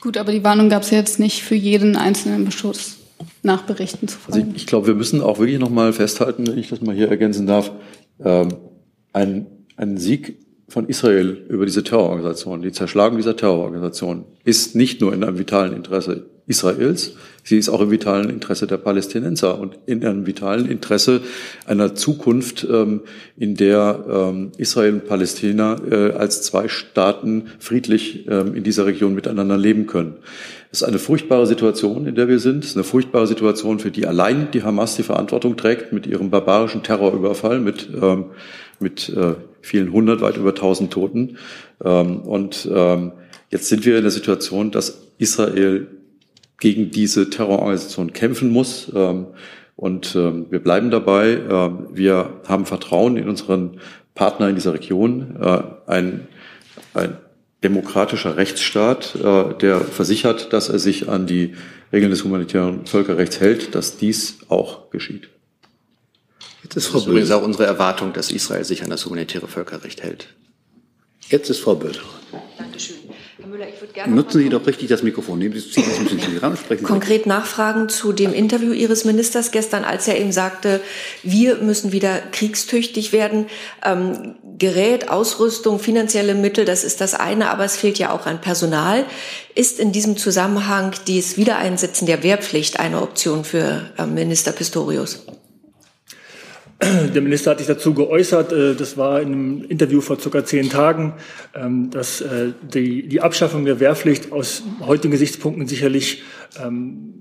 Gut, 0.00 0.16
aber 0.16 0.32
die 0.32 0.42
Warnung 0.42 0.70
gab 0.70 0.82
es 0.82 0.90
jetzt 0.90 1.20
nicht 1.20 1.42
für 1.42 1.54
jeden 1.54 1.96
einzelnen 1.96 2.46
Beschuss 2.46 2.96
nach 3.42 3.62
Berichten 3.62 4.08
zu 4.08 4.16
Also 4.26 4.40
ich, 4.40 4.56
ich 4.56 4.66
glaube, 4.66 4.86
wir 4.86 4.94
müssen 4.94 5.20
auch 5.20 5.38
wirklich 5.38 5.58
noch 5.58 5.68
mal 5.68 5.92
festhalten, 5.92 6.46
wenn 6.46 6.56
ich 6.56 6.70
das 6.70 6.80
mal 6.80 6.94
hier 6.94 7.10
ergänzen 7.10 7.46
darf, 7.46 7.70
ähm, 8.24 8.56
ein, 9.12 9.46
ein 9.76 9.98
Sieg 9.98 10.38
von 10.74 10.88
Israel 10.88 11.38
über 11.48 11.66
diese 11.66 11.84
Terrororganisation, 11.84 12.60
die 12.60 12.72
Zerschlagung 12.72 13.16
dieser 13.16 13.36
Terrororganisation, 13.36 14.24
ist 14.42 14.74
nicht 14.74 15.00
nur 15.00 15.14
in 15.14 15.22
einem 15.22 15.38
vitalen 15.38 15.72
Interesse 15.72 16.26
Israels, 16.48 17.14
sie 17.44 17.58
ist 17.58 17.68
auch 17.68 17.80
im 17.80 17.92
vitalen 17.92 18.28
Interesse 18.28 18.66
der 18.66 18.78
Palästinenser 18.78 19.60
und 19.60 19.78
in 19.86 20.04
einem 20.04 20.26
vitalen 20.26 20.68
Interesse 20.68 21.20
einer 21.64 21.94
Zukunft, 21.94 22.66
ähm, 22.68 23.02
in 23.36 23.54
der 23.54 24.04
ähm, 24.10 24.50
Israel 24.58 24.94
und 24.94 25.06
Palästina 25.06 25.76
äh, 25.88 26.10
als 26.14 26.42
zwei 26.42 26.66
Staaten 26.66 27.44
friedlich 27.60 28.26
ähm, 28.28 28.56
in 28.56 28.64
dieser 28.64 28.84
Region 28.84 29.14
miteinander 29.14 29.56
leben 29.56 29.86
können. 29.86 30.16
Es 30.72 30.82
ist 30.82 30.88
eine 30.88 30.98
furchtbare 30.98 31.46
Situation, 31.46 32.08
in 32.08 32.16
der 32.16 32.26
wir 32.26 32.40
sind. 32.40 32.64
Es 32.64 32.70
ist 32.70 32.76
eine 32.76 32.82
furchtbare 32.82 33.28
Situation, 33.28 33.78
für 33.78 33.92
die 33.92 34.08
allein 34.08 34.48
die 34.50 34.64
Hamas 34.64 34.96
die 34.96 35.04
Verantwortung 35.04 35.56
trägt 35.56 35.92
mit 35.92 36.08
ihrem 36.08 36.30
barbarischen 36.30 36.82
Terrorüberfall, 36.82 37.60
mit, 37.60 37.90
mit 38.80 39.08
äh, 39.10 39.34
vielen 39.64 39.92
hundert, 39.92 40.20
weit 40.20 40.36
über 40.36 40.54
tausend 40.54 40.92
Toten. 40.92 41.38
und 41.78 42.68
jetzt 43.50 43.68
sind 43.68 43.84
wir 43.84 43.96
in 43.96 44.02
der 44.02 44.10
Situation, 44.10 44.70
dass 44.70 45.04
Israel 45.18 45.86
gegen 46.64 46.90
diese 46.90 47.30
Terrororganisation 47.30 48.12
kämpfen 48.12 48.50
muss. 48.50 48.90
Ähm, 48.94 49.26
und 49.76 50.14
ähm, 50.16 50.46
wir 50.50 50.60
bleiben 50.60 50.90
dabei. 50.90 51.38
Ähm, 51.48 51.88
wir 51.92 52.40
haben 52.46 52.64
Vertrauen 52.64 53.16
in 53.16 53.28
unseren 53.28 53.80
Partner 54.14 54.48
in 54.48 54.54
dieser 54.54 54.72
Region. 54.72 55.36
Äh, 55.40 55.62
ein, 55.86 56.28
ein 56.94 57.16
demokratischer 57.62 58.36
Rechtsstaat, 58.36 59.16
äh, 59.16 59.54
der 59.60 59.80
versichert, 59.80 60.52
dass 60.52 60.68
er 60.68 60.78
sich 60.78 61.08
an 61.08 61.26
die 61.26 61.54
Regeln 61.92 62.10
des 62.10 62.24
humanitären 62.24 62.86
Völkerrechts 62.86 63.40
hält, 63.40 63.74
dass 63.74 63.96
dies 63.96 64.38
auch 64.48 64.90
geschieht. 64.90 65.28
Jetzt 66.64 66.76
ist 66.76 66.86
Frau 66.86 66.94
das 66.94 67.02
ist 67.02 67.08
übrigens 67.08 67.30
auch 67.30 67.42
unsere 67.42 67.66
Erwartung, 67.66 68.12
dass 68.12 68.30
Israel 68.30 68.64
sich 68.64 68.82
an 68.82 68.90
das 68.90 69.04
humanitäre 69.04 69.46
Völkerrecht 69.46 70.02
hält. 70.02 70.28
Jetzt 71.28 71.48
ist 71.50 71.60
Frau 71.60 71.74
Böder. 71.74 72.00
Dankeschön. 72.58 72.96
Müller, 73.46 73.68
ich 73.68 73.80
würde 73.80 73.92
gerne. 73.92 74.14
Nutzen 74.14 74.40
Sie 74.40 74.48
doch 74.48 74.66
richtig 74.66 74.88
das 74.88 75.02
Mikrofon. 75.02 75.38
Nehmen 75.38 75.54
Sie, 75.54 75.60
Sie 75.60 75.82
ein 75.82 76.04
bisschen 76.04 76.38
ran, 76.38 76.56
sprechen 76.56 76.84
Konkret 76.84 77.26
nachfragen 77.26 77.88
zu 77.88 78.12
dem 78.12 78.32
Interview 78.32 78.72
Ihres 78.72 79.04
Ministers 79.04 79.50
gestern, 79.50 79.84
als 79.84 80.08
er 80.08 80.18
eben 80.18 80.32
sagte, 80.32 80.80
wir 81.22 81.56
müssen 81.56 81.92
wieder 81.92 82.18
kriegstüchtig 82.32 83.12
werden. 83.12 83.46
Ähm, 83.84 84.36
Gerät, 84.56 85.08
Ausrüstung, 85.08 85.78
finanzielle 85.78 86.34
Mittel, 86.34 86.64
das 86.64 86.84
ist 86.84 87.00
das 87.00 87.14
eine, 87.14 87.50
aber 87.50 87.64
es 87.64 87.76
fehlt 87.76 87.98
ja 87.98 88.10
auch 88.12 88.26
an 88.26 88.40
Personal. 88.40 89.04
Ist 89.54 89.78
in 89.78 89.92
diesem 89.92 90.16
Zusammenhang 90.16 90.92
das 91.06 91.36
Wiedereinsetzen 91.36 92.06
der 92.06 92.22
Wehrpflicht 92.22 92.80
eine 92.80 93.02
Option 93.02 93.44
für 93.44 93.90
äh, 93.98 94.06
Minister 94.06 94.52
Pistorius? 94.52 95.26
Der 96.82 97.22
Minister 97.22 97.52
hat 97.52 97.58
sich 97.58 97.66
dazu 97.66 97.94
geäußert, 97.94 98.52
äh, 98.52 98.74
das 98.74 98.96
war 98.96 99.20
in 99.20 99.32
einem 99.32 99.64
Interview 99.64 100.00
vor 100.00 100.18
circa 100.18 100.44
zehn 100.44 100.70
Tagen, 100.70 101.14
ähm, 101.54 101.90
dass 101.90 102.20
äh, 102.20 102.52
die, 102.62 103.20
Abschaffung 103.20 103.64
der 103.64 103.80
Wehrpflicht 103.80 104.32
aus 104.32 104.64
heutigen 104.80 105.12
Gesichtspunkten 105.12 105.66
sicherlich 105.68 106.22
ähm, 106.62 107.14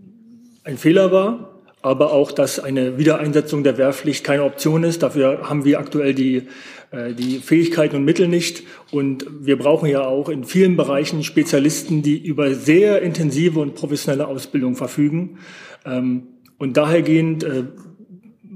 ein 0.64 0.78
Fehler 0.78 1.12
war, 1.12 1.62
aber 1.82 2.14
auch, 2.14 2.32
dass 2.32 2.60
eine 2.60 2.98
Wiedereinsetzung 2.98 3.64
der 3.64 3.78
Wehrpflicht 3.78 4.24
keine 4.24 4.44
Option 4.44 4.84
ist. 4.84 5.04
Dafür 5.04 5.50
haben 5.50 5.66
wir 5.66 5.80
aktuell 5.80 6.14
die, 6.14 6.44
äh, 6.92 7.14
die 7.14 7.40
Fähigkeiten 7.40 7.98
und 7.98 8.06
Mittel 8.06 8.28
nicht. 8.28 8.64
Und 8.92 9.26
wir 9.42 9.58
brauchen 9.58 9.88
ja 9.88 10.02
auch 10.02 10.30
in 10.30 10.46
vielen 10.46 10.78
Bereichen 10.78 11.24
Spezialisten, 11.24 12.02
die 12.02 12.18
über 12.18 12.54
sehr 12.56 13.02
intensive 13.02 13.60
und 13.60 13.76
professionelle 13.76 14.28
Ausbildung 14.28 14.76
verfügen. 14.76 15.38
Ähm, 15.86 16.24
und 16.58 16.78
dahergehend 16.78 17.46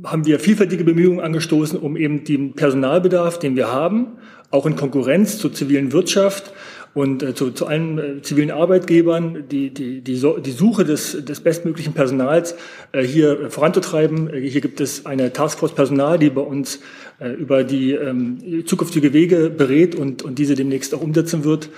haben 0.04 0.26
wir 0.26 0.40
vielfältige 0.40 0.84
Bemühungen 0.84 1.20
angestoßen, 1.20 1.80
um 1.80 1.98
eben 1.98 2.24
den 2.24 2.54
Personalbedarf, 2.54 3.40
den 3.40 3.56
wir 3.56 3.72
haben, 3.72 4.18
auch 4.52 4.66
in 4.66 4.76
Konkurrenz 4.76 5.38
zur 5.38 5.54
zivilen 5.54 5.92
Wirtschaft 5.92 6.54
und 6.94 7.22
äh, 7.22 7.36
zu, 7.36 7.52
zu 7.52 7.68
allen 7.68 8.00
äh, 8.00 8.22
zivilen 8.22 8.50
Arbeitgebern 8.50 9.44
die, 9.50 9.70
die, 9.70 10.02
die, 10.02 10.16
so 10.16 10.38
die 10.40 10.52
Suche 10.52 10.84
des, 10.84 11.24
des 11.24 11.42
bestmöglichen 11.42 11.94
Personals 11.94 12.56
äh, 12.92 13.04
hier 13.04 13.52
voranzutreiben. 13.52 14.34
Äh, 14.34 14.50
hier 14.50 14.62
gibt 14.62 14.82
es 14.82 15.06
eine 15.06 15.32
Taskforce 15.32 15.76
Personal, 15.76 16.18
die 16.18 16.30
bei 16.30 16.42
uns 16.42 16.80
äh, 17.20 17.30
über 17.30 17.64
die 17.64 17.92
ähm, 17.92 18.64
zukünftige 18.66 19.14
Wege 19.14 19.50
berät 19.50 19.96
und, 19.96 20.24
und 20.24 20.40
diese 20.40 20.56
demnächst 20.56 20.96
auch 20.96 21.02
umsetzen 21.02 21.44
wird. 21.44 21.70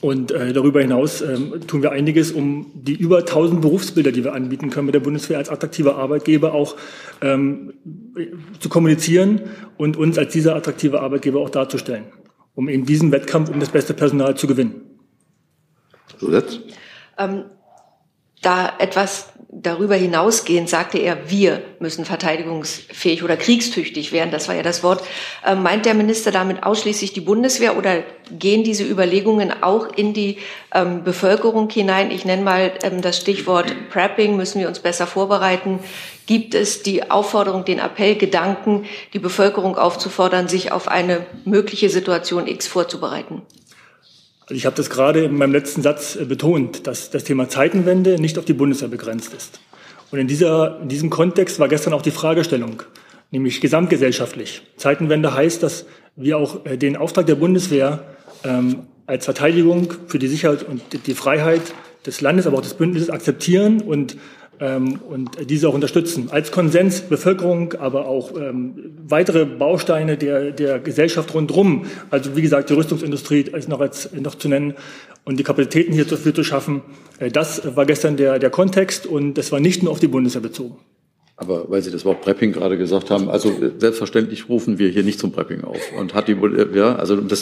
Und 0.00 0.30
äh, 0.30 0.54
darüber 0.54 0.80
hinaus 0.80 1.20
ähm, 1.20 1.60
tun 1.66 1.82
wir 1.82 1.92
einiges, 1.92 2.32
um 2.32 2.70
die 2.74 2.94
über 2.94 3.18
1000 3.18 3.60
Berufsbilder, 3.60 4.12
die 4.12 4.24
wir 4.24 4.32
anbieten 4.32 4.70
können, 4.70 4.86
mit 4.86 4.94
der 4.94 5.00
Bundeswehr 5.00 5.36
als 5.36 5.50
attraktiver 5.50 5.96
Arbeitgeber 5.96 6.54
auch 6.54 6.76
ähm, 7.20 7.74
zu 8.58 8.70
kommunizieren 8.70 9.42
und 9.76 9.98
uns 9.98 10.16
als 10.16 10.32
dieser 10.32 10.56
attraktive 10.56 11.00
Arbeitgeber 11.00 11.40
auch 11.40 11.50
darzustellen, 11.50 12.04
um 12.54 12.68
in 12.68 12.86
diesem 12.86 13.12
Wettkampf 13.12 13.50
um 13.50 13.60
das 13.60 13.68
beste 13.68 13.92
Personal 13.92 14.36
zu 14.36 14.46
gewinnen. 14.46 14.80
Zusatz? 16.18 16.60
Ähm, 17.18 17.44
da 18.42 18.72
etwas 18.78 19.30
darüber 19.52 19.96
hinausgehend 19.96 20.68
sagte 20.68 20.98
er, 20.98 21.28
wir 21.28 21.62
müssen 21.80 22.04
verteidigungsfähig 22.04 23.24
oder 23.24 23.36
kriegstüchtig 23.36 24.12
werden. 24.12 24.30
Das 24.30 24.48
war 24.48 24.54
ja 24.54 24.62
das 24.62 24.82
Wort. 24.82 25.02
Äh, 25.44 25.56
meint 25.56 25.86
der 25.86 25.94
Minister 25.94 26.30
damit 26.30 26.62
ausschließlich 26.62 27.12
die 27.12 27.20
Bundeswehr 27.20 27.76
oder 27.76 28.02
gehen 28.30 28.62
diese 28.62 28.84
Überlegungen 28.84 29.62
auch 29.62 29.88
in 29.92 30.14
die 30.14 30.38
ähm, 30.72 31.02
Bevölkerung 31.02 31.68
hinein? 31.68 32.12
Ich 32.12 32.24
nenne 32.24 32.42
mal 32.42 32.72
ähm, 32.82 33.02
das 33.02 33.16
Stichwort 33.16 33.74
Prepping. 33.90 34.36
Müssen 34.36 34.60
wir 34.60 34.68
uns 34.68 34.78
besser 34.78 35.08
vorbereiten? 35.08 35.80
Gibt 36.26 36.54
es 36.54 36.84
die 36.84 37.10
Aufforderung, 37.10 37.64
den 37.64 37.80
Appell, 37.80 38.14
Gedanken, 38.14 38.86
die 39.14 39.18
Bevölkerung 39.18 39.76
aufzufordern, 39.76 40.46
sich 40.46 40.70
auf 40.70 40.86
eine 40.86 41.26
mögliche 41.44 41.90
Situation 41.90 42.46
X 42.46 42.68
vorzubereiten? 42.68 43.42
Also 44.50 44.58
ich 44.58 44.66
habe 44.66 44.74
das 44.74 44.90
gerade 44.90 45.22
in 45.22 45.36
meinem 45.36 45.52
letzten 45.52 45.80
Satz 45.80 46.16
äh, 46.16 46.24
betont, 46.24 46.88
dass 46.88 47.10
das 47.10 47.22
Thema 47.22 47.48
Zeitenwende 47.48 48.20
nicht 48.20 48.36
auf 48.36 48.44
die 48.44 48.52
Bundeswehr 48.52 48.88
begrenzt 48.88 49.32
ist. 49.32 49.60
Und 50.10 50.18
in, 50.18 50.26
dieser, 50.26 50.80
in 50.82 50.88
diesem 50.88 51.08
Kontext 51.08 51.60
war 51.60 51.68
gestern 51.68 51.92
auch 51.92 52.02
die 52.02 52.10
Fragestellung, 52.10 52.82
nämlich 53.30 53.60
gesamtgesellschaftlich. 53.60 54.62
Zeitenwende 54.76 55.34
heißt, 55.34 55.62
dass 55.62 55.86
wir 56.16 56.36
auch 56.36 56.66
äh, 56.66 56.76
den 56.76 56.96
Auftrag 56.96 57.26
der 57.26 57.36
Bundeswehr 57.36 58.02
ähm, 58.42 58.88
als 59.06 59.24
Verteidigung 59.24 59.94
für 60.08 60.18
die 60.18 60.26
Sicherheit 60.26 60.64
und 60.64 60.82
die 61.06 61.14
Freiheit 61.14 61.62
des 62.04 62.20
Landes, 62.20 62.48
aber 62.48 62.58
auch 62.58 62.62
des 62.62 62.74
Bündnisses 62.74 63.08
akzeptieren 63.08 63.80
und 63.80 64.16
und 64.60 65.30
diese 65.48 65.68
auch 65.68 65.74
unterstützen. 65.74 66.28
Als 66.30 66.52
Konsens 66.52 67.00
Bevölkerung, 67.00 67.74
aber 67.74 68.06
auch 68.06 68.36
ähm, 68.36 68.94
weitere 69.08 69.46
Bausteine 69.46 70.18
der, 70.18 70.50
der 70.50 70.78
Gesellschaft 70.78 71.32
rundherum. 71.32 71.86
Also 72.10 72.36
wie 72.36 72.42
gesagt, 72.42 72.68
die 72.68 72.74
Rüstungsindustrie 72.74 73.40
ist 73.40 73.68
noch, 73.68 73.80
als, 73.80 74.12
noch 74.12 74.34
zu 74.34 74.48
nennen 74.48 74.74
und 75.24 75.38
die 75.38 75.44
Kapazitäten 75.44 75.92
hierfür 75.94 76.34
zu 76.34 76.44
schaffen. 76.44 76.82
Äh, 77.18 77.30
das 77.30 77.74
war 77.74 77.86
gestern 77.86 78.18
der, 78.18 78.38
der 78.38 78.50
Kontext 78.50 79.06
und 79.06 79.34
das 79.34 79.50
war 79.50 79.60
nicht 79.60 79.82
nur 79.82 79.92
auf 79.92 80.00
die 80.00 80.08
Bundeswehr 80.08 80.42
bezogen. 80.42 80.76
Aber 81.40 81.70
weil 81.70 81.80
Sie 81.80 81.90
das 81.90 82.04
Wort 82.04 82.20
Prepping 82.20 82.52
gerade 82.52 82.76
gesagt 82.76 83.08
haben, 83.08 83.30
also 83.30 83.50
selbstverständlich 83.78 84.50
rufen 84.50 84.78
wir 84.78 84.90
hier 84.90 85.02
nicht 85.02 85.18
zum 85.18 85.32
Prepping 85.32 85.64
auf. 85.64 85.80
Und 85.98 86.12
hat 86.12 86.28
die, 86.28 86.36
ja, 86.74 86.96
also 86.96 87.16
das 87.16 87.40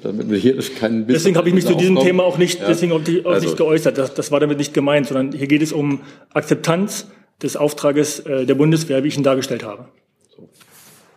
damit 0.00 0.30
wir 0.30 0.38
hier 0.38 0.56
keinen 0.78 1.08
Deswegen 1.08 1.36
habe 1.36 1.48
ich 1.48 1.54
mich 1.54 1.66
zu 1.66 1.74
diesem 1.74 1.96
aufkommen. 1.96 2.06
Thema 2.06 2.22
auch 2.22 2.38
nicht, 2.38 2.60
ja. 2.60 2.68
deswegen 2.68 2.92
auch, 2.92 3.00
also, 3.24 3.46
nicht 3.46 3.56
geäußert. 3.56 3.98
Das, 3.98 4.14
das 4.14 4.30
war 4.30 4.38
damit 4.38 4.58
nicht 4.58 4.72
gemeint, 4.72 5.08
sondern 5.08 5.32
hier 5.32 5.48
geht 5.48 5.60
es 5.60 5.72
um 5.72 6.02
Akzeptanz 6.32 7.08
des 7.42 7.56
Auftrages 7.56 8.20
äh, 8.20 8.46
der 8.46 8.54
Bundeswehr, 8.54 9.02
wie 9.02 9.08
ich 9.08 9.16
ihn 9.16 9.24
dargestellt 9.24 9.64
habe. 9.64 9.88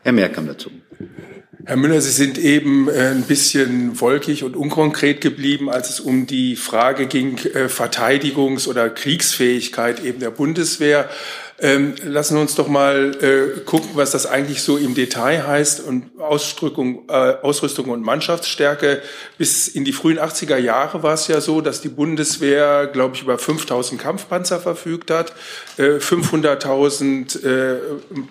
Herr 0.02 0.12
Merck 0.12 0.34
kam 0.34 0.48
dazu. 0.48 0.72
Herr 1.68 1.78
Müller, 1.78 2.02
Sie 2.02 2.12
sind 2.12 2.40
eben 2.40 2.90
äh, 2.90 3.10
ein 3.10 3.24
bisschen 3.24 4.00
wolkig 4.02 4.44
und 4.44 4.56
unkonkret 4.56 5.22
geblieben, 5.22 5.70
als 5.70 5.92
es 5.92 6.00
um 6.00 6.26
die 6.26 6.56
Frage 6.56 7.06
ging, 7.06 7.38
äh, 7.54 7.68
Verteidigungs- 7.70 8.68
oder 8.68 8.90
Kriegsfähigkeit 8.90 10.04
eben 10.04 10.20
der 10.20 10.32
Bundeswehr. 10.32 11.08
Ähm, 11.58 11.96
lassen 12.04 12.36
wir 12.36 12.42
uns 12.42 12.56
doch 12.56 12.68
mal 12.68 13.16
äh, 13.22 13.62
gucken, 13.62 13.92
was 13.94 14.12
das 14.12 14.26
eigentlich 14.26 14.62
so 14.62 14.76
im 14.76 14.94
Detail 14.94 15.48
heißt 15.48 15.80
und 15.80 16.20
Ausrüstung, 16.20 17.08
äh, 17.08 17.14
Ausrüstung 17.14 17.90
und 17.92 18.02
Mannschaftsstärke. 18.02 19.02
Bis 19.38 19.70
in 19.70 19.86
die 19.86 19.94
frühen 19.94 20.20
80er 20.20 20.58
Jahre 20.58 21.02
war 21.02 21.14
es 21.14 21.30
ja 21.30 21.40
so, 21.40 21.62
dass 21.62 21.80
die 21.80 21.88
Bundeswehr, 21.88 22.88
glaube 22.88 23.16
ich, 23.16 23.22
über 23.22 23.38
5000 23.38 24.02
Kampfpanzer 24.02 24.60
verfügt 24.60 25.10
hat, 25.10 25.32
äh, 25.78 26.00
500.000 26.00 27.46
äh, 27.46 27.80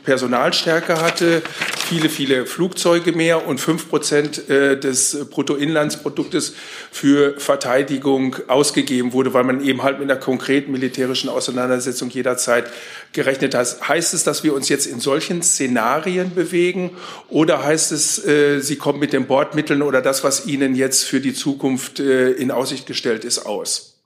Personalstärke 0.05 1.01
hatte, 1.01 1.41
viele, 1.89 2.11
viele 2.11 2.45
Flugzeuge 2.45 3.13
mehr 3.13 3.47
und 3.47 3.59
fünf 3.59 3.89
Prozent 3.89 4.51
äh, 4.51 4.79
des 4.79 5.31
Bruttoinlandsproduktes 5.31 6.55
für 6.93 7.41
Verteidigung 7.41 8.37
ausgegeben 8.49 9.15
wurde, 9.15 9.33
weil 9.33 9.45
man 9.45 9.65
eben 9.65 9.83
halt 9.83 9.99
mit 9.99 10.11
einer 10.11 10.21
konkreten 10.21 10.73
militärischen 10.73 11.31
Auseinandersetzung 11.31 12.11
jederzeit 12.11 12.67
gerechnet 13.15 13.55
hast. 13.55 13.89
Heißt 13.89 14.13
es, 14.13 14.25
dass 14.25 14.45
wir 14.45 14.55
uns 14.55 14.69
jetzt 14.69 14.87
in 14.87 15.01
solchen 15.01 15.43
Szenarien 15.43 16.35
bewegen 16.35 16.91
oder 17.31 17.65
heißt 17.65 17.93
es, 17.93 18.25
äh, 18.27 18.61
Sie 18.61 18.77
kommen 18.77 18.99
mit 18.99 19.13
den 19.13 19.27
Bordmitteln 19.27 19.83
oder 19.83 20.03
das, 20.03 20.25
was 20.25 20.47
Ihnen 20.47 20.75
jetzt 20.75 21.05
für 21.05 21.21
die 21.21 21.33
Zukunft 21.33 22.01
äh, 22.01 22.33
in 22.33 22.51
Aussicht 22.51 22.87
gestellt 22.87 23.25
ist, 23.25 23.47
aus? 23.47 24.03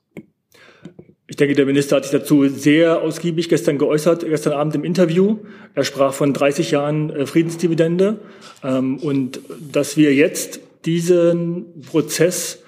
Ich 1.27 1.35
denke, 1.35 1.53
der 1.53 1.67
Minister 1.67 1.97
hat 1.97 2.05
sich 2.05 2.11
dazu 2.11 2.47
sehr 2.47 3.01
ausgiebig 3.01 3.49
gestern 3.49 3.77
geäußert, 3.77 4.25
gestern 4.25 4.53
Abend 4.53 4.73
im 4.73 4.83
Interview. 4.83 5.37
Er 5.75 5.83
sprach 5.83 6.13
von 6.13 6.33
30 6.33 6.71
Jahren 6.71 7.11
äh, 7.11 7.25
Friedensdividende 7.25 8.19
ähm, 8.63 8.97
und 8.97 9.39
dass 9.71 9.95
wir 9.95 10.13
jetzt 10.15 10.59
diesen 10.85 11.81
Prozess 11.81 12.59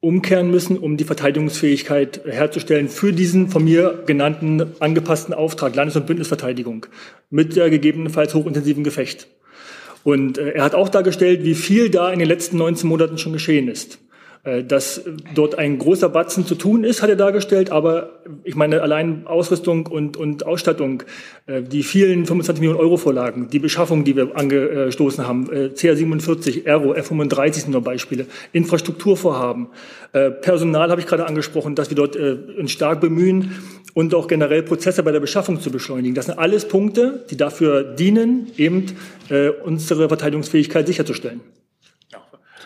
umkehren 0.00 0.50
müssen, 0.50 0.78
um 0.78 0.96
die 0.96 1.04
Verteidigungsfähigkeit 1.04 2.20
herzustellen 2.24 2.88
für 2.88 3.12
diesen 3.12 3.48
von 3.48 3.64
mir 3.64 4.04
genannten 4.06 4.64
angepassten 4.78 5.34
Auftrag 5.34 5.74
Landes- 5.74 5.96
und 5.96 6.06
Bündnisverteidigung 6.06 6.86
mit 7.30 7.56
der 7.56 7.68
gegebenenfalls 7.68 8.34
hochintensiven 8.34 8.84
Gefecht. 8.84 9.28
Und 10.04 10.38
äh, 10.38 10.50
er 10.50 10.64
hat 10.64 10.74
auch 10.74 10.88
dargestellt, 10.88 11.44
wie 11.44 11.54
viel 11.54 11.90
da 11.90 12.12
in 12.12 12.20
den 12.20 12.28
letzten 12.28 12.58
19 12.58 12.88
Monaten 12.88 13.18
schon 13.18 13.32
geschehen 13.32 13.68
ist. 13.68 13.98
Äh, 14.44 14.64
dass 14.64 15.02
dort 15.34 15.58
ein 15.58 15.78
großer 15.78 16.08
Batzen 16.08 16.46
zu 16.46 16.54
tun 16.54 16.84
ist, 16.84 17.02
hat 17.02 17.10
er 17.10 17.16
dargestellt, 17.16 17.70
aber 17.70 18.20
ich 18.44 18.54
meine 18.54 18.82
allein 18.82 19.26
Ausrüstung 19.26 19.86
und, 19.86 20.16
und 20.16 20.46
Ausstattung, 20.46 21.02
äh, 21.46 21.62
die 21.62 21.82
vielen 21.82 22.24
25 22.24 22.60
Millionen 22.60 22.78
Euro 22.78 22.96
Vorlagen, 22.96 23.48
die 23.50 23.58
Beschaffung, 23.58 24.04
die 24.04 24.16
wir 24.16 24.36
angestoßen 24.36 25.26
haben, 25.26 25.50
äh, 25.52 25.70
CR47, 25.74 26.66
Aero, 26.66 26.94
F35 26.94 27.52
sind 27.54 27.72
nur 27.72 27.82
Beispiele, 27.82 28.26
Infrastrukturvorhaben, 28.52 29.68
Personal 30.40 30.90
habe 30.90 31.02
ich 31.02 31.06
gerade 31.06 31.26
angesprochen, 31.26 31.74
dass 31.74 31.90
wir 31.90 31.96
dort 31.96 32.16
uns 32.16 32.70
stark 32.70 33.00
bemühen 33.00 33.52
und 33.92 34.14
auch 34.14 34.26
generell 34.26 34.62
Prozesse 34.62 35.02
bei 35.02 35.12
der 35.12 35.20
Beschaffung 35.20 35.60
zu 35.60 35.70
beschleunigen. 35.70 36.14
Das 36.14 36.26
sind 36.26 36.38
alles 36.38 36.66
Punkte, 36.66 37.24
die 37.30 37.36
dafür 37.36 37.82
dienen, 37.84 38.46
eben 38.56 38.86
unsere 39.64 40.08
Verteidigungsfähigkeit 40.08 40.86
sicherzustellen. 40.86 41.40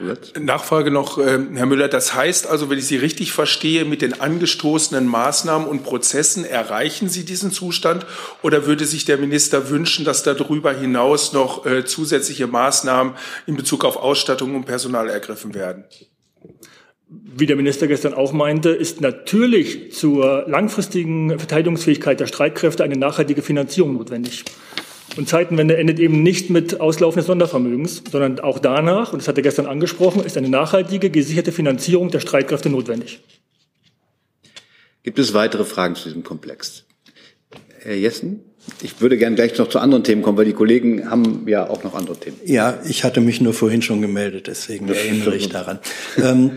Zuletzt. 0.03 0.41
Nachfrage 0.41 0.91
noch, 0.91 1.19
äh, 1.19 1.39
Herr 1.55 1.67
Müller. 1.67 1.87
Das 1.87 2.13
heißt 2.13 2.49
also, 2.49 2.69
wenn 2.69 2.79
ich 2.79 2.87
Sie 2.87 2.97
richtig 2.97 3.31
verstehe, 3.33 3.85
mit 3.85 4.03
den 4.03 4.21
angestoßenen 4.21 5.07
Maßnahmen 5.07 5.69
und 5.69 5.85
Prozessen 5.85 6.45
erreichen 6.45 7.09
Sie 7.09 7.25
diesen 7.25 7.53
Zustand? 7.53 8.05
Oder 8.43 8.67
würde 8.67 8.85
sich 8.85 9.05
der 9.05 9.19
Minister 9.19 9.71
wünschen, 9.71 10.05
dass 10.05 10.25
darüber 10.25 10.73
hinaus 10.73 11.33
noch 11.33 11.67
äh, 11.67 11.85
zusätzliche 11.85 12.49
Maßnahmen 12.49 13.15
in 13.47 13.55
Bezug 13.55 13.85
auf 13.85 13.97
Ausstattung 13.97 14.57
und 14.57 14.65
Personal 14.65 15.09
ergriffen 15.09 15.55
werden? 15.55 15.85
Wie 17.09 17.47
der 17.47 17.55
Minister 17.55 17.87
gestern 17.87 18.15
auch 18.15 18.33
meinte, 18.33 18.71
ist 18.71 19.01
natürlich 19.01 19.93
zur 19.93 20.47
langfristigen 20.49 21.39
Verteidigungsfähigkeit 21.39 22.19
der 22.19 22.27
Streitkräfte 22.27 22.83
eine 22.83 22.97
nachhaltige 22.97 23.43
Finanzierung 23.43 23.93
notwendig. 23.93 24.45
Und 25.17 25.29
Zeitenwende 25.29 25.77
endet 25.77 25.99
eben 25.99 26.23
nicht 26.23 26.49
mit 26.51 26.81
Auslaufen 26.81 27.19
des 27.19 27.27
Sondervermögens, 27.27 28.03
sondern 28.11 28.41
auch 28.41 28.59
danach, 28.59 29.13
und 29.13 29.21
das 29.21 29.29
hat 29.29 29.37
er 29.37 29.43
gestern 29.43 29.67
angesprochen, 29.67 30.25
ist 30.25 30.37
eine 30.39 30.49
nachhaltige, 30.49 31.11
gesicherte 31.11 31.53
Finanzierung 31.53 32.11
der 32.11 32.21
Streitkräfte 32.21 32.71
notwendig. 32.71 33.21
Gibt 35.03 35.19
es 35.19 35.35
weitere 35.35 35.65
Fragen 35.65 35.97
zu 35.97 36.05
diesem 36.05 36.23
Komplex? 36.23 36.85
Herr 37.81 37.97
Jessen? 37.97 38.41
Ich 38.81 39.01
würde 39.01 39.19
gerne 39.19 39.35
gleich 39.35 39.59
noch 39.59 39.69
zu 39.69 39.81
anderen 39.81 40.05
Themen 40.05 40.23
kommen, 40.23 40.39
weil 40.39 40.45
die 40.45 40.53
Kollegen 40.53 41.11
haben 41.11 41.49
ja 41.49 41.69
auch 41.69 41.83
noch 41.83 41.95
andere 41.95 42.17
Themen. 42.17 42.37
Ja, 42.45 42.79
ich 42.89 43.03
hatte 43.03 43.21
mich 43.21 43.41
nur 43.41 43.55
vorhin 43.55 43.83
schon 43.83 44.01
gemeldet, 44.01 44.47
deswegen 44.47 44.87
das 44.87 44.99
erinnere 44.99 45.37
ich 45.37 45.49
daran. 45.49 45.81
ähm, 46.17 46.53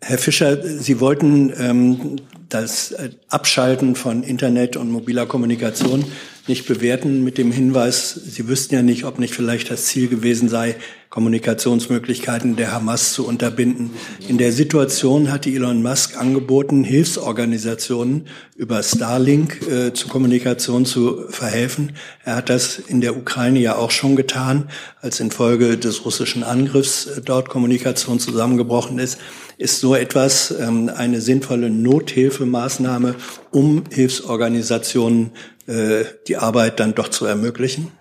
Herr 0.00 0.18
Fischer, 0.18 0.62
Sie 0.62 1.00
wollten 1.00 1.52
ähm, 1.58 2.16
das 2.54 2.94
Abschalten 3.28 3.96
von 3.96 4.22
Internet 4.22 4.76
und 4.76 4.90
mobiler 4.90 5.26
Kommunikation 5.26 6.04
nicht 6.46 6.66
bewerten 6.66 7.24
mit 7.24 7.38
dem 7.38 7.50
Hinweis, 7.50 8.14
Sie 8.14 8.48
wüssten 8.48 8.74
ja 8.74 8.82
nicht, 8.82 9.04
ob 9.04 9.18
nicht 9.18 9.34
vielleicht 9.34 9.70
das 9.70 9.86
Ziel 9.86 10.08
gewesen 10.08 10.48
sei, 10.48 10.76
Kommunikationsmöglichkeiten 11.14 12.56
der 12.56 12.72
Hamas 12.72 13.12
zu 13.12 13.24
unterbinden. 13.24 13.92
In 14.26 14.36
der 14.36 14.50
Situation 14.50 15.30
hatte 15.30 15.48
Elon 15.48 15.80
Musk 15.80 16.20
angeboten, 16.20 16.82
Hilfsorganisationen 16.82 18.26
über 18.56 18.82
Starlink 18.82 19.64
äh, 19.70 19.92
zur 19.92 20.10
Kommunikation 20.10 20.84
zu 20.84 21.28
verhelfen. 21.28 21.92
Er 22.24 22.34
hat 22.34 22.50
das 22.50 22.80
in 22.80 23.00
der 23.00 23.16
Ukraine 23.16 23.60
ja 23.60 23.76
auch 23.76 23.92
schon 23.92 24.16
getan, 24.16 24.68
als 25.02 25.20
infolge 25.20 25.78
des 25.78 26.04
russischen 26.04 26.42
Angriffs 26.42 27.06
äh, 27.06 27.20
dort 27.24 27.48
Kommunikation 27.48 28.18
zusammengebrochen 28.18 28.98
ist. 28.98 29.18
Ist 29.56 29.78
so 29.78 29.94
etwas 29.94 30.50
ähm, 30.50 30.90
eine 30.92 31.20
sinnvolle 31.20 31.70
Nothilfemaßnahme, 31.70 33.14
um 33.52 33.84
Hilfsorganisationen 33.88 35.30
äh, 35.68 36.06
die 36.26 36.38
Arbeit 36.38 36.80
dann 36.80 36.96
doch 36.96 37.06
zu 37.06 37.24
ermöglichen? 37.24 37.92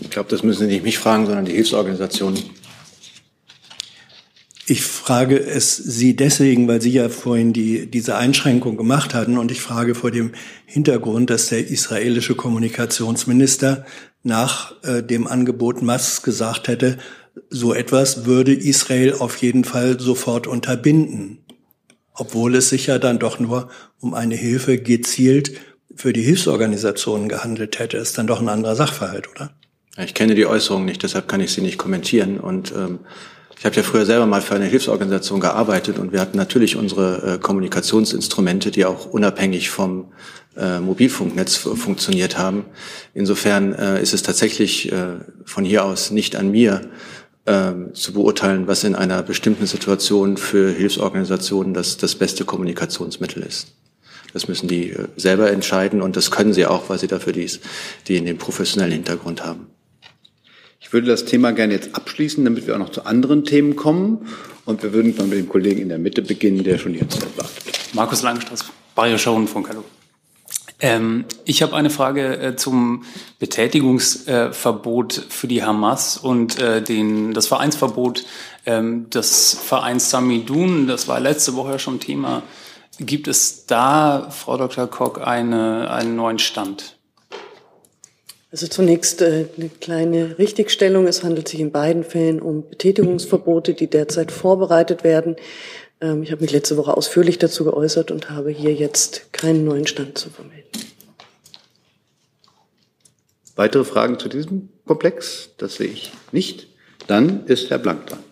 Ich 0.00 0.10
glaube, 0.10 0.30
das 0.30 0.42
müssen 0.42 0.66
Sie 0.66 0.74
nicht 0.74 0.84
mich 0.84 0.98
fragen, 0.98 1.26
sondern 1.26 1.44
die 1.44 1.52
Hilfsorganisationen. 1.52 2.42
Ich 4.68 4.82
frage 4.82 5.38
es 5.38 5.76
Sie 5.76 6.16
deswegen, 6.16 6.66
weil 6.66 6.82
Sie 6.82 6.90
ja 6.90 7.08
vorhin 7.08 7.52
die, 7.52 7.88
diese 7.88 8.16
Einschränkung 8.16 8.76
gemacht 8.76 9.14
hatten 9.14 9.38
und 9.38 9.52
ich 9.52 9.60
frage 9.60 9.94
vor 9.94 10.10
dem 10.10 10.32
Hintergrund, 10.64 11.30
dass 11.30 11.48
der 11.48 11.68
israelische 11.68 12.34
Kommunikationsminister 12.34 13.86
nach 14.24 14.74
äh, 14.82 15.02
dem 15.02 15.28
Angebot 15.28 15.82
Musk 15.82 16.24
gesagt 16.24 16.66
hätte, 16.66 16.98
so 17.48 17.74
etwas 17.74 18.24
würde 18.24 18.52
Israel 18.52 19.14
auf 19.14 19.36
jeden 19.36 19.62
Fall 19.64 20.00
sofort 20.00 20.46
unterbinden. 20.46 21.38
obwohl 22.18 22.54
es 22.56 22.70
sich 22.70 22.86
ja 22.86 22.98
dann 22.98 23.18
doch 23.18 23.38
nur 23.38 23.68
um 24.00 24.14
eine 24.14 24.34
Hilfe 24.34 24.78
gezielt 24.78 25.52
für 25.94 26.12
die 26.12 26.22
Hilfsorganisationen 26.22 27.28
gehandelt 27.28 27.78
hätte, 27.78 27.98
ist 27.98 28.18
dann 28.18 28.26
doch 28.26 28.40
ein 28.40 28.48
anderer 28.48 28.74
Sachverhalt, 28.74 29.28
oder? 29.30 29.50
Ich 29.98 30.14
kenne 30.14 30.34
die 30.34 30.46
Äußerung 30.46 30.84
nicht, 30.84 31.02
deshalb 31.02 31.26
kann 31.26 31.40
ich 31.40 31.52
sie 31.52 31.62
nicht 31.62 31.78
kommentieren. 31.78 32.38
Und 32.38 32.72
ähm, 32.72 32.98
ich 33.58 33.64
habe 33.64 33.74
ja 33.74 33.82
früher 33.82 34.04
selber 34.04 34.26
mal 34.26 34.42
für 34.42 34.54
eine 34.54 34.66
Hilfsorganisation 34.66 35.40
gearbeitet 35.40 35.98
und 35.98 36.12
wir 36.12 36.20
hatten 36.20 36.36
natürlich 36.36 36.76
unsere 36.76 37.34
äh, 37.34 37.38
Kommunikationsinstrumente, 37.38 38.70
die 38.70 38.84
auch 38.84 39.06
unabhängig 39.06 39.70
vom 39.70 40.12
äh, 40.56 40.80
Mobilfunknetz 40.80 41.56
funktioniert 41.56 42.36
haben. 42.36 42.66
Insofern 43.14 43.72
äh, 43.72 44.02
ist 44.02 44.12
es 44.12 44.22
tatsächlich 44.22 44.92
äh, 44.92 45.16
von 45.46 45.64
hier 45.64 45.86
aus 45.86 46.10
nicht 46.10 46.36
an 46.36 46.50
mir 46.50 46.82
äh, 47.46 47.72
zu 47.94 48.12
beurteilen, 48.12 48.66
was 48.66 48.84
in 48.84 48.94
einer 48.94 49.22
bestimmten 49.22 49.66
Situation 49.66 50.36
für 50.36 50.70
Hilfsorganisationen 50.70 51.72
das, 51.72 51.96
das 51.96 52.14
beste 52.14 52.44
Kommunikationsmittel 52.44 53.42
ist. 53.42 53.68
Das 54.34 54.48
müssen 54.48 54.68
die 54.68 54.90
äh, 54.90 55.08
selber 55.16 55.50
entscheiden 55.50 56.02
und 56.02 56.16
das 56.16 56.30
können 56.30 56.52
sie 56.52 56.66
auch, 56.66 56.90
weil 56.90 56.98
sie 56.98 57.06
dafür 57.06 57.32
dies, 57.32 57.60
die 58.06 58.16
in 58.16 58.26
den 58.26 58.36
professionellen 58.36 58.92
Hintergrund 58.92 59.42
haben. 59.42 59.68
Ich 60.86 60.92
würde 60.92 61.08
das 61.08 61.24
Thema 61.24 61.50
gerne 61.50 61.74
jetzt 61.74 61.96
abschließen, 61.96 62.44
damit 62.44 62.68
wir 62.68 62.74
auch 62.74 62.78
noch 62.78 62.90
zu 62.90 63.06
anderen 63.06 63.44
Themen 63.44 63.74
kommen. 63.74 64.28
Und 64.66 64.84
wir 64.84 64.92
würden 64.92 65.16
dann 65.16 65.28
mit 65.28 65.38
dem 65.38 65.48
Kollegen 65.48 65.80
in 65.80 65.88
der 65.88 65.98
Mitte 65.98 66.22
beginnen, 66.22 66.62
der 66.62 66.78
schon 66.78 66.94
jetzt 66.94 67.20
wartet. 67.36 67.92
Markus 67.92 68.22
Langstraß, 68.22 68.66
Bayerischer 68.94 69.32
Rundfunk, 69.32 69.68
hallo. 69.68 69.82
Ähm, 70.78 71.24
ich 71.44 71.62
habe 71.62 71.74
eine 71.74 71.90
Frage 71.90 72.38
äh, 72.38 72.54
zum 72.54 73.02
Betätigungsverbot 73.40 75.18
äh, 75.18 75.22
für 75.28 75.48
die 75.48 75.64
Hamas 75.64 76.18
und 76.18 76.60
äh, 76.60 76.80
den, 76.80 77.34
das 77.34 77.48
Vereinsverbot 77.48 78.24
ähm, 78.64 79.10
des 79.10 79.54
Vereins 79.54 80.10
Samidun. 80.10 80.86
Das 80.86 81.08
war 81.08 81.18
letzte 81.18 81.56
Woche 81.56 81.80
schon 81.80 81.98
Thema. 81.98 82.44
Gibt 83.00 83.26
es 83.26 83.66
da, 83.66 84.28
Frau 84.30 84.56
Dr. 84.56 84.86
Koch, 84.86 85.18
eine, 85.18 85.90
einen 85.90 86.14
neuen 86.14 86.38
Stand? 86.38 86.95
Also 88.50 88.68
zunächst 88.68 89.22
äh, 89.22 89.46
eine 89.56 89.68
kleine 89.68 90.38
Richtigstellung. 90.38 91.06
Es 91.06 91.24
handelt 91.24 91.48
sich 91.48 91.60
in 91.60 91.72
beiden 91.72 92.04
Fällen 92.04 92.40
um 92.40 92.68
Betätigungsverbote, 92.68 93.74
die 93.74 93.88
derzeit 93.88 94.30
vorbereitet 94.30 95.04
werden. 95.04 95.36
Ähm, 96.00 96.22
ich 96.22 96.30
habe 96.30 96.42
mich 96.42 96.52
letzte 96.52 96.76
Woche 96.76 96.96
ausführlich 96.96 97.38
dazu 97.38 97.64
geäußert 97.64 98.10
und 98.10 98.30
habe 98.30 98.50
hier 98.50 98.72
jetzt 98.72 99.32
keinen 99.32 99.64
neuen 99.64 99.86
Stand 99.86 100.16
zu 100.18 100.30
vermelden. 100.30 100.66
Weitere 103.56 103.84
Fragen 103.84 104.18
zu 104.18 104.28
diesem 104.28 104.68
Komplex? 104.84 105.50
Das 105.56 105.76
sehe 105.76 105.88
ich 105.88 106.12
nicht. 106.30 106.68
Dann 107.06 107.46
ist 107.46 107.70
Herr 107.70 107.78
Blank 107.78 108.06
dran. 108.06 108.25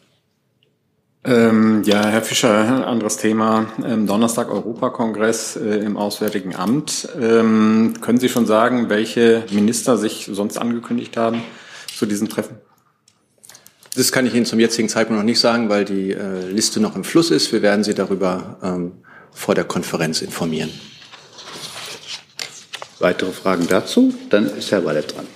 Ähm, 1.27 1.83
ja, 1.85 2.05
Herr 2.05 2.21
Fischer, 2.21 2.87
anderes 2.87 3.17
Thema. 3.17 3.67
Ähm, 3.83 4.07
Donnerstag 4.07 4.51
Europakongress 4.51 5.57
äh, 5.57 5.77
im 5.79 5.97
Auswärtigen 5.97 6.55
Amt. 6.55 7.09
Ähm, 7.19 7.95
können 8.03 8.19
Sie 8.19 8.29
schon 8.29 8.45
sagen, 8.45 8.91
welche 8.91 9.45
Minister 9.51 9.97
sich 9.97 10.29
sonst 10.31 10.59
angekündigt 10.59 11.17
haben 11.17 11.43
zu 11.97 12.05
diesem 12.05 12.29
Treffen? 12.29 12.59
Das 13.97 14.13
kann 14.13 14.27
ich 14.27 14.35
Ihnen 14.35 14.45
zum 14.45 14.61
jetzigen 14.61 14.91
Zeitpunkt 14.91 15.19
noch 15.19 15.25
nicht 15.25 15.41
sagen, 15.41 15.71
weil 15.71 15.87
die 15.87 16.13
äh, 16.13 16.51
Liste 16.51 16.79
noch 16.79 16.95
im 16.95 17.05
Fluss 17.05 17.31
ist. 17.31 17.53
Wir 17.53 17.63
werden 17.63 17.85
Sie 17.85 17.95
darüber 17.95 18.59
ähm, 18.63 18.93
vor 19.33 19.55
der 19.55 19.65
Konferenz 19.65 20.21
informieren. 20.21 20.71
Weitere 22.99 23.33
Fragen 23.33 23.67
dazu? 23.67 24.13
Dann 24.29 24.47
ist 24.59 24.71
Herr 24.73 24.85
Wallet 24.85 25.17
dran. 25.17 25.27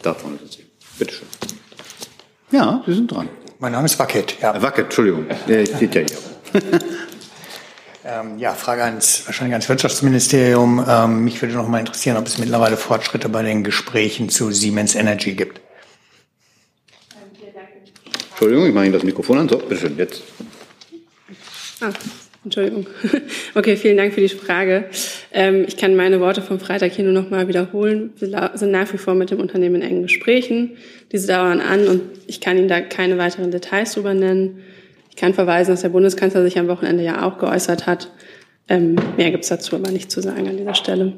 Da 0.00 0.14
vorne 0.14 0.38
sind 0.38 0.52
Sie. 0.52 0.64
Bitte 0.98 1.12
schön. 1.12 1.28
Ja, 2.50 2.82
Sie 2.86 2.94
sind 2.94 3.12
dran. 3.12 3.28
Mein 3.60 3.72
Name 3.72 3.84
ist 3.84 3.98
Wackett. 3.98 4.40
Ja. 4.40 4.60
Wackett, 4.62 4.86
Entschuldigung. 4.86 5.26
Der 5.46 5.66
steht 5.66 5.94
ja 5.94 6.00
hier. 6.00 6.62
ähm, 8.06 8.38
ja, 8.38 8.54
Frage 8.54 8.84
ans, 8.84 9.26
wahrscheinlich 9.26 9.52
ans 9.52 9.68
Wirtschaftsministerium. 9.68 10.82
Ähm, 10.88 11.24
mich 11.24 11.42
würde 11.42 11.54
noch 11.54 11.68
mal 11.68 11.80
interessieren, 11.80 12.16
ob 12.16 12.26
es 12.26 12.38
mittlerweile 12.38 12.78
Fortschritte 12.78 13.28
bei 13.28 13.42
den 13.42 13.62
Gesprächen 13.62 14.30
zu 14.30 14.50
Siemens 14.50 14.94
Energy 14.94 15.34
gibt. 15.34 15.60
Entschuldigung, 18.30 18.66
ich 18.66 18.72
mache 18.72 18.86
Ihnen 18.86 18.94
das 18.94 19.02
Mikrofon 19.02 19.40
an. 19.40 19.48
So, 19.50 19.58
bitteschön, 19.58 19.98
jetzt. 19.98 20.22
Ah, 21.82 21.90
Entschuldigung. 22.44 22.86
Okay, 23.54 23.76
vielen 23.76 23.96
Dank 23.96 24.14
für 24.14 24.20
die 24.20 24.28
Frage. 24.28 24.84
Ähm, 25.32 25.64
ich 25.66 25.76
kann 25.76 25.96
meine 25.96 26.20
Worte 26.20 26.40
vom 26.40 26.60
Freitag 26.60 26.92
hier 26.92 27.04
nur 27.04 27.12
noch 27.12 27.30
mal 27.30 27.48
wiederholen. 27.48 28.12
Wir 28.16 28.52
sind 28.54 28.70
nach 28.70 28.92
wie 28.92 28.98
vor 28.98 29.14
mit 29.14 29.30
dem 29.30 29.40
Unternehmen 29.40 29.76
in 29.76 29.82
engen 29.82 30.02
Gesprächen. 30.02 30.76
Diese 31.10 31.26
dauern 31.26 31.60
an 31.60 31.88
und 31.88 32.02
ich 32.28 32.40
kann 32.40 32.56
Ihnen 32.56 32.68
da 32.68 32.80
keine 32.80 33.18
weiteren 33.18 33.50
Details 33.50 33.94
drüber 33.94 34.14
nennen. 34.14 34.62
Ich 35.10 35.16
kann 35.16 35.34
verweisen, 35.34 35.72
dass 35.72 35.82
der 35.82 35.88
Bundeskanzler 35.88 36.44
sich 36.44 36.58
am 36.58 36.68
Wochenende 36.68 37.02
ja 37.02 37.26
auch 37.26 37.38
geäußert 37.38 37.86
hat. 37.88 38.12
Ähm, 38.68 38.94
mehr 39.16 39.32
gibt 39.32 39.42
es 39.42 39.50
dazu 39.50 39.74
aber 39.74 39.90
nicht 39.90 40.12
zu 40.12 40.22
sagen 40.22 40.48
an 40.48 40.56
dieser 40.56 40.74
Stelle. 40.74 41.12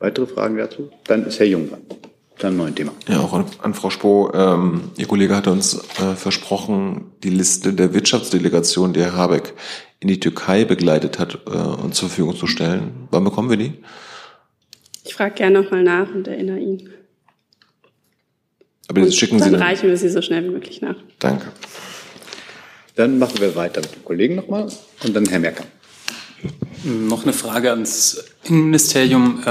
Weitere 0.00 0.26
Fragen 0.26 0.56
dazu? 0.56 0.90
Dann 1.04 1.24
ist 1.24 1.38
Herr 1.38 1.46
Jung 1.46 1.70
dran 1.70 1.82
dann 2.40 2.54
ein 2.54 2.56
neues 2.56 2.74
Thema. 2.74 2.92
Ja, 3.08 3.20
auch 3.20 3.32
an, 3.32 3.44
an 3.62 3.74
Frau 3.74 3.90
Spoh. 3.90 4.30
Ähm, 4.34 4.90
Ihr 4.96 5.06
Kollege 5.06 5.36
hatte 5.36 5.50
uns 5.50 5.74
äh, 5.98 6.14
versprochen, 6.16 7.12
die 7.22 7.30
Liste 7.30 7.72
der 7.72 7.94
Wirtschaftsdelegation, 7.94 8.92
die 8.92 9.00
Herr 9.00 9.16
Habeck 9.16 9.54
in 10.00 10.08
die 10.08 10.18
Türkei 10.18 10.64
begleitet 10.64 11.18
hat, 11.18 11.38
äh, 11.46 11.50
uns 11.50 11.96
zur 11.96 12.08
Verfügung 12.08 12.36
zu 12.36 12.46
stellen. 12.46 13.08
Wann 13.10 13.24
bekommen 13.24 13.50
wir 13.50 13.56
die? 13.56 13.74
Ich 15.04 15.14
frage 15.14 15.34
gerne 15.34 15.62
nochmal 15.62 15.82
nach 15.82 16.14
und 16.14 16.26
erinnere 16.28 16.58
ihn. 16.58 16.90
Aber 18.88 19.02
das 19.02 19.14
schicken 19.14 19.38
dann 19.38 19.48
Sie 19.48 19.52
dann 19.52 19.62
reichen 19.62 19.88
wir 19.88 19.96
sie 19.96 20.08
so 20.08 20.20
schnell 20.20 20.44
wie 20.44 20.50
möglich 20.50 20.80
nach. 20.82 20.96
Danke. 21.18 21.52
Dann 22.96 23.18
machen 23.18 23.38
wir 23.40 23.54
weiter 23.54 23.80
mit 23.80 23.94
dem 23.94 24.04
Kollegen 24.04 24.34
nochmal 24.34 24.68
und 25.04 25.14
dann 25.14 25.26
Herr 25.26 25.38
Merker. 25.38 25.64
Noch 26.84 27.22
eine 27.22 27.32
Frage 27.32 27.70
ans 27.70 28.24
Innenministerium. 28.44 29.42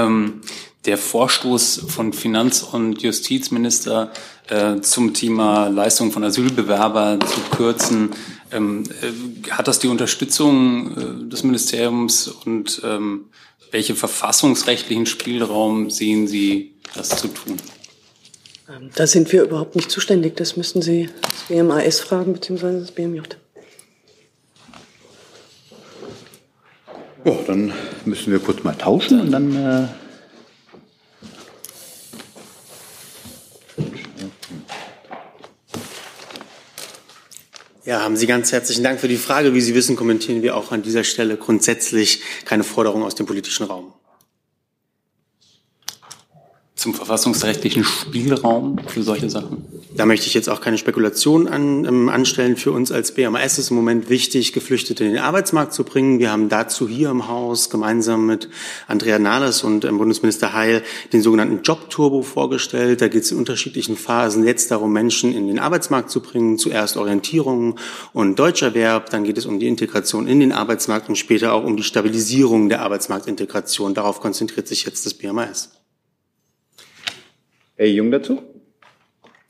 Der 0.86 0.96
Vorstoß 0.96 1.82
von 1.88 2.14
Finanz- 2.14 2.62
und 2.62 3.02
Justizminister 3.02 4.12
äh, 4.48 4.80
zum 4.80 5.12
Thema 5.12 5.68
Leistung 5.68 6.10
von 6.10 6.24
Asylbewerbern 6.24 7.20
zu 7.20 7.40
kürzen, 7.54 8.10
ähm, 8.50 8.84
äh, 9.02 9.50
hat 9.50 9.68
das 9.68 9.78
die 9.78 9.88
Unterstützung 9.88 11.26
äh, 11.26 11.28
des 11.28 11.42
Ministeriums 11.42 12.28
und 12.28 12.80
ähm, 12.82 13.26
welche 13.72 13.94
verfassungsrechtlichen 13.94 15.04
Spielraum 15.04 15.90
sehen 15.90 16.26
Sie, 16.26 16.74
das 16.94 17.10
zu 17.10 17.28
tun? 17.28 17.58
Ähm, 18.68 18.90
Da 18.94 19.06
sind 19.06 19.30
wir 19.32 19.42
überhaupt 19.42 19.76
nicht 19.76 19.90
zuständig. 19.90 20.36
Das 20.36 20.56
müssen 20.56 20.80
Sie 20.80 21.10
das 21.20 21.42
BMAS 21.48 22.00
fragen, 22.00 22.32
beziehungsweise 22.32 22.80
das 22.80 22.90
BMJ. 22.90 23.20
Ja, 27.26 27.34
dann 27.46 27.72
müssen 28.06 28.32
wir 28.32 28.38
kurz 28.38 28.64
mal 28.64 28.74
tauschen 28.74 29.20
und 29.20 29.30
dann. 29.30 29.90
Ja, 37.90 38.02
haben 38.02 38.16
Sie 38.16 38.28
ganz 38.28 38.52
herzlichen 38.52 38.84
Dank 38.84 39.00
für 39.00 39.08
die 39.08 39.16
Frage. 39.16 39.52
Wie 39.52 39.60
Sie 39.60 39.74
wissen, 39.74 39.96
kommentieren 39.96 40.44
wir 40.44 40.56
auch 40.56 40.70
an 40.70 40.80
dieser 40.80 41.02
Stelle 41.02 41.36
grundsätzlich 41.36 42.22
keine 42.44 42.62
Forderung 42.62 43.02
aus 43.02 43.16
dem 43.16 43.26
politischen 43.26 43.66
Raum. 43.66 43.92
Zum 46.80 46.94
verfassungsrechtlichen 46.94 47.84
Spielraum 47.84 48.78
für 48.86 49.02
solche 49.02 49.28
Sachen? 49.28 49.66
Da 49.94 50.06
möchte 50.06 50.28
ich 50.28 50.32
jetzt 50.32 50.48
auch 50.48 50.62
keine 50.62 50.78
Spekulation 50.78 51.46
an, 51.46 51.84
ähm, 51.84 52.08
anstellen. 52.08 52.56
Für 52.56 52.72
uns 52.72 52.90
als 52.90 53.12
BMS 53.12 53.58
ist 53.58 53.68
im 53.68 53.76
Moment 53.76 54.08
wichtig, 54.08 54.54
Geflüchtete 54.54 55.04
in 55.04 55.12
den 55.12 55.22
Arbeitsmarkt 55.22 55.74
zu 55.74 55.84
bringen. 55.84 56.20
Wir 56.20 56.32
haben 56.32 56.48
dazu 56.48 56.88
hier 56.88 57.10
im 57.10 57.28
Haus 57.28 57.68
gemeinsam 57.68 58.24
mit 58.24 58.48
Andrea 58.88 59.18
Nahles 59.18 59.62
und 59.62 59.84
ähm, 59.84 59.98
Bundesminister 59.98 60.54
Heil 60.54 60.82
den 61.12 61.20
sogenannten 61.20 61.60
Jobturbo 61.62 62.22
vorgestellt. 62.22 63.02
Da 63.02 63.08
geht 63.08 63.24
es 63.24 63.32
in 63.32 63.36
unterschiedlichen 63.36 63.98
Phasen 63.98 64.46
jetzt 64.46 64.70
darum, 64.70 64.90
Menschen 64.90 65.34
in 65.34 65.48
den 65.48 65.58
Arbeitsmarkt 65.58 66.08
zu 66.10 66.22
bringen. 66.22 66.56
Zuerst 66.56 66.96
Orientierung 66.96 67.78
und 68.14 68.38
Deutscherwerb, 68.38 69.10
dann 69.10 69.24
geht 69.24 69.36
es 69.36 69.44
um 69.44 69.60
die 69.60 69.68
Integration 69.68 70.26
in 70.26 70.40
den 70.40 70.52
Arbeitsmarkt 70.52 71.10
und 71.10 71.16
später 71.16 71.52
auch 71.52 71.64
um 71.64 71.76
die 71.76 71.82
Stabilisierung 71.82 72.70
der 72.70 72.80
Arbeitsmarktintegration. 72.80 73.92
Darauf 73.92 74.20
konzentriert 74.20 74.66
sich 74.66 74.86
jetzt 74.86 75.04
das 75.04 75.12
BMS. 75.12 75.79
Herr 77.80 77.88
Jung 77.88 78.10
dazu? 78.10 78.42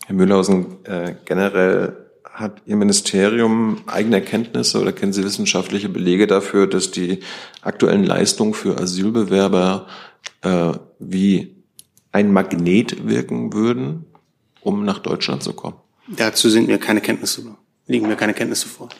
Herr 0.07 0.15
Mühlhausen, 0.15 0.85
äh, 0.85 1.17
generell 1.25 1.97
hat 2.23 2.63
Ihr 2.65 2.77
Ministerium 2.77 3.83
eigene 3.89 4.21
Erkenntnisse 4.21 4.81
oder 4.81 4.93
kennen 4.93 5.13
Sie 5.13 5.25
wissenschaftliche 5.25 5.89
Belege 5.89 6.29
dafür, 6.29 6.69
dass 6.69 6.93
die 6.93 7.25
aktuellen 7.61 8.05
Leistungen 8.05 8.55
für 8.55 8.79
Asylbewerber 8.79 9.89
äh, 10.43 10.75
wie 11.01 11.57
ein 12.13 12.33
Magnet 12.33 13.09
wirken 13.09 13.53
würden, 13.53 14.07
um 14.61 14.85
nach 14.85 15.01
Deutschland 15.01 15.43
zu 15.43 15.53
kommen? 15.53 15.79
Dazu 16.07 16.49
sind 16.51 16.69
mir 16.69 16.79
keine 16.79 17.01
Kenntnisse, 17.01 17.57
liegen 17.89 18.07
mir 18.07 18.15
keine 18.15 18.35
Kenntnisse 18.35 18.69
vor. 18.69 18.91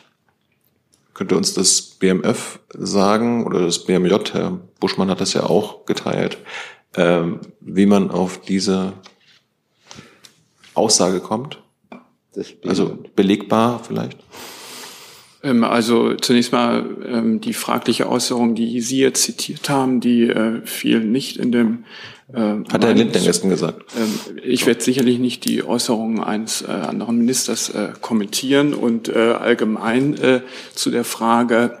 Könnte 1.13 1.37
uns 1.37 1.53
das 1.53 1.81
BMF 1.81 2.59
sagen 2.73 3.45
oder 3.45 3.61
das 3.61 3.85
BMJ, 3.85 4.13
Herr 4.33 4.59
Buschmann 4.81 5.09
hat 5.09 5.21
das 5.21 5.31
ja 5.31 5.43
auch 5.43 5.85
geteilt, 5.85 6.37
ähm, 6.97 7.39
wie 7.61 7.85
man 7.85 8.11
auf 8.11 8.41
diese 8.41 8.91
Aussage 10.81 11.19
kommt? 11.19 11.59
Also 12.65 12.97
belegbar 13.15 13.81
vielleicht? 13.85 14.17
Ähm, 15.43 15.63
also 15.63 16.13
zunächst 16.15 16.51
mal 16.51 16.85
ähm, 17.05 17.41
die 17.41 17.53
fragliche 17.53 18.09
Äußerung, 18.09 18.55
die 18.55 18.81
Sie 18.81 18.99
jetzt 18.99 19.23
zitiert 19.23 19.69
haben, 19.69 19.99
die 19.99 20.23
äh, 20.29 20.61
fiel 20.65 21.01
nicht 21.01 21.37
in 21.37 21.51
dem. 21.51 21.85
Äh, 22.33 22.63
Hat 22.71 22.83
Herr 22.83 22.93
Lindner 22.93 23.19
gestern 23.19 23.49
gesagt? 23.49 23.83
Ähm, 23.97 24.37
ich 24.43 24.65
werde 24.65 24.81
sicherlich 24.81 25.19
nicht 25.19 25.45
die 25.45 25.63
Äußerungen 25.63 26.23
eines 26.23 26.61
äh, 26.61 26.67
anderen 26.67 27.17
Ministers 27.17 27.69
äh, 27.69 27.89
kommentieren 28.01 28.73
und 28.73 29.09
äh, 29.09 29.33
allgemein 29.33 30.17
äh, 30.17 30.41
zu 30.75 30.91
der 30.91 31.03
Frage 31.03 31.77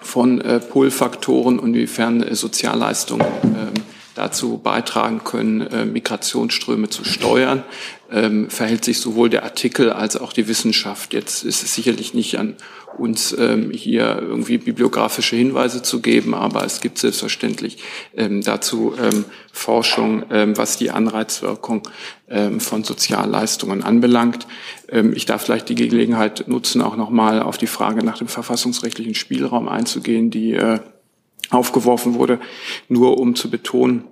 von 0.00 0.40
äh, 0.40 0.60
Pull-Faktoren 0.60 1.58
und 1.58 1.74
inwiefern 1.74 2.22
äh, 2.22 2.34
Sozialleistungen 2.34 3.26
äh, 3.26 3.80
dazu 4.18 4.58
beitragen 4.58 5.22
können, 5.22 5.60
äh, 5.60 5.84
Migrationsströme 5.84 6.88
zu 6.88 7.04
steuern, 7.04 7.62
ähm, 8.10 8.50
verhält 8.50 8.84
sich 8.84 8.98
sowohl 9.00 9.30
der 9.30 9.44
Artikel 9.44 9.92
als 9.92 10.16
auch 10.16 10.32
die 10.32 10.48
Wissenschaft. 10.48 11.14
Jetzt 11.14 11.44
ist 11.44 11.62
es 11.62 11.74
sicherlich 11.74 12.14
nicht 12.14 12.38
an 12.38 12.56
uns 12.96 13.36
ähm, 13.38 13.70
hier 13.70 14.18
irgendwie 14.20 14.58
bibliografische 14.58 15.36
Hinweise 15.36 15.82
zu 15.82 16.00
geben, 16.00 16.34
aber 16.34 16.64
es 16.64 16.80
gibt 16.80 16.98
selbstverständlich 16.98 17.78
ähm, 18.16 18.42
dazu 18.42 18.94
Forschung, 19.52 20.24
was 20.28 20.76
die 20.76 20.90
Anreizwirkung 20.90 21.82
von 22.58 22.84
Sozialleistungen 22.84 23.82
anbelangt. 23.82 24.46
Ich 25.14 25.26
darf 25.26 25.42
vielleicht 25.42 25.68
die 25.68 25.74
Gelegenheit 25.74 26.46
nutzen, 26.46 26.80
auch 26.80 26.96
nochmal 26.96 27.42
auf 27.42 27.58
die 27.58 27.66
Frage 27.66 28.04
nach 28.04 28.18
dem 28.18 28.28
verfassungsrechtlichen 28.28 29.14
Spielraum 29.14 29.68
einzugehen, 29.68 30.30
die 30.30 30.54
äh, 30.54 30.78
aufgeworfen 31.50 32.14
wurde, 32.14 32.40
nur 32.88 33.18
um 33.18 33.34
zu 33.34 33.50
betonen, 33.50 34.04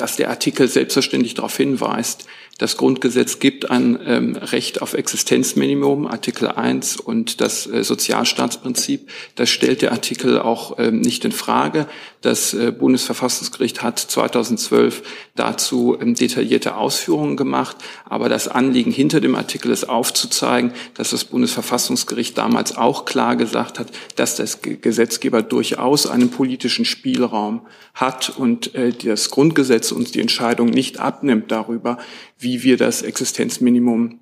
dass 0.00 0.16
der 0.16 0.30
Artikel 0.30 0.68
selbstverständlich 0.68 1.34
darauf 1.34 1.56
hinweist, 1.56 2.26
das 2.60 2.76
Grundgesetz 2.76 3.38
gibt 3.38 3.70
ein 3.70 3.98
ähm, 4.04 4.36
Recht 4.36 4.82
auf 4.82 4.92
Existenzminimum, 4.92 6.06
Artikel 6.06 6.46
1 6.46 6.98
und 6.98 7.40
das 7.40 7.66
äh, 7.66 7.82
Sozialstaatsprinzip. 7.82 9.08
Das 9.34 9.48
stellt 9.48 9.80
der 9.80 9.92
Artikel 9.92 10.38
auch 10.38 10.78
ähm, 10.78 11.00
nicht 11.00 11.24
in 11.24 11.32
Frage. 11.32 11.86
Das 12.20 12.52
äh, 12.52 12.70
Bundesverfassungsgericht 12.70 13.82
hat 13.82 13.98
2012 13.98 15.02
dazu 15.36 15.96
ähm, 15.98 16.14
detaillierte 16.14 16.76
Ausführungen 16.76 17.38
gemacht. 17.38 17.78
Aber 18.04 18.28
das 18.28 18.46
Anliegen 18.46 18.92
hinter 18.92 19.22
dem 19.22 19.36
Artikel 19.36 19.70
ist 19.70 19.88
aufzuzeigen, 19.88 20.74
dass 20.92 21.10
das 21.10 21.24
Bundesverfassungsgericht 21.24 22.36
damals 22.36 22.76
auch 22.76 23.06
klar 23.06 23.36
gesagt 23.36 23.78
hat, 23.78 23.86
dass 24.16 24.34
das 24.34 24.60
Gesetzgeber 24.60 25.40
durchaus 25.40 26.06
einen 26.06 26.28
politischen 26.28 26.84
Spielraum 26.84 27.62
hat 27.94 28.28
und 28.36 28.74
äh, 28.74 28.92
das 28.92 29.30
Grundgesetz 29.30 29.89
uns 29.92 30.12
die 30.12 30.20
Entscheidung 30.20 30.68
nicht 30.68 30.98
abnimmt 30.98 31.50
darüber, 31.50 31.98
wie 32.38 32.62
wir 32.62 32.76
das 32.76 33.02
Existenzminimum 33.02 34.20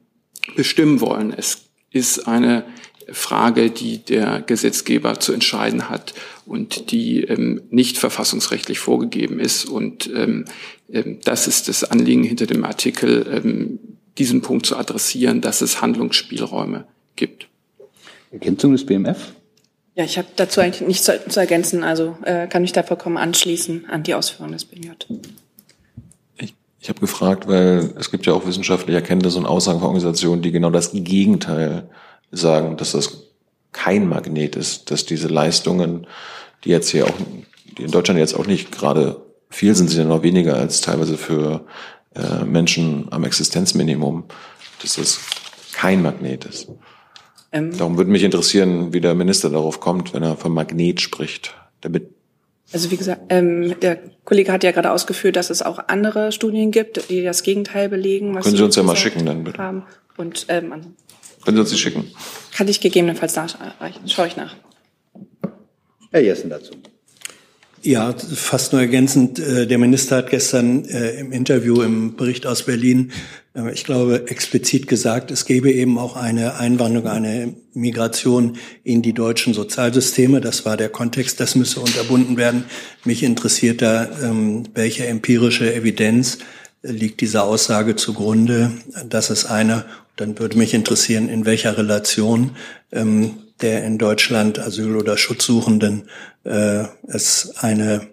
bestimmen 0.57 1.01
wollen. 1.01 1.33
Es 1.37 1.69
ist 1.91 2.27
eine 2.27 2.65
Frage, 3.11 3.71
die 3.71 3.99
der 3.99 4.43
Gesetzgeber 4.43 5.19
zu 5.19 5.33
entscheiden 5.33 5.89
hat 5.89 6.15
und 6.45 6.91
die 6.91 7.23
ähm, 7.23 7.63
nicht 7.71 7.99
verfassungsrechtlich 7.99 8.79
vorgegeben 8.79 9.41
ist. 9.41 9.65
Und 9.65 10.11
ähm, 10.15 10.45
ähm, 10.93 11.19
das 11.25 11.47
ist 11.47 11.69
das 11.69 11.85
Anliegen 11.85 12.23
hinter 12.23 12.47
dem 12.47 12.65
Artikel, 12.65 13.27
ähm, 13.33 13.79
diesen 14.19 14.43
Punkt 14.43 14.67
zu 14.67 14.77
adressieren, 14.77 15.41
dass 15.41 15.61
es 15.61 15.81
Handlungsspielräume 15.81 16.85
gibt. 17.17 17.49
Ergänzung 18.31 18.73
des 18.73 18.85
BMF? 18.85 19.33
Ja, 19.95 20.05
ich 20.05 20.19
habe 20.19 20.29
dazu 20.37 20.61
eigentlich 20.61 20.87
nichts 20.87 21.05
zu, 21.05 21.19
zu 21.29 21.41
ergänzen, 21.41 21.83
also 21.83 22.17
äh, 22.25 22.47
kann 22.47 22.63
mich 22.63 22.73
da 22.73 22.83
vollkommen 22.83 23.17
anschließen 23.17 23.87
an 23.87 24.03
die 24.03 24.15
Ausführungen 24.15 24.53
des 24.53 24.65
BMJ. 24.65 24.91
Ich 26.81 26.89
habe 26.89 27.01
gefragt, 27.01 27.49
weil 27.49 27.93
es 27.99 28.11
gibt 28.11 28.27
ja 28.27 28.33
auch 28.33 28.47
wissenschaftliche 28.47 28.99
Erkenntnisse 28.99 29.39
und 29.39 29.47
Aussagen 29.47 29.81
von 29.81 29.89
Organisationen, 29.89 30.43
die 30.43 30.53
genau 30.53 30.71
das 30.71 30.93
Gegenteil 30.93 31.89
sagen, 32.31 32.77
dass 32.77 32.93
das 32.93 33.25
kein 33.73 34.09
Magnet 34.09 34.57
ist, 34.57 34.91
dass 34.91 35.05
diese 35.05 35.29
Leistungen, 35.29 36.07
die 36.65 36.71
jetzt 36.71 36.91
hier 36.91 37.07
auch, 37.07 37.15
die 37.77 37.83
in 37.83 37.91
Deutschland 37.91 38.21
jetzt 38.21 38.35
auch 38.35 38.47
nicht 38.47 38.73
gerade 38.73 39.21
viel 39.51 39.75
sind, 39.75 39.89
sind 39.89 40.03
ja 40.03 40.09
noch 40.09 40.23
weniger 40.23 40.57
als 40.57 40.81
teilweise 40.81 41.17
für 41.17 41.65
äh, 42.15 42.45
Menschen 42.45 43.09
am 43.11 43.25
Existenzminimum, 43.25 44.25
dass 44.83 44.97
das 44.97 45.21
kein 45.73 46.03
Magnet 46.03 46.45
ist. 46.45 46.69
Ähm, 47.53 47.77
Darum 47.77 47.97
würde 47.97 48.11
mich 48.11 48.23
interessieren, 48.23 48.93
wie 48.93 49.01
der 49.01 49.15
Minister 49.15 49.51
darauf 49.51 49.81
kommt, 49.81 50.13
wenn 50.15 50.23
er 50.23 50.37
von 50.37 50.53
Magnet 50.53 51.01
spricht, 51.01 51.55
damit 51.81 52.11
also 52.73 52.91
wie 52.91 52.97
gesagt, 52.97 53.23
ähm, 53.31 53.79
der 53.81 53.99
Kollege 54.25 54.53
hat 54.53 54.63
ja 54.63 54.73
gerade 54.73 54.91
ausgeführt, 54.91 55.37
dass 55.37 55.51
es 55.51 55.63
auch 55.63 55.79
andere 55.89 56.33
Studien 56.33 56.71
gibt, 56.71 57.09
die 57.09 57.23
das 57.23 57.43
Gegenteil 57.43 57.89
belegen. 57.89 58.35
Was 58.35 58.45
Können 58.45 58.57
Sie 58.57 58.63
uns 58.63 58.77
ja 58.77 58.83
mal 58.83 58.97
schicken 58.97 59.25
dann 59.25 59.45
bitte. 59.45 59.59
Haben. 59.59 59.85
Und 60.17 60.47
ähm, 60.49 60.71
Können 61.45 61.57
Sie 61.57 61.61
uns 61.61 61.71
die 61.71 61.79
schicken? 61.79 62.11
Kann 62.53 62.69
ich 62.69 62.81
gegebenenfalls 62.81 63.37
nachreichen. 63.37 64.09
Schaue 64.09 64.27
ich 64.27 64.37
nach. 64.37 64.55
Herr 66.11 66.21
Jessen 66.21 66.51
dazu. 66.51 66.73
Ja, 67.83 68.13
fast 68.13 68.73
nur 68.73 68.81
ergänzend. 68.81 69.39
Äh, 69.39 69.67
der 69.67 69.79
Minister 69.79 70.17
hat 70.17 70.31
gestern 70.31 70.85
äh, 70.87 71.21
im 71.21 71.31
Interview 71.33 71.83
im 71.83 72.17
Bericht 72.17 72.45
aus 72.45 72.65
Berlin, 72.65 73.13
äh, 73.55 73.73
ich 73.73 73.85
glaube, 73.85 74.29
explizit 74.29 74.89
gesagt, 74.89 75.31
es 75.31 75.45
gebe 75.45 75.71
eben 75.71 75.97
auch 75.97 76.17
eine 76.17 76.57
Einwanderung, 76.57 77.09
eine 77.09 77.55
Migration 77.75 78.57
in 78.83 79.03
die 79.03 79.13
deutschen 79.13 79.55
Sozialsysteme. 79.55 80.41
Das 80.41 80.65
war 80.65 80.77
der 80.77 80.89
Kontext. 80.89 81.39
Das 81.39 81.55
müsse 81.55 81.81
unterbunden 81.81 82.37
werden. 82.37 82.65
Mich 83.05 83.23
interessiert 83.23 83.81
da, 83.81 84.09
ähm, 84.23 84.65
welche 84.75 85.07
empirische 85.07 85.73
Evidenz 85.73 86.39
liegt 86.83 87.21
dieser 87.21 87.45
Aussage 87.45 87.97
zugrunde. 87.97 88.73
Das 89.09 89.31
ist 89.31 89.47
eine. 89.47 89.85
Dann 90.17 90.39
würde 90.39 90.59
mich 90.59 90.75
interessieren, 90.75 91.29
in 91.29 91.45
welcher 91.45 91.79
Relation 91.79 92.53
ähm, 92.91 93.35
der 93.61 93.85
in 93.85 93.99
Deutschland 93.99 94.59
Asyl- 94.59 94.97
oder 94.97 95.17
Schutzsuchenden 95.17 96.09
äh, 96.45 96.85
es 97.07 97.55
eine 97.59 98.09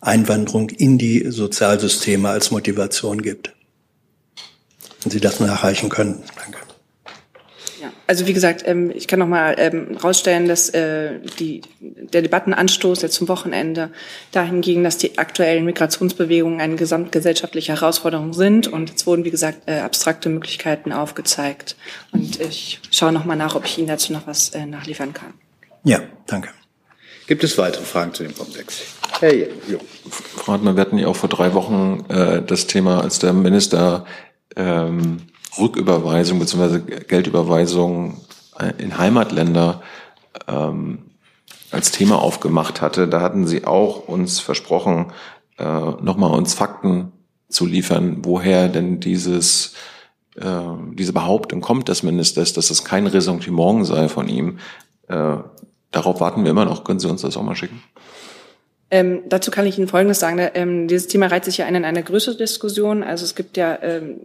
Einwanderung 0.00 0.70
in 0.70 0.98
die 0.98 1.30
Sozialsysteme 1.30 2.28
als 2.28 2.50
Motivation 2.50 3.22
gibt. 3.22 3.54
Wenn 5.02 5.10
Sie 5.10 5.20
das 5.20 5.40
nachreichen 5.40 5.88
können. 5.88 6.22
Also 8.06 8.26
wie 8.26 8.34
gesagt, 8.34 8.62
ähm, 8.66 8.92
ich 8.94 9.08
kann 9.08 9.18
noch 9.18 9.26
mal 9.26 9.54
ähm, 9.58 9.96
rausstellen, 10.02 10.46
dass 10.46 10.68
äh, 10.70 11.20
die, 11.38 11.62
der 11.80 12.22
Debattenanstoß 12.22 13.02
jetzt 13.02 13.14
zum 13.14 13.28
Wochenende 13.28 13.90
dahin 14.30 14.60
ging, 14.60 14.84
dass 14.84 14.98
die 14.98 15.16
aktuellen 15.16 15.64
Migrationsbewegungen 15.64 16.60
eine 16.60 16.76
gesamtgesellschaftliche 16.76 17.72
Herausforderung 17.72 18.34
sind. 18.34 18.68
Und 18.68 18.90
jetzt 18.90 19.06
wurden, 19.06 19.24
wie 19.24 19.30
gesagt, 19.30 19.62
äh, 19.66 19.78
abstrakte 19.78 20.28
Möglichkeiten 20.28 20.92
aufgezeigt. 20.92 21.76
Und 22.12 22.40
ich 22.40 22.80
schaue 22.90 23.12
noch 23.12 23.24
mal 23.24 23.36
nach, 23.36 23.54
ob 23.54 23.64
ich 23.64 23.78
Ihnen 23.78 23.88
dazu 23.88 24.12
noch 24.12 24.26
was 24.26 24.50
äh, 24.50 24.66
nachliefern 24.66 25.14
kann. 25.14 25.32
Ja, 25.84 26.00
danke. 26.26 26.50
Gibt 27.26 27.42
es 27.42 27.56
weitere 27.56 27.84
Fragen 27.84 28.12
zu 28.12 28.22
dem 28.22 28.34
Komplex? 28.34 28.82
Herr 29.20 29.34
Jo. 29.34 29.78
Frau 30.10 30.52
Hartmann, 30.52 30.76
wir 30.76 30.82
hatten 30.82 30.98
ja 30.98 31.06
auch 31.06 31.16
vor 31.16 31.30
drei 31.30 31.54
Wochen 31.54 32.04
äh, 32.08 32.42
das 32.42 32.66
Thema, 32.66 33.00
als 33.00 33.18
der 33.18 33.32
Minister 33.32 34.04
ähm, 34.56 35.22
Rücküberweisung 35.58 36.38
bzw. 36.38 36.80
Geldüberweisung 37.06 38.20
äh, 38.58 38.72
in 38.78 38.98
Heimatländer 38.98 39.82
ähm, 40.48 41.10
als 41.70 41.90
Thema 41.90 42.22
aufgemacht 42.22 42.80
hatte, 42.80 43.08
da 43.08 43.20
hatten 43.20 43.46
Sie 43.46 43.64
auch 43.64 44.08
uns 44.08 44.40
versprochen, 44.40 45.12
äh, 45.58 45.64
nochmal 45.64 46.30
uns 46.30 46.54
Fakten 46.54 47.12
zu 47.48 47.66
liefern, 47.66 48.18
woher 48.22 48.68
denn 48.68 49.00
dieses 49.00 49.74
äh, 50.36 50.60
diese 50.92 51.12
Behauptung 51.12 51.60
kommt 51.60 51.88
des 51.88 52.02
Ministers, 52.02 52.52
dass 52.52 52.70
es 52.70 52.84
kein 52.84 53.06
Ressentiment 53.06 53.86
sei 53.86 54.08
von 54.08 54.28
ihm. 54.28 54.58
Äh, 55.08 55.36
darauf 55.90 56.20
warten 56.20 56.44
wir 56.44 56.50
immer 56.50 56.64
noch. 56.64 56.84
Können 56.84 56.98
Sie 56.98 57.08
uns 57.08 57.22
das 57.22 57.36
auch 57.36 57.42
mal 57.42 57.54
schicken? 57.54 57.82
Ähm, 58.90 59.22
dazu 59.28 59.50
kann 59.50 59.66
ich 59.66 59.78
Ihnen 59.78 59.88
Folgendes 59.88 60.20
sagen. 60.20 60.40
Ähm, 60.54 60.88
dieses 60.88 61.06
Thema 61.06 61.26
reiht 61.26 61.44
sich 61.44 61.58
ja 61.58 61.66
ein 61.66 61.74
in 61.74 61.84
eine 61.84 62.02
größere 62.02 62.36
Diskussion. 62.36 63.02
Also 63.02 63.24
es 63.24 63.34
gibt 63.34 63.56
ja 63.56 63.78
ähm, 63.82 64.20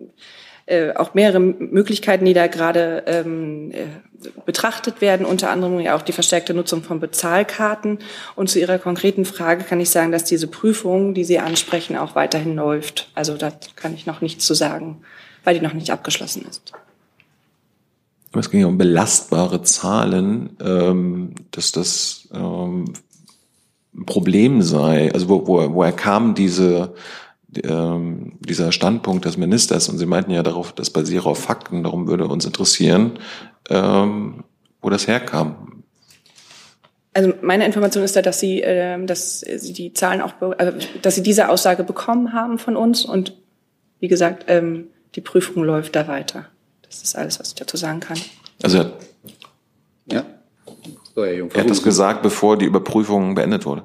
äh, 0.70 0.94
auch 0.94 1.16
mehrere 1.16 1.40
Möglichkeiten, 1.40 2.26
die 2.26 2.34
da 2.34 2.46
gerade 2.46 3.04
ähm, 3.08 3.72
äh, 3.72 3.86
betrachtet 4.46 5.02
werden, 5.02 5.26
unter 5.26 5.50
anderem 5.50 5.80
ja 5.80 5.96
auch 5.96 6.04
die 6.04 6.12
verstärkte 6.12 6.54
Nutzung 6.54 6.84
von 6.84 7.00
Bezahlkarten. 7.00 7.98
Und 8.36 8.50
zu 8.50 8.60
Ihrer 8.60 8.78
konkreten 8.78 9.26
Frage 9.26 9.64
kann 9.64 9.80
ich 9.80 9.90
sagen, 9.90 10.12
dass 10.12 10.26
diese 10.26 10.48
Prüfung, 10.48 11.16
die 11.16 11.24
Sie 11.24 11.40
ansprechen, 11.40 11.98
auch 11.98 12.14
weiterhin 12.14 12.56
läuft. 12.56 13.10
Also 13.16 13.36
da 13.36 13.52
kann 13.76 13.96
ich 13.96 14.06
noch 14.06 14.22
nichts 14.22 14.46
zu 14.46 14.54
sagen, 14.54 15.02
weil 15.44 15.56
die 15.58 15.66
noch 15.66 15.74
nicht 15.74 15.90
abgeschlossen 15.90 16.46
ist. 16.48 16.72
Es 18.38 18.52
ging 18.52 18.62
ja 18.62 18.68
um 18.68 18.78
belastbare 18.78 19.64
Zahlen, 19.64 20.56
ähm, 20.64 21.34
dass 21.50 21.72
das 21.72 22.30
ähm, 22.32 22.94
ein 23.96 24.06
Problem 24.06 24.62
sei. 24.62 25.12
Also 25.14 25.30
wo, 25.30 25.48
wo, 25.48 25.74
woher 25.74 25.94
kam 25.94 26.36
diese 26.36 26.94
ähm, 27.64 28.38
dieser 28.40 28.72
Standpunkt 28.72 29.26
des 29.26 29.38
Ministers, 29.38 29.90
und 29.90 29.98
Sie 29.98 30.06
meinten 30.06 30.32
ja 30.32 30.44
darauf, 30.44 30.72
das 30.74 30.90
basiere 30.90 31.30
auf 31.30 31.40
Fakten, 31.40 31.84
darum 31.84 32.08
würde 32.08 32.28
uns 32.28 32.46
interessieren, 32.46 33.20
ähm, 33.70 34.44
wo 34.82 34.90
das 34.90 35.08
herkam. 35.08 35.84
Also 37.14 37.34
meine 37.42 37.66
Information 37.66 38.04
ist 38.04 38.16
da, 38.16 38.22
dass 38.22 38.40
Sie, 38.40 38.62
äh, 38.62 39.04
dass 39.06 39.40
Sie 39.40 39.74
die 39.74 39.94
Zahlen 39.94 40.22
auch, 40.22 40.34
also, 40.58 40.78
dass 41.02 41.16
Sie 41.16 41.24
diese 41.24 41.50
Aussage 41.50 41.84
bekommen 41.84 42.34
haben 42.34 42.60
von 42.60 42.76
uns 42.76 43.04
und 43.04 43.36
wie 44.00 44.08
gesagt, 44.08 44.46
ähm, 44.48 44.88
die 45.16 45.22
Prüfung 45.22 45.64
läuft 45.64 45.96
da 45.96 46.08
weiter. 46.08 46.46
Das 46.84 47.02
ist 47.04 47.16
alles, 47.16 47.40
was 47.40 47.50
ich 47.50 47.56
dazu 47.56 47.78
sagen 47.78 48.00
kann. 48.00 48.18
Also 48.64 48.92
ja. 50.12 50.26
So, 51.16 51.26
Herr 51.26 51.34
Jung, 51.34 51.52
er 51.52 51.62
hat 51.62 51.70
das 51.70 51.84
gesagt, 51.84 52.22
bevor 52.22 52.58
die 52.58 52.66
Überprüfung 52.66 53.36
beendet 53.36 53.66
wurde. 53.66 53.84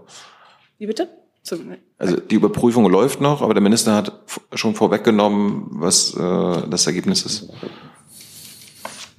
Wie 0.78 0.86
bitte? 0.86 1.08
Also 1.98 2.16
die 2.16 2.34
Überprüfung 2.36 2.88
läuft 2.90 3.20
noch, 3.20 3.42
aber 3.42 3.54
der 3.54 3.62
Minister 3.62 3.94
hat 3.94 4.12
schon 4.54 4.74
vorweggenommen, 4.74 5.66
was 5.70 6.14
äh, 6.14 6.68
das 6.68 6.86
Ergebnis 6.86 7.24
ist. 7.24 7.48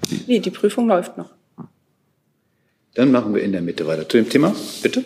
Die 0.09 0.21
nee, 0.27 0.39
die 0.39 0.49
Prüfung 0.49 0.87
läuft 0.87 1.17
noch. 1.17 1.29
Dann 2.95 3.11
machen 3.11 3.33
wir 3.35 3.43
in 3.43 3.51
der 3.51 3.61
Mitte 3.61 3.85
weiter. 3.87 4.07
Zu 4.07 4.17
dem 4.17 4.29
Thema, 4.29 4.55
bitte. 4.81 5.03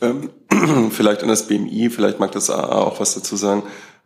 Ähm, 0.00 0.30
vielleicht 0.90 1.22
an 1.22 1.28
das 1.28 1.46
BMI, 1.46 1.90
vielleicht 1.90 2.18
mag 2.18 2.32
das 2.32 2.50
AA 2.50 2.78
auch 2.78 2.98
was 3.00 3.14
dazu 3.14 3.36
sagen. 3.36 3.62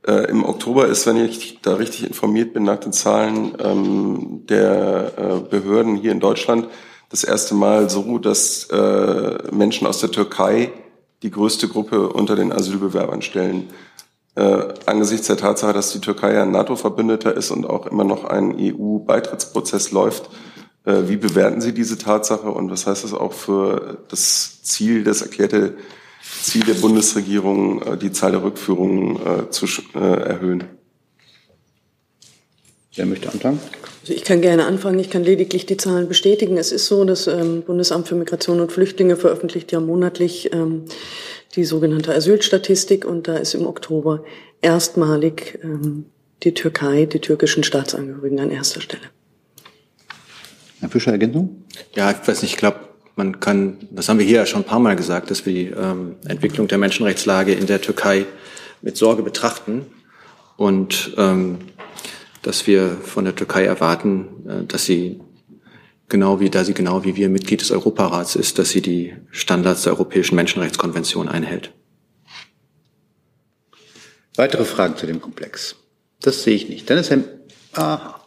Äh, 0.07 0.29
Im 0.31 0.45
Oktober 0.45 0.89
ist, 0.89 1.07
wenn 1.07 1.17
ich 1.17 1.61
da 1.63 1.75
richtig 1.75 2.07
informiert 2.07 2.53
bin, 2.53 2.65
nach 2.65 2.79
den 2.79 2.93
Zahlen 2.93 3.57
ähm, 3.63 4.43
der 4.49 5.13
äh, 5.17 5.49
Behörden 5.49 5.97
hier 5.97 6.13
in 6.13 6.21
Deutschland, 6.21 6.69
das 7.09 7.25
erste 7.25 7.55
Mal 7.55 7.89
so, 7.89 8.19
dass 8.19 8.65
äh, 8.71 9.39
Menschen 9.53 9.87
aus 9.87 10.01
der 10.01 10.11
Türkei 10.11 10.73
die 11.23 11.31
größte 11.31 11.69
Gruppe 11.69 12.09
unter 12.09 12.37
den 12.37 12.53
Asylbewerbern 12.53 13.23
stellen. 13.23 13.71
Äh, 14.35 14.75
angesichts 14.87 15.27
der 15.27 15.37
Tatsache, 15.37 15.73
dass 15.73 15.93
die 15.93 16.01
Türkei 16.01 16.41
ein 16.41 16.51
NATO-Verbündeter 16.51 17.37
ist 17.37 17.51
und 17.51 17.67
auch 17.67 17.87
immer 17.87 18.05
noch 18.05 18.25
ein 18.25 18.57
EU-Beitrittsprozess 18.59 19.91
läuft, 19.91 20.31
äh, 20.85 21.03
wie 21.07 21.17
bewerten 21.17 21.61
Sie 21.61 21.75
diese 21.75 21.99
Tatsache 21.99 22.51
und 22.51 22.71
was 22.71 22.87
heißt 22.87 23.05
das 23.05 23.13
auch 23.13 23.33
für 23.33 23.99
das 24.09 24.63
Ziel, 24.63 25.05
das 25.05 25.23
erklärte 25.23 25.77
Ziel 26.43 26.65
der 26.65 26.75
Bundesregierung, 26.75 27.83
äh, 27.83 27.97
die 27.99 28.13
Zahl 28.13 28.33
der 28.33 28.43
Rückführungen 28.43 29.17
äh, 29.17 29.51
zu 29.51 29.67
äh, 29.95 29.99
erhöhen? 29.99 30.65
Wer 32.95 33.07
möchte 33.07 33.31
anfangen? 33.31 33.59
Also 34.03 34.13
ich 34.13 34.25
kann 34.25 34.43
gerne 34.43 34.67
anfangen. 34.67 34.99
Ich 34.99 35.09
kann 35.09 35.25
lediglich 35.25 35.65
die 35.65 35.77
Zahlen 35.77 36.09
bestätigen. 36.09 36.59
Es 36.59 36.73
ist 36.73 36.87
so, 36.87 37.05
das 37.05 37.27
ähm, 37.27 37.63
Bundesamt 37.63 38.09
für 38.09 38.15
Migration 38.15 38.61
und 38.61 38.71
Flüchtlinge 38.71 39.17
veröffentlicht 39.17 39.73
ja 39.73 39.81
monatlich 39.81 40.53
ähm, 40.53 40.85
die 41.55 41.65
sogenannte 41.65 42.15
Asylstatistik 42.15 43.05
und 43.05 43.29
da 43.29 43.37
ist 43.37 43.55
im 43.55 43.67
Oktober 43.67 44.25
erstmalig 44.61 45.59
ähm, 45.63 46.07
die 46.43 46.53
Türkei, 46.55 47.07
die 47.07 47.21
türkischen 47.21 47.65
Staatsangehörigen 47.65 48.41
an 48.41 48.51
erster 48.51 48.81
Stelle. 48.81 49.03
Herr 50.81 50.89
Fischer, 50.89 51.13
Ergänzung? 51.13 51.65
Ja, 51.95 52.11
ich 52.11 52.27
weiß 52.27 52.43
nicht, 52.43 52.53
ich 52.53 52.59
glaube, 52.59 52.81
man 53.17 53.41
kann, 53.41 53.89
das 53.91 54.09
haben 54.09 54.19
wir 54.19 54.27
hier 54.27 54.39
ja 54.39 54.47
schon 54.47 54.63
ein 54.63 54.67
paar 54.67 54.81
Mal 54.81 54.97
gesagt, 54.97 55.31
dass 55.31 55.47
wir 55.47 55.53
die 55.53 55.67
ähm, 55.67 56.17
Entwicklung 56.27 56.67
der 56.69 56.79
Menschenrechtslage 56.79 57.53
in 57.53 57.67
der 57.67 57.81
Türkei 57.81 58.27
mit 58.81 58.97
Sorge 58.97 59.23
betrachten 59.23 59.87
und 60.57 61.15
ähm, 61.17 61.59
dass 62.43 62.67
wir 62.67 62.99
von 63.03 63.25
der 63.25 63.35
Türkei 63.35 63.65
erwarten, 63.65 64.29
äh, 64.49 64.65
dass 64.65 64.85
sie 64.85 65.21
genau 66.09 66.41
wie, 66.41 66.51
da 66.51 66.65
sie 66.65 66.75
genau 66.75 67.05
wie 67.05 67.17
wir 67.17 67.29
Mitglied 67.29 67.61
des 67.61 67.71
Europarats 67.71 68.37
ist, 68.37 68.59
dass 68.59 68.71
sie 68.71 68.83
die 68.83 69.15
Standards 69.31 69.83
der 69.83 69.93
Europäischen 69.93 70.35
Menschenrechtskonvention 70.35 71.29
einhält. 71.29 71.73
Weitere 74.37 74.65
Fragen 74.65 74.97
zu 74.97 75.07
dem 75.07 75.21
Komplex? 75.21 75.77
Das 76.21 76.43
sehe 76.43 76.55
ich 76.55 76.69
nicht. 76.69 76.89
Dann 76.89 76.99
ist 76.99 77.11
Herr, 77.11 77.25
aha, 77.73 78.21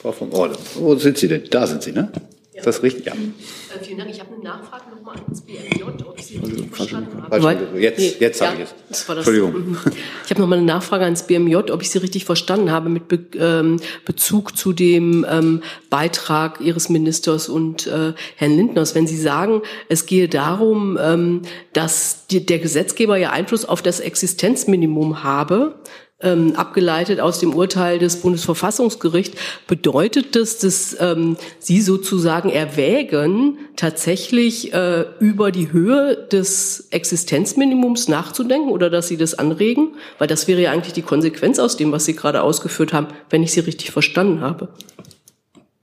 Frau 0.00 0.12
von 0.12 0.32
Orde. 0.32 0.56
Wo 0.74 0.94
sind 0.96 1.18
Sie 1.18 1.28
denn? 1.28 1.44
Da 1.50 1.66
sind 1.66 1.82
Sie, 1.82 1.92
ne? 1.92 2.10
Ja. 2.56 2.60
Ist 2.60 2.66
das 2.66 2.82
richtig? 2.82 3.04
Ja. 3.04 3.12
Äh, 3.12 3.84
vielen 3.84 3.98
Dank. 3.98 4.10
Ich 4.10 4.18
habe 4.18 4.32
eine 4.32 4.42
Nachfrage 4.42 4.84
nochmal 4.90 5.16
ans 5.16 5.42
BMJ, 5.42 5.82
ob 5.82 6.18
ich 6.18 6.24
Sie 6.24 6.38
richtig 6.38 6.70
verstanden 6.74 7.22
habe. 7.22 7.78
Jetzt, 7.78 7.98
nee, 7.98 8.14
jetzt 8.18 8.40
ja, 8.40 8.46
habe 8.46 8.62
ich 8.62 8.68
es. 8.90 9.06
Entschuldigung. 9.06 9.52
Mhm. 9.52 9.78
Ich 10.24 10.30
habe 10.30 10.40
nochmal 10.40 10.56
eine 10.56 10.66
Nachfrage 10.66 11.04
ans 11.04 11.26
BMJ, 11.26 11.56
ob 11.56 11.82
ich 11.82 11.90
Sie 11.90 11.98
richtig 11.98 12.24
verstanden 12.24 12.70
habe 12.70 12.88
mit 12.88 13.08
Be 13.08 13.26
ähm, 13.38 13.78
Bezug 14.06 14.56
zu 14.56 14.72
dem 14.72 15.26
ähm, 15.28 15.62
Beitrag 15.90 16.62
Ihres 16.62 16.88
Ministers 16.88 17.50
und 17.50 17.88
äh, 17.88 18.14
Herrn 18.36 18.56
Lindners. 18.56 18.94
Wenn 18.94 19.06
Sie 19.06 19.18
sagen, 19.18 19.60
es 19.90 20.06
gehe 20.06 20.26
darum, 20.26 20.98
ähm, 20.98 21.42
dass 21.74 22.26
die, 22.26 22.46
der 22.46 22.58
Gesetzgeber 22.58 23.18
ja 23.18 23.32
Einfluss 23.32 23.66
auf 23.66 23.82
das 23.82 24.00
Existenzminimum 24.00 25.22
habe, 25.22 25.74
ähm, 26.20 26.54
abgeleitet 26.56 27.20
aus 27.20 27.40
dem 27.40 27.54
Urteil 27.54 27.98
des 27.98 28.22
Bundesverfassungsgerichts, 28.22 29.38
bedeutet 29.66 30.34
das, 30.34 30.58
dass 30.58 30.96
ähm, 30.98 31.36
Sie 31.58 31.80
sozusagen 31.80 32.48
erwägen, 32.48 33.58
tatsächlich 33.76 34.72
äh, 34.72 35.04
über 35.20 35.50
die 35.50 35.72
Höhe 35.72 36.16
des 36.16 36.88
Existenzminimums 36.90 38.08
nachzudenken 38.08 38.70
oder 38.70 38.88
dass 38.88 39.08
Sie 39.08 39.18
das 39.18 39.34
anregen? 39.34 39.96
Weil 40.18 40.28
das 40.28 40.48
wäre 40.48 40.60
ja 40.60 40.70
eigentlich 40.72 40.94
die 40.94 41.02
Konsequenz 41.02 41.58
aus 41.58 41.76
dem, 41.76 41.92
was 41.92 42.06
Sie 42.06 42.16
gerade 42.16 42.42
ausgeführt 42.42 42.92
haben, 42.92 43.08
wenn 43.28 43.42
ich 43.42 43.52
Sie 43.52 43.60
richtig 43.60 43.90
verstanden 43.90 44.40
habe. 44.40 44.68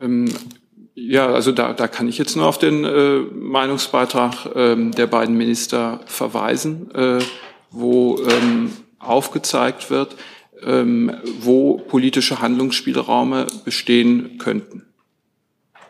Ähm 0.01 0.29
ja, 0.95 1.27
also 1.27 1.51
da, 1.51 1.73
da 1.73 1.88
kann 1.88 2.07
ich 2.07 2.19
jetzt 2.19 2.36
nur 2.36 2.45
auf 2.45 2.59
den 2.59 2.84
äh, 2.86 3.19
Meinungsbeitrag 3.19 4.49
ähm, 4.55 4.91
der 4.91 5.07
beiden 5.07 5.36
Minister 5.36 6.01
verweisen, 6.05 6.91
äh, 6.93 7.19
wo 7.71 8.19
ähm, 8.19 8.71
aufgezeigt 9.05 9.89
wird, 9.89 10.15
ähm, 10.61 11.11
wo 11.39 11.77
politische 11.77 12.41
Handlungsspielräume 12.41 13.47
bestehen 13.65 14.37
könnten. 14.37 14.85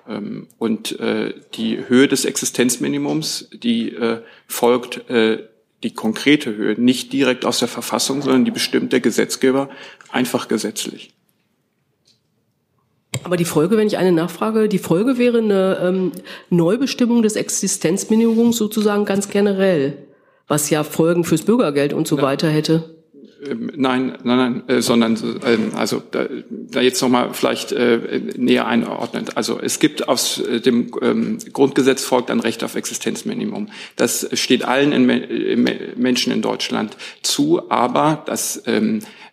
Ähm, 0.07 0.47
und 0.57 0.99
äh, 0.99 1.33
die 1.55 1.87
Höhe 1.87 2.07
des 2.07 2.25
Existenzminimums, 2.25 3.49
die 3.53 3.89
äh, 3.89 4.21
folgt 4.47 5.09
äh, 5.09 5.47
die 5.83 5.93
konkrete 5.93 6.55
Höhe 6.55 6.79
nicht 6.79 7.11
direkt 7.13 7.45
aus 7.45 7.59
der 7.59 7.67
Verfassung, 7.67 8.21
sondern 8.21 8.45
die 8.45 8.51
bestimmt 8.51 8.93
der 8.93 9.01
Gesetzgeber 9.01 9.69
einfach 10.11 10.47
gesetzlich. 10.47 11.13
Aber 13.23 13.37
die 13.37 13.45
Folge, 13.45 13.77
wenn 13.77 13.87
ich 13.87 13.97
eine 13.97 14.11
nachfrage, 14.11 14.67
die 14.67 14.79
Folge 14.79 15.17
wäre 15.17 15.37
eine 15.37 15.77
ähm, 15.81 16.11
Neubestimmung 16.49 17.21
des 17.21 17.35
Existenzminimums 17.35 18.57
sozusagen 18.57 19.05
ganz 19.05 19.29
generell, 19.29 19.97
was 20.47 20.69
ja 20.69 20.83
Folgen 20.83 21.23
fürs 21.23 21.43
Bürgergeld 21.43 21.93
und 21.93 22.07
so 22.07 22.17
ja. 22.17 22.23
weiter 22.23 22.49
hätte. 22.49 23.02
Ähm, 23.49 23.71
nein, 23.75 24.17
nein, 24.23 24.37
nein, 24.37 24.63
äh, 24.67 24.81
sondern 24.81 25.17
ähm, 25.45 25.71
also 25.75 26.01
da, 26.11 26.25
da 26.49 26.81
jetzt 26.81 27.01
nochmal 27.01 27.29
vielleicht 27.33 27.71
äh, 27.71 28.21
näher 28.37 28.67
einordnen. 28.67 29.25
Also 29.35 29.59
es 29.59 29.79
gibt 29.79 30.07
aus 30.07 30.39
äh, 30.39 30.59
dem 30.61 30.91
ähm, 31.01 31.37
Grundgesetz 31.51 32.03
folgt 32.03 32.31
ein 32.31 32.39
Recht 32.39 32.63
auf 32.63 32.75
Existenzminimum. 32.75 33.69
Das 33.95 34.27
steht 34.33 34.63
allen 34.63 35.05
Menschen 35.95 36.33
in 36.33 36.41
Deutschland 36.41 36.97
zu, 37.21 37.69
aber 37.69 38.23
das 38.25 38.63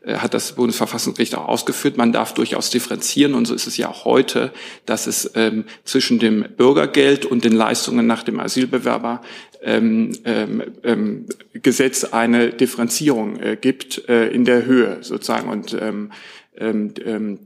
hat 0.06 0.34
das 0.34 0.52
Bundesverfassungsgericht 0.52 1.34
auch 1.34 1.48
ausgeführt. 1.48 1.96
Man 1.96 2.12
darf 2.12 2.34
durchaus 2.34 2.70
differenzieren 2.70 3.34
und 3.34 3.46
so 3.46 3.54
ist 3.54 3.66
es 3.66 3.76
ja 3.76 3.88
auch 3.88 4.04
heute, 4.04 4.52
dass 4.86 5.06
es 5.06 5.30
ähm, 5.34 5.64
zwischen 5.84 6.18
dem 6.18 6.44
Bürgergeld 6.56 7.26
und 7.26 7.44
den 7.44 7.52
Leistungen 7.52 8.06
nach 8.06 8.22
dem 8.22 8.40
Asylbewerber 8.40 9.20
ähm, 9.62 10.12
ähm, 10.24 10.62
ähm, 10.84 11.26
Gesetz 11.52 12.04
eine 12.04 12.50
Differenzierung 12.50 13.38
äh, 13.40 13.56
gibt 13.60 14.08
äh, 14.08 14.28
in 14.28 14.44
der 14.44 14.64
Höhe 14.64 14.98
sozusagen. 15.02 15.48
Und 15.48 15.76
ähm, 15.80 16.12
ähm, 16.56 16.94
ähm 17.04 17.38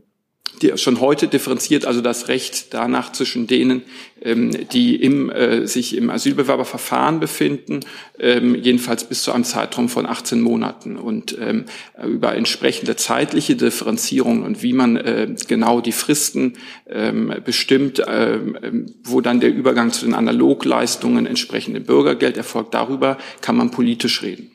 die 0.62 0.76
schon 0.78 1.00
heute 1.00 1.28
differenziert 1.28 1.84
also 1.84 2.00
das 2.00 2.28
Recht 2.28 2.72
danach 2.72 3.12
zwischen 3.12 3.46
denen, 3.46 3.82
ähm, 4.22 4.50
die 4.72 4.96
im, 4.96 5.30
äh, 5.30 5.66
sich 5.66 5.96
im 5.96 6.10
Asylbewerberverfahren 6.10 7.20
befinden, 7.20 7.80
ähm, 8.18 8.54
jedenfalls 8.54 9.04
bis 9.04 9.22
zu 9.22 9.32
einem 9.32 9.44
Zeitraum 9.44 9.88
von 9.88 10.06
18 10.06 10.40
Monaten. 10.40 10.96
Und 10.96 11.36
ähm, 11.40 11.64
über 12.06 12.34
entsprechende 12.34 12.96
zeitliche 12.96 13.56
Differenzierung 13.56 14.42
und 14.42 14.62
wie 14.62 14.72
man 14.72 14.96
äh, 14.96 15.34
genau 15.48 15.80
die 15.80 15.92
Fristen 15.92 16.54
ähm, 16.88 17.34
bestimmt, 17.44 18.02
ähm, 18.06 18.86
wo 19.02 19.20
dann 19.20 19.40
der 19.40 19.52
Übergang 19.52 19.92
zu 19.92 20.04
den 20.04 20.14
Analogleistungen 20.14 21.26
entsprechend 21.26 21.76
dem 21.76 21.84
Bürgergeld 21.84 22.36
erfolgt, 22.36 22.74
darüber 22.74 23.18
kann 23.40 23.56
man 23.56 23.70
politisch 23.70 24.22
reden. 24.22 24.50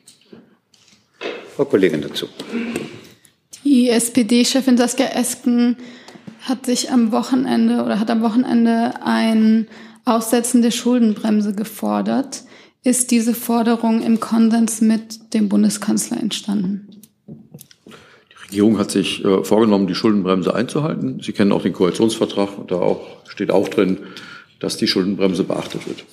Frau 1.54 1.66
Kollegin 1.66 2.00
dazu. 2.00 2.26
Die 3.64 3.90
SPD-Chefin 3.90 4.78
Saskia 4.78 5.06
Esken 5.06 5.76
hat 6.42 6.64
sich 6.66 6.90
am 6.90 7.12
Wochenende 7.12 7.82
oder 7.84 8.00
hat 8.00 8.10
am 8.10 8.22
Wochenende 8.22 8.94
ein 9.04 9.68
Aussetzen 10.04 10.62
der 10.62 10.70
Schuldenbremse 10.70 11.54
gefordert. 11.54 12.44
Ist 12.82 13.10
diese 13.10 13.34
Forderung 13.34 14.02
im 14.02 14.20
Konsens 14.20 14.80
mit 14.80 15.34
dem 15.34 15.50
Bundeskanzler 15.50 16.18
entstanden? 16.18 16.88
Die 17.26 18.46
Regierung 18.46 18.78
hat 18.78 18.90
sich 18.90 19.22
äh, 19.22 19.44
vorgenommen, 19.44 19.86
die 19.86 19.94
Schuldenbremse 19.94 20.54
einzuhalten. 20.54 21.20
Sie 21.22 21.32
kennen 21.32 21.52
auch 21.52 21.62
den 21.62 21.74
Koalitionsvertrag 21.74 22.58
und 22.58 22.70
da 22.70 22.76
auch, 22.76 23.06
steht 23.28 23.50
auch 23.50 23.68
drin, 23.68 23.98
dass 24.58 24.78
die 24.78 24.86
Schuldenbremse 24.86 25.44
beachtet 25.44 25.86
wird. 25.86 26.04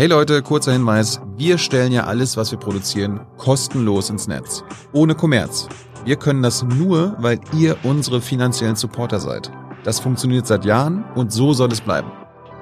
Hey 0.00 0.06
Leute, 0.06 0.40
kurzer 0.40 0.72
Hinweis. 0.72 1.20
Wir 1.36 1.58
stellen 1.58 1.92
ja 1.92 2.04
alles, 2.04 2.38
was 2.38 2.50
wir 2.50 2.58
produzieren, 2.58 3.20
kostenlos 3.36 4.08
ins 4.08 4.28
Netz. 4.28 4.64
Ohne 4.94 5.14
Kommerz. 5.14 5.68
Wir 6.06 6.16
können 6.16 6.42
das 6.42 6.62
nur, 6.62 7.16
weil 7.18 7.38
ihr 7.54 7.76
unsere 7.82 8.22
finanziellen 8.22 8.76
Supporter 8.76 9.20
seid. 9.20 9.52
Das 9.84 10.00
funktioniert 10.00 10.46
seit 10.46 10.64
Jahren 10.64 11.04
und 11.16 11.34
so 11.34 11.52
soll 11.52 11.70
es 11.70 11.82
bleiben. 11.82 12.10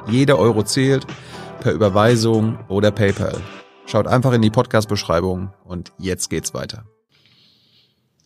Jeder 0.08 0.36
Euro 0.36 0.64
zählt, 0.64 1.06
per 1.60 1.72
Überweisung 1.72 2.58
oder 2.68 2.90
PayPal. 2.90 3.40
Schaut 3.86 4.08
einfach 4.08 4.32
in 4.32 4.42
die 4.42 4.50
Podcast-Beschreibung 4.50 5.52
und 5.62 5.92
jetzt 5.96 6.30
geht's 6.30 6.54
weiter. 6.54 6.86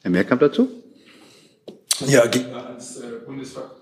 Herr 0.00 0.10
Mehrkamp 0.10 0.40
dazu? 0.40 0.70
Ja, 2.06 2.22
ans 2.22 2.96
äh, 2.96 3.26
Bundesver 3.26 3.72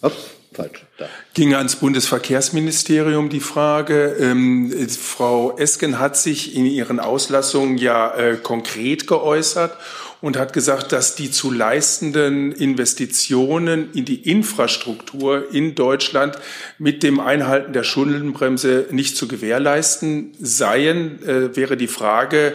Ups, 0.00 0.30
falsch. 0.54 0.84
Da. 0.98 1.08
Ging 1.34 1.54
ans 1.54 1.76
Bundesverkehrsministerium 1.76 3.28
die 3.28 3.40
Frage. 3.40 4.16
Ähm, 4.18 4.72
Frau 4.88 5.56
Esken 5.58 5.98
hat 5.98 6.16
sich 6.16 6.54
in 6.54 6.66
ihren 6.66 7.00
Auslassungen 7.00 7.78
ja 7.78 8.14
äh, 8.14 8.36
konkret 8.36 9.06
geäußert 9.06 9.76
und 10.24 10.38
hat 10.38 10.54
gesagt, 10.54 10.92
dass 10.92 11.16
die 11.16 11.30
zu 11.30 11.50
leistenden 11.50 12.52
Investitionen 12.52 13.92
in 13.92 14.06
die 14.06 14.30
Infrastruktur 14.30 15.52
in 15.52 15.74
Deutschland 15.74 16.38
mit 16.78 17.02
dem 17.02 17.20
Einhalten 17.20 17.74
der 17.74 17.82
Schuldenbremse 17.82 18.86
nicht 18.90 19.18
zu 19.18 19.28
gewährleisten 19.28 20.32
seien. 20.40 21.22
Äh, 21.28 21.54
wäre 21.56 21.76
die 21.76 21.88
Frage, 21.88 22.54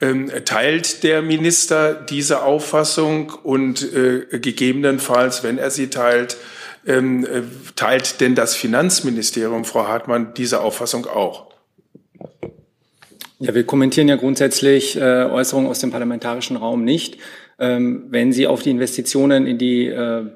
ähm, 0.00 0.30
teilt 0.46 1.02
der 1.02 1.20
Minister 1.20 1.92
diese 1.92 2.42
Auffassung 2.42 3.30
und 3.42 3.82
äh, 3.92 4.38
gegebenenfalls, 4.38 5.42
wenn 5.42 5.58
er 5.58 5.70
sie 5.70 5.88
teilt, 5.88 6.38
ähm, 6.86 7.24
äh, 7.24 7.42
teilt 7.76 8.20
denn 8.20 8.34
das 8.34 8.56
Finanzministerium, 8.56 9.64
Frau 9.64 9.86
Hartmann, 9.86 10.34
diese 10.34 10.60
Auffassung 10.60 11.06
auch? 11.06 11.50
Ja, 13.38 13.54
wir 13.54 13.64
kommentieren 13.64 14.08
ja 14.08 14.16
grundsätzlich 14.16 14.96
äh, 14.96 15.00
Äußerungen 15.00 15.70
aus 15.70 15.78
dem 15.78 15.90
parlamentarischen 15.90 16.56
Raum 16.56 16.84
nicht. 16.84 17.16
Ähm, 17.58 18.04
wenn 18.10 18.32
Sie 18.32 18.46
auf 18.46 18.62
die 18.62 18.70
Investitionen 18.70 19.46
in 19.46 19.56
die 19.56 19.86
äh, 19.86 20.26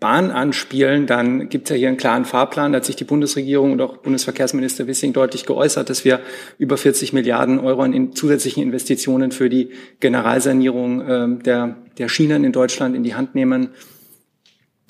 Bahn 0.00 0.30
anspielen, 0.30 1.06
dann 1.06 1.50
gibt 1.50 1.66
es 1.68 1.70
ja 1.70 1.76
hier 1.76 1.88
einen 1.88 1.96
klaren 1.98 2.24
Fahrplan. 2.24 2.72
Da 2.72 2.76
hat 2.76 2.84
sich 2.84 2.96
die 2.96 3.04
Bundesregierung 3.04 3.72
und 3.72 3.80
auch 3.82 3.98
Bundesverkehrsminister 3.98 4.86
Wissing 4.86 5.12
deutlich 5.12 5.44
geäußert, 5.44 5.90
dass 5.90 6.04
wir 6.04 6.20
über 6.56 6.76
40 6.76 7.12
Milliarden 7.12 7.58
Euro 7.58 7.84
in 7.84 8.14
zusätzlichen 8.14 8.62
Investitionen 8.62 9.30
für 9.30 9.50
die 9.50 9.70
Generalsanierung 10.00 11.00
äh, 11.02 11.42
der, 11.42 11.76
der 11.98 12.08
Schienen 12.08 12.44
in 12.44 12.52
Deutschland 12.52 12.96
in 12.96 13.04
die 13.04 13.14
Hand 13.14 13.34
nehmen. 13.34 13.70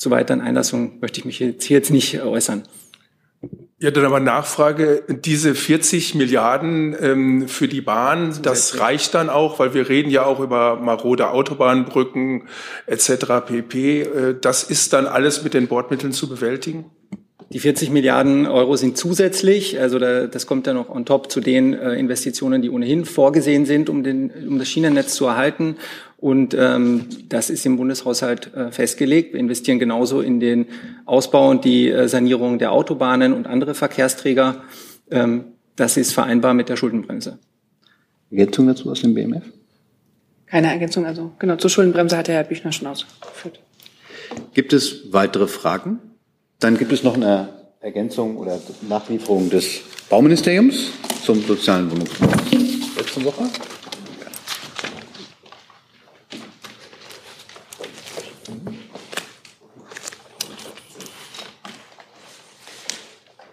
Zu 0.00 0.10
weiteren 0.10 0.40
Einlassungen 0.40 0.98
möchte 1.02 1.20
ich 1.20 1.26
mich 1.26 1.40
jetzt 1.40 1.64
hier 1.64 1.76
jetzt 1.76 1.90
nicht 1.90 2.22
äußern. 2.22 2.62
Ja, 3.78 3.90
dann 3.90 4.06
aber 4.06 4.18
Nachfrage, 4.18 5.04
diese 5.10 5.54
40 5.54 6.14
Milliarden 6.14 6.96
ähm, 6.98 7.48
für 7.48 7.68
die 7.68 7.82
Bahn, 7.82 8.38
das 8.40 8.80
reicht 8.80 9.14
dann 9.14 9.28
auch, 9.28 9.58
weil 9.58 9.74
wir 9.74 9.90
reden 9.90 10.10
ja 10.10 10.24
auch 10.24 10.40
über 10.40 10.76
marode 10.76 11.28
Autobahnbrücken 11.28 12.48
etc. 12.86 13.10
pp. 13.46 14.00
Äh, 14.00 14.36
das 14.40 14.62
ist 14.62 14.94
dann 14.94 15.06
alles 15.06 15.44
mit 15.44 15.52
den 15.52 15.68
Bordmitteln 15.68 16.12
zu 16.12 16.30
bewältigen? 16.30 16.86
Die 17.52 17.58
40 17.58 17.90
Milliarden 17.90 18.46
Euro 18.46 18.76
sind 18.76 18.96
zusätzlich, 18.96 19.80
also 19.80 19.98
da, 19.98 20.28
das 20.28 20.46
kommt 20.46 20.68
dann 20.68 20.76
noch 20.76 20.88
on 20.88 21.04
top 21.04 21.32
zu 21.32 21.40
den 21.40 21.74
äh, 21.74 21.94
Investitionen, 21.94 22.62
die 22.62 22.70
ohnehin 22.70 23.04
vorgesehen 23.04 23.66
sind, 23.66 23.90
um, 23.90 24.04
den, 24.04 24.30
um 24.30 24.60
das 24.60 24.68
Schienennetz 24.68 25.14
zu 25.16 25.26
erhalten. 25.26 25.74
Und 26.16 26.54
ähm, 26.54 27.06
das 27.28 27.50
ist 27.50 27.66
im 27.66 27.76
Bundeshaushalt 27.76 28.54
äh, 28.54 28.70
festgelegt. 28.70 29.32
Wir 29.32 29.40
investieren 29.40 29.80
genauso 29.80 30.20
in 30.20 30.38
den 30.38 30.66
Ausbau 31.06 31.50
und 31.50 31.64
die 31.64 31.88
äh, 31.88 32.06
Sanierung 32.06 32.60
der 32.60 32.70
Autobahnen 32.70 33.32
und 33.32 33.48
andere 33.48 33.74
Verkehrsträger. 33.74 34.62
Ähm, 35.10 35.46
das 35.74 35.96
ist 35.96 36.12
vereinbar 36.12 36.54
mit 36.54 36.68
der 36.68 36.76
Schuldenbremse. 36.76 37.38
Ergänzung 38.30 38.68
dazu 38.68 38.92
aus 38.92 39.00
dem 39.00 39.14
BMF? 39.14 39.42
Keine 40.46 40.68
Ergänzung, 40.68 41.04
also 41.04 41.32
genau, 41.40 41.56
zur 41.56 41.70
Schuldenbremse 41.70 42.16
hat 42.16 42.28
der 42.28 42.36
Herr 42.36 42.44
Büchner 42.44 42.70
schon 42.70 42.86
ausgeführt. 42.86 43.60
Gibt 44.54 44.72
es 44.72 45.12
weitere 45.12 45.48
Fragen? 45.48 45.98
Dann 46.60 46.76
gibt 46.76 46.92
es 46.92 47.02
noch 47.02 47.14
eine 47.14 47.48
Ergänzung 47.80 48.36
oder 48.36 48.60
Nachlieferung 48.86 49.48
des 49.48 49.80
Bauministeriums 50.10 50.90
zum 51.24 51.42
sozialen 51.42 51.90
Wohnungsbau. 51.90 52.26
Letzte 52.98 53.24
Woche. 53.24 53.44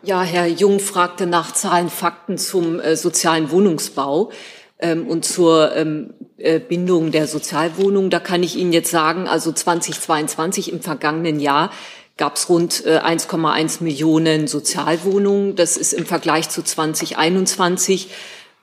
Ja, 0.04 0.22
Herr 0.24 0.48
Jung 0.48 0.82
fragte 0.82 1.28
nach 1.28 1.54
Zahlen, 1.54 1.90
Fakten 1.90 2.38
zum 2.38 2.82
äh, 2.82 2.98
sozialen 2.98 3.52
Wohnungsbau 3.52 4.32
ähm, 4.80 5.08
und 5.08 5.24
zur 5.24 5.74
ähm, 5.78 6.14
äh, 6.38 6.60
Bindung 6.60 7.12
der 7.12 7.28
Sozialwohnungen. 7.28 8.10
Da 8.10 8.20
kann 8.20 8.44
ich 8.44 8.58
Ihnen 8.58 8.74
jetzt 8.74 8.92
sagen, 8.92 9.30
also 9.30 9.54
2022 9.54 10.74
im 10.74 10.82
vergangenen 10.82 11.40
Jahr 11.40 11.72
gab 12.18 12.36
es 12.36 12.50
rund 12.50 12.86
äh, 12.86 13.00
1,1 13.00 13.84
Millionen 13.84 14.48
Sozialwohnungen. 14.48 15.56
Das 15.56 15.78
ist 15.78 15.94
im 15.94 16.06
Vergleich 16.06 16.50
zu 16.50 16.64
2021 16.64 18.10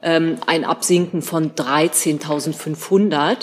ähm, 0.02 0.38
ein 0.46 0.64
Absinken 0.64 1.22
von 1.22 1.52
13.500. 1.52 3.38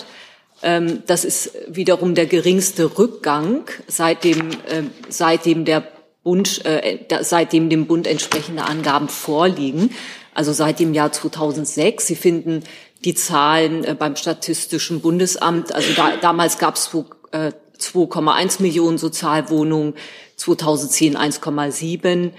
Ähm, 0.62 1.02
das 1.06 1.24
ist 1.24 1.52
wiederum 1.66 2.14
der 2.14 2.26
geringste 2.26 2.98
Rückgang, 2.98 3.64
seitdem, 3.88 4.50
äh, 4.50 4.84
seitdem 5.08 5.64
der 5.64 5.82
Bund, 6.22 6.64
äh, 6.64 6.98
seitdem 7.22 7.68
dem 7.68 7.86
Bund 7.86 8.06
entsprechende 8.06 8.64
Angaben 8.64 9.08
vorliegen, 9.08 9.90
also 10.34 10.52
seit 10.52 10.78
dem 10.78 10.94
Jahr 10.94 11.10
2006. 11.10 12.06
Sie 12.06 12.16
finden 12.16 12.62
die 13.04 13.14
Zahlen 13.14 13.84
äh, 13.84 13.96
beim 13.98 14.14
Statistischen 14.14 15.00
Bundesamt. 15.00 15.74
Also 15.74 15.92
da, 15.94 16.12
damals 16.20 16.58
gab 16.58 16.76
es 16.76 16.90
äh, 17.32 17.52
2,1 17.82 18.62
Millionen 18.62 18.98
Sozialwohnungen, 18.98 19.94
2010 20.36 21.16
1,7. 21.16 22.30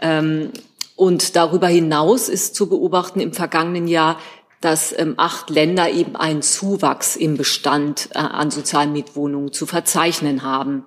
Ähm, 0.00 0.50
und 0.96 1.36
darüber 1.36 1.68
hinaus 1.68 2.28
ist 2.28 2.54
zu 2.54 2.68
beobachten 2.68 3.20
im 3.20 3.32
vergangenen 3.32 3.86
Jahr, 3.86 4.18
dass 4.60 4.96
ähm, 4.98 5.14
acht 5.16 5.50
Länder 5.50 5.90
eben 5.90 6.16
einen 6.16 6.42
Zuwachs 6.42 7.14
im 7.14 7.36
Bestand 7.36 8.08
äh, 8.14 8.18
an 8.18 8.50
Sozialmietwohnungen 8.50 9.52
zu 9.52 9.66
verzeichnen 9.66 10.42
haben. 10.42 10.86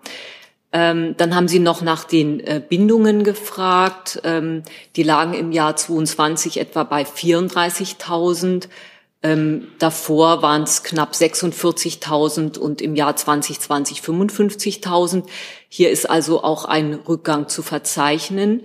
Ähm, 0.73 1.15
dann 1.17 1.35
haben 1.35 1.47
Sie 1.47 1.59
noch 1.59 1.81
nach 1.81 2.03
den 2.05 2.39
äh, 2.39 2.61
Bindungen 2.67 3.23
gefragt. 3.23 4.21
Ähm, 4.23 4.63
die 4.95 5.03
lagen 5.03 5.33
im 5.33 5.51
Jahr 5.51 5.75
22 5.75 6.59
etwa 6.59 6.83
bei 6.83 7.03
34.000. 7.03 8.67
Ähm, 9.23 9.67
davor 9.77 10.41
waren 10.41 10.63
es 10.63 10.83
knapp 10.83 11.13
46.000 11.13 12.57
und 12.57 12.81
im 12.81 12.95
Jahr 12.95 13.15
2020 13.15 13.99
55.000. 13.99 15.25
Hier 15.69 15.91
ist 15.91 16.09
also 16.09 16.43
auch 16.43 16.65
ein 16.65 16.95
Rückgang 16.95 17.47
zu 17.47 17.61
verzeichnen. 17.61 18.63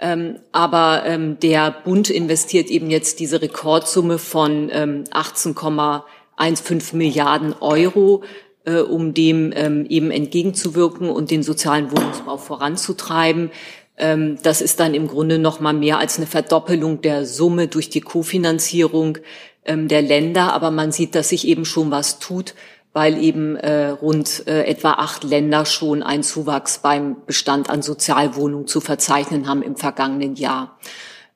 Ähm, 0.00 0.38
aber 0.52 1.02
ähm, 1.06 1.38
der 1.40 1.70
Bund 1.70 2.08
investiert 2.08 2.70
eben 2.70 2.88
jetzt 2.88 3.20
diese 3.20 3.42
Rekordsumme 3.42 4.18
von 4.18 4.70
18,15 4.70 6.92
ähm, 6.92 6.98
Milliarden 6.98 7.54
Euro 7.60 8.22
äh, 8.68 8.80
um 8.80 9.14
dem 9.14 9.52
ähm, 9.54 9.86
eben 9.88 10.10
entgegenzuwirken 10.10 11.10
und 11.10 11.30
den 11.30 11.42
sozialen 11.42 11.90
Wohnungsbau 11.90 12.36
voranzutreiben. 12.36 13.50
Ähm, 13.96 14.38
das 14.42 14.60
ist 14.60 14.78
dann 14.78 14.94
im 14.94 15.08
Grunde 15.08 15.38
noch 15.38 15.60
mal 15.60 15.72
mehr 15.72 15.98
als 15.98 16.18
eine 16.18 16.26
Verdoppelung 16.26 17.00
der 17.00 17.24
Summe 17.24 17.68
durch 17.68 17.90
die 17.90 18.00
Kofinanzierung 18.00 19.18
der 19.68 20.02
Länder. 20.02 20.52
Aber 20.52 20.70
man 20.70 20.92
sieht, 20.92 21.14
dass 21.14 21.28
sich 21.28 21.46
eben 21.46 21.64
schon 21.64 21.90
was 21.90 22.18
tut, 22.18 22.54
weil 22.92 23.22
eben 23.22 23.56
äh, 23.56 23.90
rund 23.90 24.46
äh, 24.46 24.64
etwa 24.64 24.92
acht 24.92 25.24
Länder 25.24 25.66
schon 25.66 26.02
einen 26.02 26.22
Zuwachs 26.22 26.78
beim 26.78 27.16
Bestand 27.26 27.70
an 27.70 27.82
Sozialwohnungen 27.82 28.66
zu 28.66 28.80
verzeichnen 28.80 29.46
haben 29.46 29.62
im 29.62 29.76
vergangenen 29.76 30.34
Jahr. 30.34 30.78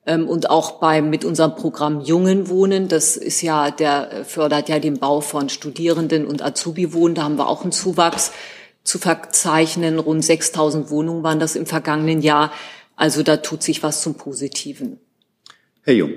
Ähm, 0.05 0.27
und 0.27 0.49
auch 0.49 0.79
beim, 0.79 1.09
mit 1.09 1.23
unserem 1.23 1.55
Programm 1.55 2.01
Jungen 2.01 2.49
Wohnen, 2.49 2.87
das 2.87 3.15
ist 3.15 3.41
ja, 3.41 3.71
der 3.71 4.11
äh, 4.11 4.23
fördert 4.25 4.67
ja 4.67 4.79
den 4.79 4.99
Bau 4.99 5.21
von 5.21 5.49
Studierenden 5.49 6.25
und 6.25 6.41
Azubi-Wohnen, 6.41 7.15
da 7.15 7.23
haben 7.23 7.37
wir 7.37 7.47
auch 7.47 7.61
einen 7.61 7.71
Zuwachs 7.71 8.31
zu 8.83 8.99
verzeichnen. 8.99 9.99
Rund 9.99 10.25
6000 10.25 10.89
Wohnungen 10.89 11.23
waren 11.23 11.39
das 11.39 11.55
im 11.55 11.65
vergangenen 11.65 12.21
Jahr. 12.21 12.51
Also 12.95 13.23
da 13.23 13.37
tut 13.37 13.63
sich 13.63 13.81
was 13.81 14.01
zum 14.01 14.15
Positiven. 14.15 14.99
Herr 15.83 15.93
Jung. 15.93 16.11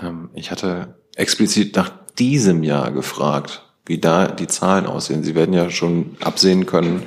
Ähm, 0.00 0.30
ich 0.34 0.50
hatte 0.50 0.94
explizit 1.16 1.76
nach 1.76 1.90
diesem 2.18 2.62
Jahr 2.62 2.90
gefragt, 2.92 3.62
wie 3.86 3.98
da 3.98 4.28
die 4.28 4.46
Zahlen 4.46 4.86
aussehen. 4.86 5.24
Sie 5.24 5.34
werden 5.34 5.54
ja 5.54 5.70
schon 5.70 6.16
absehen 6.20 6.66
können, 6.66 7.02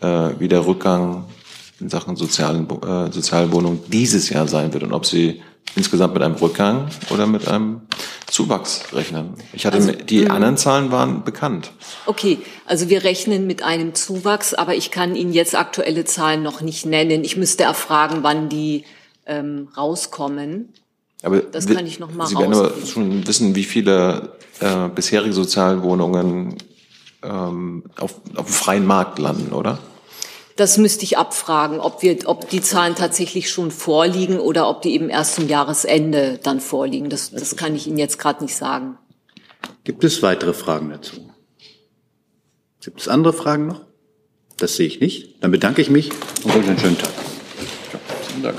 äh, 0.00 0.30
wie 0.38 0.48
der 0.48 0.66
Rückgang 0.66 1.24
in 1.80 1.88
Sachen 1.88 2.16
sozialen, 2.16 2.68
äh, 2.68 3.12
Sozialwohnung 3.12 3.80
dieses 3.88 4.30
Jahr 4.30 4.48
sein 4.48 4.72
wird 4.72 4.82
und 4.82 4.92
ob 4.92 5.06
Sie 5.06 5.42
insgesamt 5.74 6.14
mit 6.14 6.22
einem 6.22 6.36
Rückgang 6.36 6.88
oder 7.10 7.26
mit 7.26 7.46
einem 7.48 7.82
Zuwachs 8.26 8.84
rechnen. 8.92 9.34
Ich 9.52 9.66
hatte 9.66 9.76
also, 9.76 9.92
die 9.92 10.24
mh. 10.24 10.34
anderen 10.34 10.56
Zahlen 10.56 10.90
waren 10.90 11.22
bekannt. 11.22 11.72
Okay, 12.06 12.38
also 12.64 12.88
wir 12.88 13.04
rechnen 13.04 13.46
mit 13.46 13.62
einem 13.62 13.94
Zuwachs, 13.94 14.54
aber 14.54 14.74
ich 14.74 14.90
kann 14.90 15.14
Ihnen 15.14 15.32
jetzt 15.32 15.54
aktuelle 15.54 16.04
Zahlen 16.04 16.42
noch 16.42 16.60
nicht 16.60 16.86
nennen. 16.86 17.24
Ich 17.24 17.36
müsste 17.36 17.64
erfragen, 17.64 18.18
wann 18.22 18.48
die 18.48 18.84
ähm, 19.26 19.68
rauskommen. 19.76 20.72
Aber 21.26 21.40
das 21.40 21.66
kann 21.66 21.84
ich 21.84 21.98
noch 21.98 22.14
mal 22.14 22.28
Sie 22.28 22.38
werden 22.38 22.54
aber 22.54 22.72
schon 22.86 23.26
wissen, 23.26 23.56
wie 23.56 23.64
viele 23.64 24.36
äh, 24.60 24.88
bisherige 24.94 25.32
Sozialwohnungen 25.32 26.56
ähm, 27.24 27.82
auf, 27.98 28.14
auf 28.36 28.46
dem 28.46 28.54
freien 28.54 28.86
Markt 28.86 29.18
landen, 29.18 29.52
oder? 29.52 29.80
Das 30.54 30.78
müsste 30.78 31.02
ich 31.02 31.18
abfragen, 31.18 31.80
ob, 31.80 32.00
wir, 32.02 32.16
ob 32.26 32.48
die 32.48 32.62
Zahlen 32.62 32.94
tatsächlich 32.94 33.50
schon 33.50 33.72
vorliegen 33.72 34.38
oder 34.38 34.68
ob 34.70 34.82
die 34.82 34.94
eben 34.94 35.08
erst 35.08 35.34
zum 35.34 35.48
Jahresende 35.48 36.38
dann 36.40 36.60
vorliegen. 36.60 37.10
Das, 37.10 37.32
das 37.32 37.56
kann 37.56 37.74
ich 37.74 37.88
Ihnen 37.88 37.98
jetzt 37.98 38.20
gerade 38.20 38.44
nicht 38.44 38.54
sagen. 38.54 38.96
Gibt 39.82 40.04
es 40.04 40.22
weitere 40.22 40.54
Fragen 40.54 40.90
dazu? 40.90 41.28
Gibt 42.84 43.00
es 43.00 43.08
andere 43.08 43.32
Fragen 43.32 43.66
noch? 43.66 43.80
Das 44.58 44.76
sehe 44.76 44.86
ich 44.86 45.00
nicht. 45.00 45.42
Dann 45.42 45.50
bedanke 45.50 45.82
ich 45.82 45.90
mich 45.90 46.10
und 46.44 46.54
wünsche 46.54 46.68
einen 46.68 46.78
schönen 46.78 46.98
Tag. 46.98 47.10
Vielen 48.28 48.42
Dank. 48.44 48.56